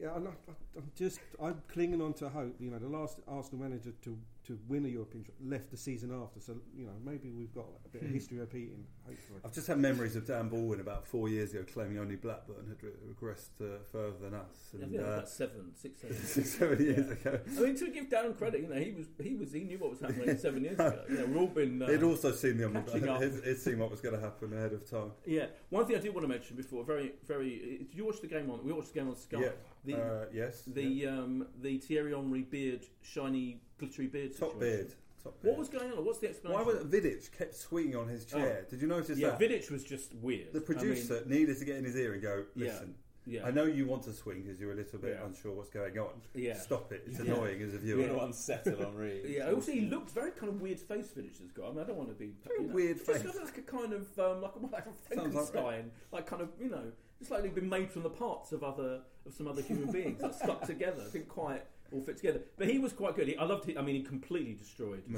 Yeah, 0.00 0.08
I'm, 0.14 0.24
not, 0.24 0.34
I'm 0.76 0.90
just 0.96 1.20
I'm 1.40 1.60
clinging 1.68 2.00
on 2.00 2.14
to 2.14 2.28
hope. 2.28 2.56
You 2.58 2.70
know, 2.70 2.78
the 2.78 2.88
last 2.88 3.18
Arsenal 3.28 3.62
manager 3.62 3.92
to, 4.04 4.18
to 4.46 4.58
win 4.68 4.84
a 4.84 4.88
European 4.88 5.24
trophy 5.24 5.38
left 5.44 5.70
the 5.70 5.76
season 5.76 6.10
after, 6.22 6.40
so 6.40 6.56
you 6.76 6.84
know 6.84 6.92
maybe 7.04 7.30
we've 7.30 7.54
got 7.54 7.66
a 7.84 7.88
bit 7.88 8.02
of 8.02 8.08
history 8.08 8.38
repeating. 8.38 8.84
Hopefully, 9.06 9.40
I've 9.44 9.52
just 9.52 9.66
had 9.66 9.78
memories 9.78 10.16
of 10.16 10.26
Dan 10.26 10.48
Baldwin 10.48 10.80
about 10.80 11.06
four 11.06 11.28
years 11.28 11.52
ago 11.54 11.64
claiming 11.72 11.98
only 11.98 12.16
Blackburn 12.16 12.66
had 12.68 12.82
re- 12.82 12.90
regressed 13.12 13.60
uh, 13.60 13.82
further 13.90 14.16
than 14.20 14.34
us. 14.34 14.72
Yeah, 14.74 14.80
I 14.80 14.82
And, 14.82 14.92
think 14.92 15.02
uh, 15.02 15.06
about 15.12 15.28
seven, 15.28 15.74
six, 15.74 16.00
seven. 16.00 16.16
six, 16.16 16.50
seven 16.58 16.80
years 16.84 17.10
ago. 17.10 17.40
I 17.56 17.60
mean, 17.60 17.76
to 17.76 17.88
give 17.90 18.10
Dan 18.10 18.34
credit, 18.34 18.62
you 18.62 18.68
know, 18.68 18.74
he 18.80 18.92
was 18.92 19.06
he 19.22 19.34
was 19.34 19.52
he 19.52 19.60
knew 19.60 19.78
what 19.78 19.90
was 19.90 20.00
happening 20.00 20.36
seven 20.48 20.64
years 20.64 20.74
ago. 20.78 21.02
You 21.08 21.18
know, 21.18 21.26
we've 21.26 21.36
all 21.36 21.46
been. 21.46 21.82
Uh, 21.82 21.88
He'd 21.88 22.02
also 22.02 22.32
seen 22.32 22.58
the 22.58 22.68
catching 22.68 23.08
up. 23.08 23.22
he'd, 23.22 23.44
he'd 23.44 23.58
seen 23.58 23.78
what 23.78 23.90
was 23.90 24.00
going 24.00 24.14
to 24.16 24.20
happen 24.20 24.52
ahead 24.52 24.72
of 24.72 24.88
time. 24.88 25.12
yeah, 25.26 25.46
one 25.70 25.86
thing 25.86 25.96
I 25.96 26.00
did 26.00 26.14
want 26.14 26.24
to 26.24 26.28
mention 26.28 26.56
before, 26.56 26.84
very, 26.84 27.12
very. 27.26 27.86
Did 27.90 27.96
you 27.96 28.04
watch 28.06 28.20
the 28.20 28.26
game 28.26 28.50
on? 28.50 28.64
We 28.64 28.72
watched 28.72 28.92
the 28.92 29.00
game 29.00 29.08
on 29.08 29.16
Sky. 29.16 29.38
Yeah. 29.40 29.48
The 29.84 29.96
uh, 29.96 30.24
yes. 30.32 30.62
the 30.66 30.82
yeah. 30.82 31.08
um 31.10 31.46
the 31.60 31.78
Thierry 31.78 32.12
Henry 32.14 32.42
beard, 32.42 32.84
shiny 33.02 33.60
glittery 33.86 34.06
beard. 34.06 34.36
top 34.38 34.52
situation. 34.52 34.58
beard. 34.76 34.94
Top 35.22 35.42
beard. 35.42 35.50
What 35.52 35.58
was 35.58 35.68
going 35.68 35.92
on? 35.92 36.04
What's 36.04 36.18
the 36.18 36.28
explanation? 36.28 36.66
Why 36.66 36.72
was 36.72 36.82
Vidic 36.84 37.30
kept 37.36 37.54
swinging 37.54 37.96
on 37.96 38.08
his 38.08 38.24
chair? 38.24 38.64
Oh. 38.66 38.70
Did 38.70 38.80
you 38.82 38.88
notice 38.88 39.18
yeah, 39.18 39.30
that? 39.30 39.38
Vidic 39.40 39.70
was 39.70 39.84
just 39.84 40.14
weird. 40.16 40.52
the 40.52 40.58
I 40.58 40.60
mean, 40.60 40.66
producer 40.66 41.22
needed 41.26 41.58
to 41.58 41.64
get 41.64 41.76
in 41.76 41.84
his 41.84 41.96
ear 41.96 42.12
and 42.14 42.22
go, 42.22 42.44
listen. 42.56 42.94
yeah, 43.26 43.46
I 43.46 43.52
know 43.52 43.64
you 43.64 43.86
want 43.86 44.02
to 44.04 44.12
swing 44.12 44.42
because 44.42 44.60
you're 44.60 44.72
a 44.72 44.74
little 44.74 44.98
bit 44.98 45.16
Yeah. 45.20 45.26
unsure 45.26 45.52
what's 45.52 45.70
going 45.70 45.96
on. 45.98 46.10
Yeah. 46.34 46.58
Stop 46.58 46.90
it. 46.92 47.04
It's 47.06 47.18
Yeah. 47.20 47.34
annoying 47.34 47.62
as 47.62 47.70
a 47.70 47.74
You 47.74 47.80
viewer. 47.96 48.06
don't 48.08 48.16
want 48.16 48.32
to 48.34 48.38
settle 48.38 48.84
on 48.84 48.96
Reed. 48.96 49.22
Yeah, 49.28 49.50
also 49.52 49.70
he 49.70 49.82
looked 49.82 50.10
very 50.10 50.32
kind 50.32 50.48
of 50.48 50.60
weird 50.60 50.80
face 50.80 51.10
finish 51.10 51.38
this 51.38 51.52
guy. 51.52 51.66
I 51.66 51.70
mean, 51.70 51.78
I 51.80 51.84
don't 51.84 51.96
want 51.96 52.08
to 52.08 52.16
be 52.16 52.32
Very 52.46 52.62
you 52.62 52.66
know, 52.68 52.74
weird 52.74 52.96
just 52.98 53.10
face. 53.12 53.22
kind 53.22 53.34
of 53.36 53.42
like 53.44 53.58
a 53.58 53.62
kind 53.62 53.92
of 53.92 54.18
um, 54.18 54.42
like, 54.42 54.52
a, 54.56 54.58
like 54.72 54.86
a 54.86 55.14
Sounds 55.14 55.34
like- 55.34 55.52
Frankenstein, 55.52 55.90
like, 56.10 56.26
kind 56.26 56.42
of 56.42 56.48
you 56.60 56.68
know, 56.68 56.90
just 57.20 57.30
like 57.30 57.42
they've 57.42 57.54
been 57.54 57.68
made 57.68 57.92
from 57.92 58.02
the 58.02 58.10
parts 58.10 58.50
of 58.50 58.64
other 58.64 59.02
of 59.24 59.32
some 59.32 59.46
other 59.46 59.62
human 59.62 59.92
beings, 59.92 60.20
like 60.20 60.34
stuck 60.34 60.62
together. 60.66 61.04
Didn't 61.12 61.28
quite 61.28 61.62
all 61.92 62.00
fit 62.02 62.16
together. 62.16 62.40
But 62.56 62.68
he 62.68 62.78
was 62.78 62.92
quite 62.92 63.14
good. 63.16 63.28
He, 63.28 63.36
I 63.36 63.44
loved. 63.44 63.68
It. 63.68 63.78
I 63.78 63.82
mean, 63.82 63.96
he 63.96 64.02
completely 64.02 64.54
destroyed 64.54 65.02
Mustafi, 65.08 65.10
he 65.10 65.14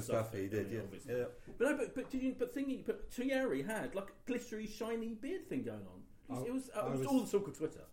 Mustafi, 0.46 0.50
did, 0.50 0.60
I 0.60 0.62
mean, 0.64 0.72
yeah. 0.74 0.80
obviously. 0.80 1.14
yeah. 1.16 1.24
But 1.58 1.64
no, 1.70 1.76
but 1.76 1.94
but 1.94 2.10
did 2.10 2.22
you? 2.22 2.34
But 2.38 2.52
thinking, 2.54 2.82
but 2.86 3.10
Thierry 3.12 3.62
had 3.62 3.94
like 3.94 4.08
a 4.08 4.26
glittery, 4.26 4.66
shiny 4.66 5.14
beard 5.14 5.48
thing 5.48 5.62
going 5.62 5.78
on. 5.78 6.02
It 6.28 6.32
was, 6.32 6.40
I- 6.42 6.46
it 6.46 6.52
was, 6.52 6.70
uh, 6.76 6.80
I 6.80 6.86
it 6.86 6.90
was 6.92 6.98
was- 7.00 7.08
all 7.08 7.20
the 7.20 7.30
talk 7.38 7.48
of 7.48 7.56
Twitter. 7.58 7.84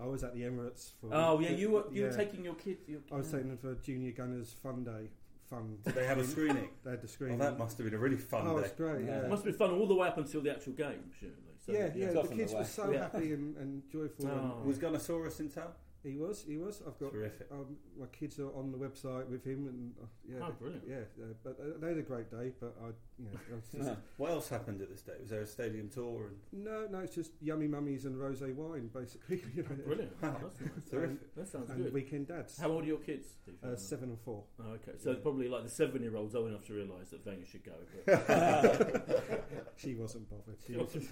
I 0.00 0.06
was 0.06 0.22
at 0.22 0.32
the 0.34 0.42
Emirates 0.42 0.92
for. 1.00 1.10
Oh 1.12 1.40
yeah, 1.40 1.50
you 1.50 1.70
were 1.70 1.84
you 1.90 2.02
yeah. 2.02 2.08
were 2.10 2.16
taking 2.16 2.44
your 2.44 2.54
kid. 2.54 2.78
Your, 2.86 3.00
I 3.12 3.16
was 3.16 3.30
taking 3.30 3.48
them 3.48 3.58
for 3.58 3.74
Junior 3.76 4.12
Gunners 4.12 4.54
Fun 4.62 4.84
Day. 4.84 5.10
Fun. 5.50 5.78
Did 5.84 5.94
they 5.94 6.04
have 6.06 6.18
a 6.18 6.24
screening? 6.24 6.68
They 6.84 6.90
had 6.90 7.00
the 7.00 7.06
Oh, 7.06 7.10
screen. 7.10 7.38
that 7.38 7.58
must 7.58 7.78
have 7.78 7.86
been 7.86 7.94
a 7.94 7.98
really 7.98 8.18
fun 8.18 8.46
Oh, 8.46 8.58
day. 8.58 8.66
it's 8.66 8.74
great. 8.76 9.06
Yeah. 9.06 9.20
It 9.22 9.30
must 9.30 9.44
have 9.44 9.56
been 9.56 9.66
fun 9.68 9.76
all 9.78 9.86
the 9.86 9.94
way 9.94 10.06
up 10.06 10.18
until 10.18 10.42
the 10.42 10.50
actual 10.50 10.74
game, 10.74 11.00
presumably. 11.10 11.54
So, 11.64 11.72
yeah, 11.72 11.88
yeah. 11.96 12.12
The 12.12 12.22
kids 12.28 12.52
the 12.52 12.58
were 12.58 12.64
so 12.64 12.90
Yeah. 12.92 12.98
happy 13.04 13.32
and, 13.32 13.56
and 13.56 13.82
joyful. 13.90 14.28
Oh. 14.28 14.56
And 14.58 14.66
Was 14.66 14.78
Gunnosaurus 14.78 15.40
in 15.40 15.48
town? 15.48 15.70
He 16.08 16.16
was. 16.16 16.44
He 16.46 16.56
was. 16.56 16.82
I've 16.86 16.98
got 16.98 17.12
Terrific. 17.12 17.46
um, 17.52 17.76
my 17.98 18.06
kids 18.06 18.38
are 18.38 18.48
on 18.56 18.72
the 18.72 18.78
website 18.78 19.26
with 19.28 19.44
him, 19.44 19.66
and 19.66 19.92
uh, 20.02 20.06
yeah, 20.28 20.46
Oh, 20.46 20.52
brilliant. 20.58 20.84
Yeah, 20.88 20.96
uh, 21.22 21.26
but 21.44 21.58
uh, 21.60 21.78
they 21.80 21.88
had 21.88 21.98
a 21.98 22.02
great 22.02 22.30
day. 22.30 22.52
But 22.60 22.74
I, 22.82 22.86
you 23.18 23.24
know, 23.26 23.38
I 23.52 23.54
was 23.56 23.64
just, 23.86 23.98
What 24.16 24.30
else 24.30 24.48
happened 24.48 24.80
at 24.82 24.90
this 24.90 25.02
day? 25.02 25.12
Was 25.20 25.30
there 25.30 25.42
a 25.42 25.46
stadium 25.46 25.88
tour? 25.88 26.30
And 26.52 26.64
no, 26.64 26.86
no, 26.90 26.98
it's 27.00 27.14
just 27.14 27.32
yummy 27.40 27.66
mummies 27.68 28.04
and 28.06 28.16
rosé 28.16 28.54
wine, 28.54 28.90
basically. 28.92 29.42
You 29.54 29.62
know, 29.64 29.74
Brilliant. 29.86 30.12
Oh, 30.22 30.36
that's 30.42 30.60
nice. 30.60 30.70
Terrific. 30.90 31.34
That 31.36 31.48
sounds 31.48 31.70
and 31.70 31.84
good. 31.84 31.92
weekend 31.92 32.28
dads. 32.28 32.58
How 32.58 32.70
old 32.70 32.84
are 32.84 32.86
your 32.86 32.98
kids? 32.98 33.28
Steve? 33.42 33.56
Uh, 33.64 33.76
seven 33.76 34.10
and 34.10 34.20
four. 34.20 34.44
Oh, 34.60 34.72
okay, 34.72 34.92
so 34.98 35.14
probably 35.14 35.48
like 35.48 35.64
the 35.64 35.70
seven-year-old's 35.70 36.34
old 36.34 36.48
enough 36.48 36.64
to 36.66 36.74
realise 36.74 37.10
that 37.10 37.24
Wenger 37.26 37.46
should 37.46 37.64
go. 37.64 37.72
But 38.06 39.48
She 39.76 39.94
wasn't 39.94 40.28
bothered. 40.30 40.56
She 40.66 40.72
She 40.72 40.78
was, 40.78 40.86
wasn't 40.94 41.08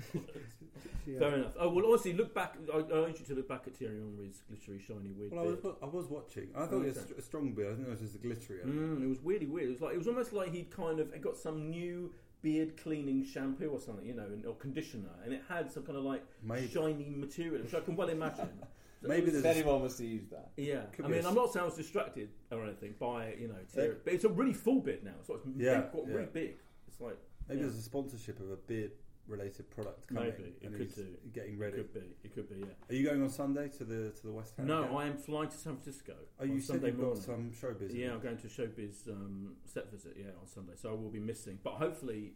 she 1.04 1.12
had- 1.12 1.20
fair 1.20 1.35
enough. 1.37 1.52
Oh 1.59 1.68
well, 1.70 1.87
honestly, 1.87 2.12
look 2.14 2.35
back. 2.35 2.56
I, 2.72 2.78
I 2.78 2.80
urge 2.92 3.20
you 3.20 3.26
to 3.26 3.35
look 3.35 3.48
back 3.48 3.62
at 3.66 3.76
Thierry 3.76 3.98
Henry's 3.98 4.42
glittery, 4.48 4.80
shiny, 4.87 5.12
weird 5.12 5.33
well, 5.33 5.44
I 5.44 5.46
was, 5.46 5.57
beard. 5.61 5.75
I 5.83 5.87
was 5.87 6.07
watching. 6.09 6.49
I 6.55 6.61
thought 6.66 6.72
Oh, 6.75 6.83
it 6.83 6.87
was 6.87 6.99
okay. 6.99 7.14
a 7.18 7.22
strong 7.22 7.53
beard. 7.53 7.72
I 7.72 7.75
think 7.77 7.88
it 7.88 7.90
was 7.90 8.01
just 8.01 8.12
the 8.12 8.18
glittery. 8.18 8.61
Mm, 8.64 9.03
it 9.03 9.09
was 9.09 9.18
really 9.22 9.46
weird. 9.46 9.68
It 9.68 9.72
was 9.72 9.81
like 9.81 9.94
it 9.94 9.99
was 9.99 10.09
almost 10.09 10.33
like 10.33 10.53
he'd 10.53 10.70
kind 10.70 11.01
of 11.01 11.20
got 11.20 11.37
some 11.37 11.70
new 11.70 12.12
beard 12.42 12.77
cleaning 12.77 13.25
shampoo 13.25 13.68
or 13.70 13.81
something, 13.81 14.07
you 14.07 14.14
know, 14.14 14.25
and- 14.25 14.44
or 14.46 14.55
conditioner, 14.57 15.11
and 15.25 15.33
it 15.33 15.42
had 15.49 15.72
some 15.72 15.83
kind 15.85 15.99
of 15.99 16.05
like 16.05 16.22
Maybe. 16.42 16.68
shiny 16.68 17.09
material, 17.16 17.62
which 17.62 17.75
I 17.75 17.81
can 17.81 17.96
well 17.96 18.09
imagine. 18.09 18.49
So 19.03 19.09
Maybe 19.09 19.25
it 19.29 19.35
was- 19.35 19.42
there's 19.42 19.57
If 19.57 19.62
anyone 19.62 19.83
was 19.83 19.96
to 19.99 20.07
use 20.07 20.27
that, 20.31 20.53
yeah, 20.57 20.87
Could 20.87 21.05
I 21.05 21.09
be 21.09 21.12
a 21.12 21.16
mean, 21.16 21.25
s- 21.25 21.27
I'm 21.27 21.35
not 21.35 21.53
saying 21.53 21.62
I 21.64 21.66
was 21.66 21.77
distracted 21.77 22.31
or 22.51 22.64
anything 22.64 22.94
by 22.99 23.35
you 23.35 23.46
know, 23.49 23.55
tear, 23.72 23.88
Yeah. 23.88 23.92
but 24.03 24.14
it's 24.14 24.25
a 24.25 24.31
really 24.31 24.55
full 24.55 24.81
beard 24.81 25.05
now. 25.05 25.16
So 25.27 25.35
it's 25.35 25.46
Yeah, 25.55 25.83
got 25.92 26.07
really 26.07 26.20
yeah. 26.22 26.27
big. 26.33 26.57
It's 26.88 26.99
like 26.99 27.18
maybe 27.46 27.61
yeah. 27.61 27.66
there's 27.66 27.77
a 27.79 27.83
sponsorship 27.83 28.40
of 28.40 28.51
a 28.51 28.57
beard 28.57 28.92
related 29.28 29.70
product 29.70 30.06
coming. 30.08 30.24
Maybe, 30.24 30.52
it 30.60 30.76
could 30.76 30.94
do. 30.94 31.06
getting 31.32 31.54
it 31.54 31.58
ready. 31.58 31.76
could 31.78 31.94
be, 31.94 32.00
it 32.24 32.34
could 32.34 32.48
be, 32.48 32.60
yeah. 32.60 32.66
Are 32.88 32.94
you 32.94 33.04
going 33.08 33.22
on 33.22 33.30
Sunday 33.30 33.68
to 33.78 33.84
the 33.84 34.10
to 34.10 34.26
the 34.26 34.32
West 34.32 34.54
Ham? 34.56 34.66
No, 34.66 34.84
game? 34.84 34.96
I 34.96 35.06
am 35.06 35.16
flying 35.16 35.48
to 35.48 35.56
San 35.56 35.74
Francisco. 35.76 36.14
Oh, 36.38 36.42
on 36.44 36.52
you 36.52 36.60
said 36.60 36.74
Sunday 36.74 36.88
you've 36.88 36.98
morning. 36.98 37.14
got 37.16 37.24
some 37.24 37.50
showbiz. 37.50 37.94
Yeah, 37.94 38.12
I'm 38.12 38.20
going 38.20 38.36
to 38.38 38.46
Showbiz 38.48 39.08
um, 39.08 39.56
set 39.64 39.90
visit. 39.90 40.16
Yeah, 40.18 40.30
on 40.40 40.46
Sunday, 40.46 40.72
so 40.76 40.90
I 40.90 40.92
will 40.92 41.10
be 41.10 41.20
missing. 41.20 41.58
But 41.62 41.74
hopefully, 41.74 42.32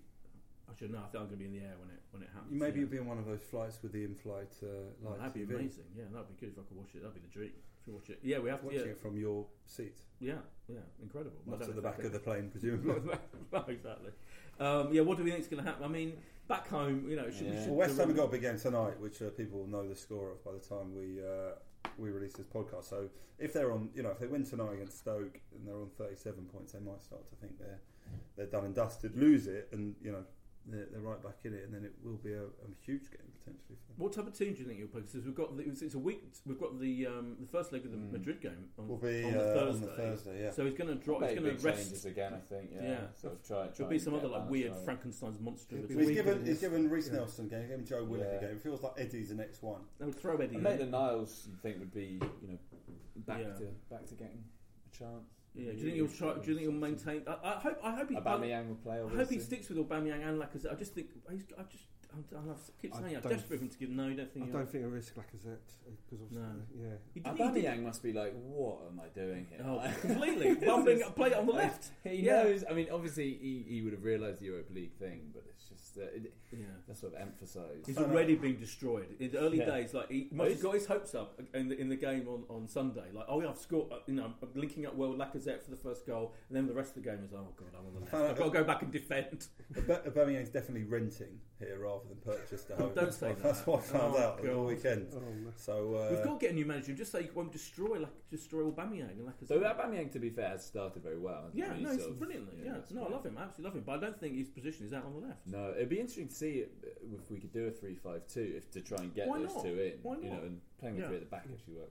I 0.70 0.76
should 0.79 0.90
know. 0.92 0.98
I 0.98 1.09
think 1.11 1.22
I'm 1.22 1.29
going 1.29 1.31
to 1.31 1.37
be 1.37 1.46
in 1.46 1.53
the 1.53 1.61
air 1.66 1.74
when 1.79 1.90
it 1.90 2.00
when 2.11 2.22
it 2.22 2.29
happens. 2.35 2.53
You 2.53 2.59
maybe 2.59 2.74
yeah. 2.74 2.81
you'll 2.81 2.90
be 2.90 2.98
on 2.98 3.07
one 3.07 3.18
of 3.18 3.26
those 3.26 3.42
flights 3.42 3.79
with 3.83 3.92
the 3.92 4.05
in-flight 4.05 4.53
uh, 4.62 4.66
Well, 5.00 5.12
live 5.18 5.33
that'd 5.33 5.35
be 5.35 5.55
TV. 5.55 5.59
amazing. 5.59 5.85
Yeah, 5.96 6.05
that'd 6.12 6.29
be 6.29 6.35
good 6.38 6.53
if 6.53 6.59
I 6.59 6.62
could 6.68 6.76
watch 6.76 6.90
it. 6.94 7.03
That'd 7.03 7.14
be 7.14 7.20
the 7.20 7.33
dream. 7.33 7.53
If 7.81 7.87
you 7.87 7.94
watch 7.94 8.11
it, 8.11 8.18
yeah, 8.22 8.38
we 8.40 8.50
have 8.50 8.61
to. 8.61 8.66
Watching 8.66 8.81
Yeah, 8.81 8.87
it 8.92 9.00
from 9.00 9.16
your 9.16 9.46
seat, 9.64 9.96
yeah, 10.20 10.35
yeah, 10.68 10.81
incredible. 11.03 11.38
Not 11.46 11.62
to 11.62 11.72
the 11.72 11.81
back 11.81 11.98
of 12.05 12.12
the 12.12 12.18
plane, 12.18 12.50
presumably. 12.53 13.00
no, 13.53 13.64
exactly. 13.68 14.11
Um, 14.59 14.92
yeah, 14.92 15.00
what 15.00 15.16
do 15.16 15.24
we 15.24 15.31
think 15.31 15.42
is 15.42 15.48
going 15.48 15.64
to 15.64 15.68
happen? 15.70 15.85
I 15.85 15.88
mean, 15.88 16.12
back 16.51 16.69
home, 16.69 17.07
you 17.09 17.17
know, 17.17 17.25
it 17.25 17.33
should, 17.35 17.47
we 17.47 17.53
Yeah. 17.53 17.61
should 17.61 17.69
Well, 17.71 17.79
West 17.79 17.97
Ham 17.99 18.09
have 18.09 18.17
the- 18.17 18.23
got 18.23 18.29
a 18.29 18.33
big 18.33 18.43
game 18.43 18.59
tonight, 18.59 18.99
which 19.01 19.23
uh, 19.23 19.31
people 19.31 19.61
will 19.61 19.69
know 19.77 19.89
the 19.89 19.97
score 19.97 20.33
of 20.33 20.45
by 20.45 20.53
the 20.53 20.59
time 20.73 20.95
we 20.95 21.09
uh, 21.25 21.53
we 21.97 22.11
release 22.11 22.35
this 22.35 22.47
podcast. 22.47 22.85
So 22.85 23.09
if 23.39 23.53
they're 23.55 23.73
on, 23.73 23.91
you 23.95 24.03
know, 24.03 24.11
if 24.11 24.19
they 24.19 24.27
win 24.27 24.45
tonight 24.45 24.75
against 24.75 24.99
Stoke 24.99 25.41
and 25.55 25.67
they're 25.67 25.75
on 25.87 25.91
37 25.97 26.45
points, 26.47 26.73
they 26.73 26.81
might 26.81 27.01
start 27.03 27.27
to 27.31 27.35
think 27.37 27.59
they're 27.59 27.81
they're 28.37 28.47
done 28.57 28.65
and 28.65 28.75
dusted. 28.75 29.17
Lose 29.17 29.47
it, 29.47 29.69
and 29.73 29.95
you 30.03 30.13
know 30.13 30.25
they're, 30.66 30.87
they're 30.92 31.01
right 31.01 31.23
back 31.23 31.38
in 31.44 31.55
it, 31.55 31.64
and 31.64 31.75
then 31.75 31.85
it 31.85 31.92
will 32.05 32.16
be 32.18 32.33
a, 32.33 32.42
a 32.44 32.68
huge 32.85 33.11
game 33.11 33.27
potentially 33.38 33.77
for 33.81 33.92
them. 33.92 33.96
What 33.96 34.12
type 34.12 34.27
of 34.27 34.37
team 34.37 34.53
do 34.53 34.61
you 34.61 34.66
think 34.66 34.79
you'll 34.79 34.88
play? 34.88 35.01
Because 35.01 35.25
we've 35.25 35.35
got 35.35 35.57
the, 35.57 35.62
it's, 35.64 35.83
it's 35.83 35.94
a 35.94 35.99
week. 35.99 36.23
We've 36.46 36.59
got 36.61 36.79
the 36.79 37.07
um, 37.07 37.37
the 37.40 37.46
first 37.46 37.73
leg 37.73 37.85
of 37.85 37.90
the 37.92 37.96
Mm. 37.96 38.12
Madrid 38.12 38.40
game 38.40 38.68
on, 38.79 38.88
Will 38.88 38.96
be 38.99 39.25
on 39.25 39.33
the 39.33 39.38
uh, 39.40 39.55
Thursday. 39.55 39.70
on 39.70 39.81
the 39.81 39.96
Thursday, 39.96 40.42
yeah. 40.44 40.51
So 40.53 40.64
he's 40.64 40.75
going 40.75 40.88
to 40.88 40.94
drop. 41.03 41.20
He's 41.23 41.31
Make 41.31 41.38
going 41.40 41.51
big 41.51 41.61
to 41.61 41.66
rest. 41.66 41.83
changes 41.85 42.05
again. 42.05 42.35
I 42.35 42.38
think. 42.55 42.70
Yeah. 42.75 42.83
Yeah. 42.83 42.99
Sort 43.14 43.33
of 43.35 43.42
try. 43.46 43.57
try 43.64 43.68
There'll 43.77 43.90
be 43.90 43.99
some 43.99 44.14
other 44.14 44.29
like 44.29 44.49
weird 44.51 44.73
right. 44.73 44.85
Frankenstein's 44.85 45.40
monster. 45.40 45.77
It'll 45.77 45.88
be 45.88 45.94
he's 45.96 46.07
week 46.07 46.16
given 46.16 46.33
of 46.35 46.38
he's 46.46 46.61
this. 46.61 46.70
given 46.70 46.88
Reiss 46.90 47.07
Yeah. 47.09 47.14
Nelson 47.18 47.49
game, 47.49 47.68
given 47.68 47.85
Joe 47.87 48.05
Willock 48.05 48.29
Yeah. 48.31 48.37
a 48.38 48.40
game. 48.42 48.51
It 48.57 48.62
feels 48.62 48.83
like 48.83 48.92
Eddie's 48.99 49.29
the 49.31 49.35
next 49.35 49.62
one. 49.62 49.81
They 49.99 50.05
would 50.07 50.20
throw 50.20 50.35
Eddie. 50.37 50.44
And 50.57 50.57
in. 50.57 50.62
Maitland 50.62 50.90
Niles, 50.92 51.46
you 51.51 51.57
think 51.62 51.79
would 51.79 51.92
be, 51.94 52.20
you 52.42 52.49
know, 52.49 52.59
back 53.27 53.40
Yeah. 53.40 53.53
to 53.55 53.64
back 53.90 54.07
to 54.07 54.14
getting 54.14 54.44
a 54.92 54.96
chance. 54.96 55.39
Yeah. 55.55 55.73
Do 55.73 55.79
you 55.79 55.85
think 55.85 55.95
he'll 55.97 56.09
try? 56.09 56.35
Do 56.35 56.51
you 56.51 56.57
think 56.57 56.61
he'll 56.61 56.73
maintain? 56.73 57.23
I, 57.27 57.37
I 57.43 57.61
hope. 57.61 57.79
I 57.83 57.95
hope 57.97 58.11
he. 58.11 58.17
I, 58.17 58.21
Aubameyang 58.21 58.69
will 58.69 58.77
play. 58.77 58.99
I 58.99 59.17
hope 59.17 59.31
he 59.31 59.39
sticks 59.39 59.69
with 59.69 59.79
Aubameyang 59.79 60.27
and 60.27 60.41
Lacazette. 60.41 60.73
I 60.73 60.77
just 60.77 60.95
think 60.95 61.09
he's. 61.31 61.43
I 61.59 61.63
just. 61.63 61.85
I'm, 62.12 62.25
I 62.37 62.44
love, 62.49 62.59
keep 62.81 62.92
saying 62.94 63.16
I'm 63.16 63.23
don't- 63.23 63.33
desperate 63.33 63.59
for 63.59 63.64
him 63.64 63.68
to 63.70 63.79
give. 63.79 63.90
No, 63.90 64.09
you 64.09 64.14
don't 64.16 64.33
think. 64.33 64.44
I 64.44 64.49
he'll- 64.49 64.57
don't 64.59 64.70
think 64.70 64.85
I 64.85 64.88
risk 64.88 65.14
Lacazette 65.14 65.59
because 66.05 66.23
obviously, 66.23 66.38
No. 66.38 66.88
yeah. 66.88 66.94
He 67.14 67.20
did- 67.20 67.33
he 67.33 67.38
did- 67.38 67.64
Aubameyang 67.64 67.83
must 67.83 68.03
be 68.03 68.12
like, 68.12 68.33
what 68.35 68.79
am 68.90 69.01
I 69.01 69.09
doing 69.09 69.46
here? 69.51 69.61
Oh, 69.64 69.83
completely. 70.01 70.55
Bumping, 70.55 71.03
play 71.14 71.29
it 71.31 71.37
on 71.37 71.46
the 71.46 71.53
left. 71.53 71.90
He 72.05 72.16
Yeah. 72.23 72.42
knows. 72.44 72.64
I 72.68 72.73
mean, 72.75 72.88
obviously, 72.92 73.35
he, 73.35 73.64
he 73.68 73.83
would 73.83 73.92
have 73.92 74.05
realised 74.05 74.40
the 74.40 74.46
Europa 74.46 74.73
League 74.73 74.94
thing, 74.94 75.31
but 75.33 75.44
it's 75.49 75.68
just 75.68 75.99
uh, 75.99 76.03
it, 76.03 76.33
Yeah. 76.53 76.59
that's 76.88 77.01
sort 77.01 77.14
of 77.14 77.20
emphasised. 77.20 77.87
He's 77.87 77.99
already 77.99 78.35
been 78.37 78.59
destroyed. 78.59 79.16
In 79.20 79.31
the 79.33 79.38
early 79.38 79.59
Yeah. 79.59 79.66
days, 79.66 79.94
like 79.94 80.11
he 80.11 80.29
must 80.33 80.51
have 80.53 80.62
got 80.62 80.75
his 80.75 80.87
hopes 80.87 81.14
up 81.14 81.40
in 81.55 81.68
the, 81.68 81.79
in 81.81 81.88
the 81.88 81.96
game 81.96 82.27
on, 82.29 82.44
on 82.49 82.66
Sunday. 82.68 83.11
Like, 83.12 83.27
oh 83.29 83.40
yeah, 83.40 83.51
I've 83.51 83.59
scored. 83.59 83.92
uh, 83.92 83.99
You 84.07 84.14
know, 84.14 84.25
I'm 84.42 84.49
linking 84.55 84.87
up 84.87 84.94
well 84.96 85.11
with 85.11 85.18
Lacazette 85.20 85.62
for 85.62 85.70
the 85.70 85.77
first 85.77 86.07
goal, 86.07 86.35
and 86.49 86.57
then 86.57 86.66
the 86.66 86.75
rest 86.75 86.96
of 86.96 87.03
the 87.03 87.09
game 87.11 87.23
is, 87.25 87.33
oh 87.33 87.49
god, 87.57 87.68
I'm 87.79 87.87
on 87.87 87.94
the 87.94 88.01
left. 88.01 88.14
I've 88.14 88.37
got 88.38 88.44
to 88.44 88.51
go 88.51 88.64
back 88.64 88.83
and 88.83 88.90
defend. 88.92 89.46
Aub- 89.75 90.07
Aubameyang's 90.12 90.51
definitely 90.51 90.85
renting 90.85 91.38
here 91.59 91.79
rather 91.79 92.00
than 92.09 92.17
purchased 92.19 92.71
at 92.71 92.79
home. 92.79 92.93
Don't 92.95 93.05
That's 93.07 93.17
say 93.19 93.29
what- 93.29 93.37
that. 93.43 93.43
That's 93.55 93.67
what 93.67 93.79
I 93.81 93.83
found 93.83 94.15
Oh, 94.17 94.19
out 94.19 94.39
over 94.41 94.49
the 94.53 94.59
weekend. 94.61 95.07
Oh, 95.15 95.19
no. 95.21 95.51
So 95.57 95.95
uh, 95.97 96.09
We've 96.11 96.25
got 96.25 96.39
to 96.41 96.47
get 96.47 96.53
a 96.53 96.55
new 96.55 96.65
manager. 96.67 96.93
Just 96.95 97.13
say 97.13 97.23
you 97.23 97.31
won't 97.35 97.53
destroy 97.53 97.99
like 97.99 98.13
destroy 98.31 98.63
Aubameyang 98.65 99.11
and 99.11 99.27
Lacazette. 99.29 99.49
So 99.49 99.59
Aubameyang, 99.61 100.13
to 100.13 100.19
be 100.19 100.31
fair, 100.31 100.51
has 100.51 100.65
started 100.65 101.03
very 101.03 101.19
well. 101.19 101.51
yeah, 101.53 101.75
he? 101.75 101.83
no, 101.83 101.91
he's 101.91 102.01
sort 102.01 102.11
of- 102.13 102.19
brilliantly. 102.19 102.57
Yeah, 102.65 102.73
that's 102.75 102.93
no, 102.93 103.05
I 103.07 103.09
love 103.11 103.25
him. 103.25 103.37
I 103.39 103.43
absolutely 103.45 103.65
love 103.71 103.77
him. 103.77 103.83
But 103.87 103.93
I 103.93 104.01
don't 104.01 104.21
think 104.21 104.37
his 104.37 104.49
position 104.49 104.87
is 104.87 104.93
out 104.93 105.05
on 105.05 105.21
the 105.21 105.27
left. 105.29 105.47
No, 105.47 105.71
it'd 105.77 105.89
be 105.89 106.01
interesting 106.01 106.29
to 106.29 106.35
see 106.35 106.65
uh, 106.65 106.89
if 107.15 107.31
we 107.31 107.39
could 107.39 107.53
do 107.53 107.67
a 107.67 107.71
three-five-two 107.71 108.55
if 108.57 108.71
to 108.73 108.81
try 108.81 108.99
and 108.99 109.15
get 109.15 109.29
Why 109.29 109.39
those 109.39 109.55
not? 109.55 109.65
two 109.65 109.79
in. 109.79 109.93
Why 110.03 110.15
not? 110.15 110.25
You 110.25 110.31
know, 110.31 110.37
and 110.43 110.61
playing 110.79 110.95
with 110.97 111.03
Yeah. 111.05 111.09
three 111.09 111.17
at 111.17 111.23
the 111.23 111.29
back 111.31 111.47
actually 111.53 111.75
work. 111.75 111.91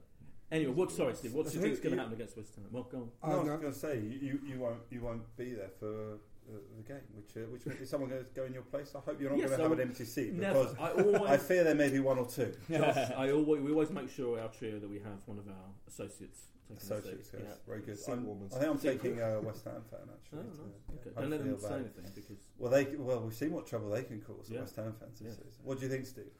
Anyway, 0.52 0.72
what? 0.72 0.90
Sorry, 0.90 1.14
Steve. 1.14 1.32
What 1.32 1.46
do 1.46 1.52
you 1.54 1.60
think 1.60 1.74
is 1.74 1.78
going 1.80 1.94
to 1.94 2.00
happen 2.02 2.14
against 2.14 2.36
West 2.36 2.56
Ham? 2.56 2.64
Well, 2.72 2.82
go 2.90 2.98
on. 2.98 3.02
no, 3.04 3.36
Oh, 3.36 3.38
I 3.38 3.52
was 3.52 3.60
going 3.60 3.72
to 3.72 3.78
say 3.78 4.00
you, 4.00 4.40
you 4.44 4.58
won't 4.58 4.80
you 4.90 5.00
won't 5.00 5.36
be 5.36 5.54
there 5.54 5.70
for 5.78 6.14
uh, 6.14 6.16
the 6.46 6.82
game. 6.82 7.00
Which 7.14 7.36
uh, 7.36 7.40
which 7.50 7.66
is 7.80 7.88
someone 7.90 8.10
going 8.10 8.22
to 8.24 8.28
go 8.34 8.44
in 8.44 8.52
your 8.52 8.62
place? 8.62 8.92
I 8.96 9.00
hope 9.00 9.20
you're 9.20 9.30
not 9.30 9.38
Yes, 9.38 9.48
going 9.50 9.58
to 9.58 9.64
I 9.64 9.68
have 9.68 9.72
an 9.72 9.78
would- 9.78 9.86
empty 9.88 10.04
seat 10.04 10.38
because 10.38 10.74
I 10.80 11.32
I 11.34 11.36
fear 11.36 11.64
there 11.64 11.74
may 11.74 11.88
be 11.90 12.00
one 12.00 12.18
or 12.18 12.26
two. 12.26 12.52
Josh, 12.70 13.10
I 13.16 13.30
always 13.32 13.60
we 13.62 13.70
always 13.72 13.90
make 13.90 14.10
sure 14.10 14.40
our 14.40 14.48
trio 14.48 14.78
that 14.78 14.88
we 14.90 14.98
have 14.98 15.20
one 15.26 15.38
of 15.38 15.46
our 15.48 15.68
associates 15.88 16.40
taking 16.68 16.76
a 16.90 16.94
Associates, 16.94 17.30
seat. 17.30 17.40
yes, 17.44 17.58
very 17.66 17.80
good. 17.80 17.98
I'm- 18.08 18.48
I 18.54 18.58
think 18.58 18.70
I'm 18.70 18.78
taking 18.78 19.20
a 19.20 19.40
West 19.40 19.64
Ham 19.64 19.82
fan 19.90 20.00
Oh, 20.08 20.14
actually. 20.14 20.44
nice. 20.46 20.56
to- 20.56 21.08
Okay. 21.08 21.20
Don't 21.20 21.30
let 21.30 21.44
them 21.44 21.58
say 21.60 21.66
I'll- 21.68 21.74
anything 21.74 22.04
because 22.14 22.38
Well, 22.58 22.70
they 22.70 22.84
well 22.96 23.20
we've 23.20 23.34
seen 23.34 23.50
what 23.52 23.66
trouble 23.66 23.90
they 23.90 24.04
can 24.04 24.20
cause. 24.20 24.48
Yeah. 24.48 24.54
Yeah. 24.56 24.60
West 24.62 24.76
Ham 24.76 24.94
fans 25.00 25.18
this 25.18 25.28
Yeah. 25.38 25.44
season. 25.44 25.60
What 25.64 25.78
do 25.78 25.84
you 25.86 25.90
think, 25.90 26.06
Steve? 26.06 26.30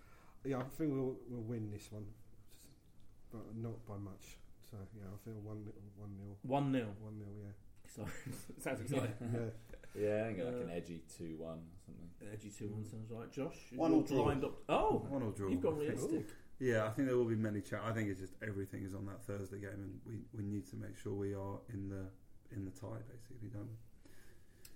Yeah, 0.45 0.59
I 0.59 0.63
think 0.63 0.93
we'll 0.93 1.17
we'll 1.29 1.43
win 1.43 1.71
this 1.71 1.91
one, 1.93 2.07
but 3.33 3.55
not 3.57 3.85
by 3.87 3.97
much. 3.97 4.39
So 4.71 4.77
yeah, 4.97 5.05
I 5.13 5.17
feel 5.25 5.35
one 5.41 5.65
nil- 5.65 5.75
one 5.97 6.17
nil, 6.17 6.37
one 6.43 6.73
0 6.73 6.95
one 7.01 7.19
nil. 7.19 7.29
Yeah, 7.45 7.53
So 7.95 8.07
sounds 8.61 8.81
exciting. 8.83 9.15
yeah. 9.21 9.41
Yeah, 9.99 10.23
I 10.25 10.27
think 10.35 10.39
like 10.39 10.55
Uh, 10.55 10.59
an 10.59 10.71
edgy 10.71 11.03
two-one 11.17 11.59
or 11.59 11.79
something. 11.85 12.09
Edgy 12.33 12.51
two 12.51 12.69
one 12.69 12.85
sounds 12.85 13.11
right. 13.11 13.31
Josh, 13.33 13.57
One 13.75 13.91
you're 13.93 14.01
or 14.01 14.07
draw. 14.07 14.23
lined 14.25 14.45
up. 14.45 14.55
Oh, 14.69 15.07
One 15.09 15.23
or 15.23 15.33
draw. 15.33 15.49
you've 15.49 15.61
gone 15.63 15.75
I 15.75 15.79
think. 15.89 15.99
realistic. 15.99 16.27
Yeah, 16.59 16.85
I 16.87 16.91
think 16.91 17.09
there 17.09 17.17
will 17.17 17.25
be 17.25 17.37
many 17.37 17.61
chat. 17.63 17.81
I 17.85 17.93
think 17.93 18.09
it's 18.11 18.21
just 18.21 18.35
everything 18.47 18.83
is 18.85 18.95
on 18.95 19.07
that 19.07 19.23
Thursday 19.25 19.59
game, 19.59 19.71
and 19.83 20.01
we, 20.07 20.19
we 20.37 20.45
need 20.45 20.67
to 20.71 20.77
make 20.77 20.97
sure 20.99 21.15
we 21.15 21.35
are 21.35 21.59
in 21.73 21.89
the 21.89 22.05
in 22.55 22.65
the 22.65 22.71
tie, 22.73 23.01
basically, 23.09 23.49
don't 23.49 23.63
we? 23.69 23.77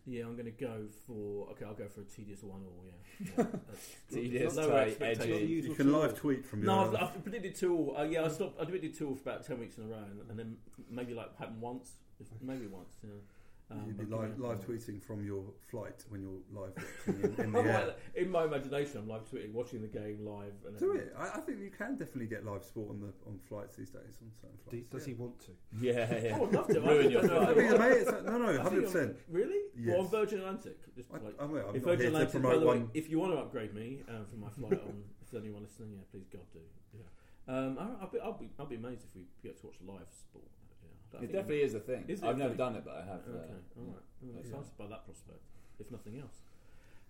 Yeah, 0.06 0.24
I'm 0.26 0.34
going 0.34 0.44
to 0.46 0.50
go 0.50 0.86
for. 1.06 1.48
Okay, 1.50 1.64
I'll 1.64 1.74
go 1.74 1.88
for 1.88 2.00
a 2.02 2.04
tedious 2.04 2.42
one 2.42 2.62
all. 2.66 2.84
Yeah, 2.86 3.18
yeah 3.38 3.44
that's- 3.44 3.94
Tedious, 4.12 4.54
lower 4.56 4.84
tight, 4.86 4.96
edgy. 5.00 5.62
You 5.62 5.74
can 5.74 5.92
live 5.92 6.16
tweet 6.16 6.44
from 6.46 6.62
your. 6.62 6.66
No, 6.74 6.80
I've, 6.88 6.94
I've 7.16 7.22
predicted 7.22 7.54
two. 7.54 7.74
all. 7.76 7.96
Uh, 7.98 8.04
yeah, 8.04 8.24
I 8.24 8.28
stopped. 8.28 8.60
I 8.60 8.64
predicted 8.64 8.94
two 8.98 9.08
all 9.08 9.14
for 9.14 9.22
about 9.30 9.44
ten 9.46 9.58
weeks 9.58 9.76
in 9.78 9.84
a 9.84 9.86
row, 9.86 9.98
and, 10.10 10.30
and 10.30 10.38
then 10.38 10.56
maybe 10.90 11.12
like 11.14 11.36
happened 11.38 11.60
once, 11.60 11.92
if, 12.20 12.26
maybe 12.42 12.66
once. 12.66 12.94
Yeah. 13.02 13.10
Um, 13.70 13.82
You'd 13.86 13.96
be 13.96 14.04
live, 14.04 14.38
live 14.38 14.60
tweeting 14.60 15.02
from 15.02 15.24
your 15.24 15.42
flight 15.70 16.04
when 16.10 16.20
you're 16.20 16.38
live 16.52 16.72
watching 17.06 17.34
in, 17.38 17.44
in 17.46 17.52
the 17.52 17.60
air. 17.60 17.94
in 18.14 18.30
my 18.30 18.44
imagination, 18.44 18.98
I'm 18.98 19.08
live 19.08 19.22
tweeting, 19.28 19.52
watching 19.52 19.80
the 19.80 19.88
game 19.88 20.18
live. 20.22 20.52
And 20.66 20.78
Do 20.78 20.92
it. 20.92 21.14
I, 21.18 21.28
I 21.28 21.40
think 21.40 21.60
you 21.60 21.70
can 21.70 21.96
definitely 21.96 22.26
get 22.26 22.44
live 22.44 22.62
sport 22.62 22.90
on 22.90 23.00
the 23.00 23.06
on 23.26 23.38
flights 23.48 23.76
these 23.76 23.88
days 23.88 24.18
on 24.20 24.30
certain 24.38 24.56
Do, 24.70 24.70
flights. 24.70 24.90
does 24.92 25.08
yeah. 25.08 25.14
he 25.14 25.20
want 25.20 25.40
to? 25.40 25.50
Yeah, 25.80 26.22
yeah. 26.22 26.36
Oh, 26.40 26.46
I'd 26.46 26.52
love 26.52 26.66
to. 26.68 26.80
Ruin 26.82 27.10
your 27.10 27.22
don't 27.22 27.30
know 27.30 27.40
I 27.40 27.50
if 27.50 27.56
think 27.56 27.58
I- 27.58 27.72
it's 27.72 27.74
amazing. 27.74 28.08
It's- 28.14 28.24
No, 28.26 28.38
no, 28.38 28.62
hundred 28.62 28.84
percent. 28.84 29.16
Really? 29.30 29.60
Yes. 29.78 29.88
Well, 29.88 30.00
on 30.04 30.08
Virgin 30.10 30.38
Atlantic. 30.40 30.76
Just 30.94 31.08
I, 31.10 31.16
like, 31.18 31.34
I'm, 31.40 31.56
I'm 31.56 31.74
if 31.76 31.82
Virgin 31.82 31.84
here 31.84 31.96
to 31.98 32.06
Atlantic, 32.08 32.32
by 32.34 32.40
promote 32.40 32.60
the 32.60 32.66
way, 32.66 32.76
one. 32.80 32.90
if 32.92 33.08
you 33.10 33.18
want 33.18 33.32
to 33.32 33.38
upgrade 33.38 33.74
me 33.74 34.00
uh, 34.08 34.24
for 34.30 34.36
my 34.36 34.50
flight 34.50 34.80
on, 34.86 35.02
if 35.22 35.30
there's 35.30 35.42
anyone 35.42 35.62
listening, 35.62 35.92
yeah, 35.94 36.04
please 36.12 36.26
God 36.30 36.44
do. 36.52 36.60
Yeah. 36.92 37.02
Um, 37.48 37.78
I, 37.80 38.02
I'll, 38.04 38.10
be, 38.10 38.20
I'll 38.20 38.32
be, 38.38 38.50
I'll 38.58 38.66
be 38.66 38.76
amazed 38.76 39.04
if 39.08 39.16
we 39.16 39.24
get 39.42 39.58
to 39.60 39.66
watch 39.66 39.76
live 39.86 40.12
sport. 40.12 40.44
Yeah, 41.14 41.20
I 41.20 41.22
It 41.22 41.26
think- 41.26 41.32
definitely 41.32 41.62
is 41.62 41.74
a 41.74 41.80
thing. 41.80 42.04
Is 42.08 42.22
it 42.22 42.26
I've 42.26 42.34
a 42.36 42.38
never 42.38 42.50
thing? 42.50 42.58
done 42.58 42.76
it, 42.76 42.84
but 42.84 42.94
I 42.96 43.04
have. 43.04 43.20
Okay, 43.28 43.30
Uh, 43.38 43.80
all 43.80 43.86
right. 43.86 44.02
I'm 44.22 44.28
Yeah. 44.34 44.40
excited 44.40 44.76
by 44.78 44.86
that 44.88 45.04
prospect, 45.04 45.40
if 45.78 45.90
nothing 45.90 46.18
else. 46.18 46.42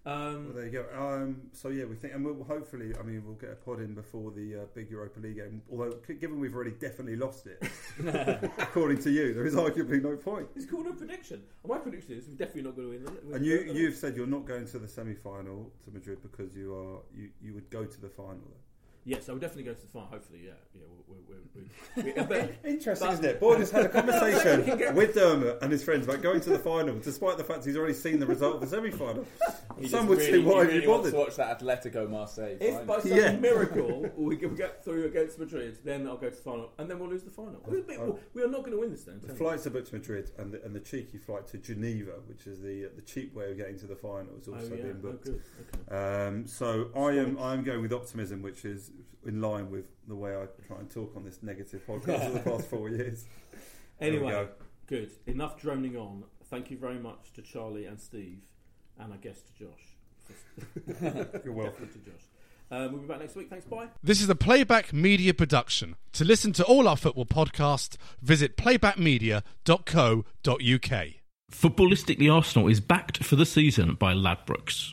Um, 0.06 0.44
Well, 0.48 0.54
there 0.56 0.66
you 0.66 0.70
go. 0.70 0.86
Um, 0.92 1.48
so 1.54 1.70
yeah, 1.70 1.86
we 1.86 1.96
think, 1.96 2.12
and 2.12 2.22
we'll 2.22 2.44
hopefully, 2.44 2.94
I 2.94 3.02
mean, 3.02 3.24
we'll 3.24 3.36
get 3.36 3.50
a 3.52 3.54
pod 3.54 3.80
in 3.80 3.94
before 3.94 4.32
the 4.32 4.56
uh, 4.56 4.64
big 4.74 4.90
Europa 4.90 5.18
League 5.18 5.36
game. 5.36 5.62
Although, 5.70 5.98
c- 6.06 6.12
given 6.14 6.38
we've 6.40 6.54
already 6.54 6.72
definitely 6.72 7.16
lost 7.16 7.46
it, 7.46 7.62
according 8.58 8.98
to 8.98 9.10
you, 9.10 9.32
there 9.32 9.46
is 9.46 9.54
arguably 9.54 10.02
no 10.02 10.14
point. 10.18 10.48
it's 10.54 10.66
called 10.66 10.86
a 10.88 10.92
prediction. 10.92 11.42
My 11.66 11.78
prediction 11.78 12.12
is 12.18 12.28
we're 12.28 12.34
definitely 12.34 12.62
not 12.64 12.76
going 12.76 12.88
to 12.88 12.94
win. 12.96 13.04
the- 13.04 13.26
win 13.28 13.34
And 13.36 13.46
you, 13.46 13.60
you've 13.72 13.94
said 13.96 14.14
you're 14.14 14.26
not 14.26 14.44
going 14.46 14.66
to 14.66 14.78
the 14.78 14.88
semi-final 14.88 15.72
to 15.84 15.90
Madrid 15.90 16.18
because 16.20 16.54
you 16.54 16.74
are 16.76 17.00
you, 17.16 17.30
you 17.40 17.54
would 17.54 17.70
go 17.70 17.86
to 17.86 18.00
the 18.02 18.10
final. 18.10 18.42
Though. 18.44 18.60
Yes, 19.04 19.28
I 19.28 19.32
will 19.32 19.38
definitely 19.40 19.64
go 19.64 19.74
to 19.74 19.80
the 19.80 19.86
final. 19.88 20.08
Hopefully, 20.08 20.40
yeah, 20.44 20.52
yeah. 20.74 20.80
We're, 21.06 21.16
we're, 21.28 22.24
we're, 22.26 22.42
I 22.64 22.68
Interesting, 22.68 23.06
But- 23.08 23.12
isn't 23.14 23.24
it? 23.26 23.40
Boyd 23.40 23.58
has 23.60 23.70
had 23.70 23.84
a 23.84 23.88
conversation 24.00 24.94
with 24.96 25.14
Dermot 25.14 25.58
and 25.62 25.70
his 25.70 25.84
friends 25.84 26.06
about 26.06 26.22
going 26.22 26.40
to 26.40 26.50
the 26.50 26.58
final, 26.58 26.98
despite 26.98 27.36
the 27.36 27.44
fact 27.44 27.64
he's 27.66 27.76
already 27.76 27.92
seen 27.94 28.18
the 28.18 28.26
result 28.26 28.56
of 28.56 28.60
the 28.62 28.66
semi-final. 28.66 29.26
Some 29.88 30.06
would 30.08 30.18
really, 30.18 30.30
say, 30.32 30.38
why 30.38 30.64
he 30.66 30.72
have 30.74 30.82
you 30.82 30.88
bothered? 30.88 31.12
to 31.12 31.18
watch 31.18 31.36
that 31.36 31.60
Atletico 31.60 32.08
Marseille. 32.08 32.56
If 32.60 32.74
final. 32.74 32.86
by 32.86 33.00
some 33.00 33.12
Yeah. 33.12 33.32
miracle 33.36 34.10
we 34.16 34.36
can 34.36 34.54
get 34.54 34.82
through 34.84 35.04
against 35.04 35.38
Madrid, 35.38 35.78
then 35.84 36.06
I'll 36.06 36.16
go 36.16 36.30
to 36.30 36.36
the 36.36 36.42
final, 36.42 36.70
and 36.78 36.88
then 36.90 36.98
we'll 36.98 37.10
lose 37.10 37.22
the 37.24 37.30
final. 37.30 37.60
Bit- 37.68 37.84
Oh. 38.00 38.18
we 38.32 38.42
are 38.42 38.48
not 38.48 38.60
going 38.60 38.72
to 38.72 38.78
win 38.80 38.90
this 38.90 39.04
then. 39.04 39.20
The 39.22 39.34
flights 39.34 39.66
are 39.66 39.70
booked 39.70 39.88
to 39.88 39.96
Madrid, 39.96 40.30
and 40.38 40.50
the, 40.52 40.62
and 40.64 40.74
the 40.74 40.80
cheeky 40.80 41.18
flight 41.18 41.46
to 41.48 41.58
Geneva, 41.58 42.12
which 42.26 42.46
is 42.46 42.60
the 42.62 42.90
the 42.96 43.02
cheap 43.02 43.34
way 43.34 43.50
of 43.50 43.56
getting 43.58 43.78
to 43.80 43.86
the 43.86 43.94
final, 43.96 44.28
is 44.40 44.48
Oh, 44.48 44.54
also 44.54 44.74
yeah. 44.74 44.82
being 44.82 44.96
Oh, 44.98 45.02
booked. 45.10 45.24
good. 45.24 45.42
Okay. 45.90 45.96
Um, 46.26 46.46
so 46.46 46.90
I 46.96 47.12
am 47.12 47.38
I 47.38 47.52
am 47.52 47.62
going 47.62 47.82
with 47.82 47.92
optimism, 47.92 48.40
which 48.42 48.64
is 48.64 48.90
in 49.26 49.40
line 49.40 49.70
with 49.70 49.86
the 50.06 50.14
way 50.14 50.36
I 50.36 50.46
try 50.66 50.78
and 50.78 50.90
talk 50.90 51.14
on 51.16 51.24
this 51.24 51.42
negative 51.42 51.82
podcast 51.86 52.26
for 52.26 52.32
the 52.32 52.40
past 52.40 52.68
four 52.70 52.88
years. 52.88 53.24
Anyway, 54.00 54.32
go. 54.32 54.48
good. 54.88 55.08
Enough 55.26 55.60
droning 55.60 55.96
on. 55.96 56.24
Thank 56.50 56.68
you 56.72 56.76
very 56.76 56.98
much 56.98 57.32
to 57.34 57.42
Charlie 57.42 57.86
and 57.86 58.00
Steve 58.00 58.40
and 58.98 59.12
I 59.12 59.16
guess 59.18 59.40
to 59.40 59.52
Josh. 59.54 59.96
You're 61.44 61.54
welcome. 61.54 61.88
to 61.88 61.98
Josh. 61.98 62.24
Um, 62.72 62.90
we'll 62.92 63.02
be 63.02 63.06
back 63.06 63.20
next 63.20 63.36
week. 63.36 63.48
Thanks. 63.50 63.66
Bye. 63.66 63.86
This 64.02 64.20
is 64.20 64.28
a 64.28 64.34
Playback 64.34 64.92
Media 64.92 65.32
production. 65.32 65.94
To 66.14 66.24
listen 66.24 66.52
to 66.54 66.64
all 66.64 66.88
our 66.88 66.96
football 66.96 67.24
podcasts, 67.24 67.96
visit 68.20 68.56
playbackmedia.co.uk. 68.56 71.06
Footballistically 71.52 72.34
Arsenal 72.34 72.66
is 72.68 72.80
backed 72.80 73.22
for 73.22 73.36
the 73.36 73.46
season 73.46 73.94
by 73.94 74.12
Ladbrokes. 74.12 74.92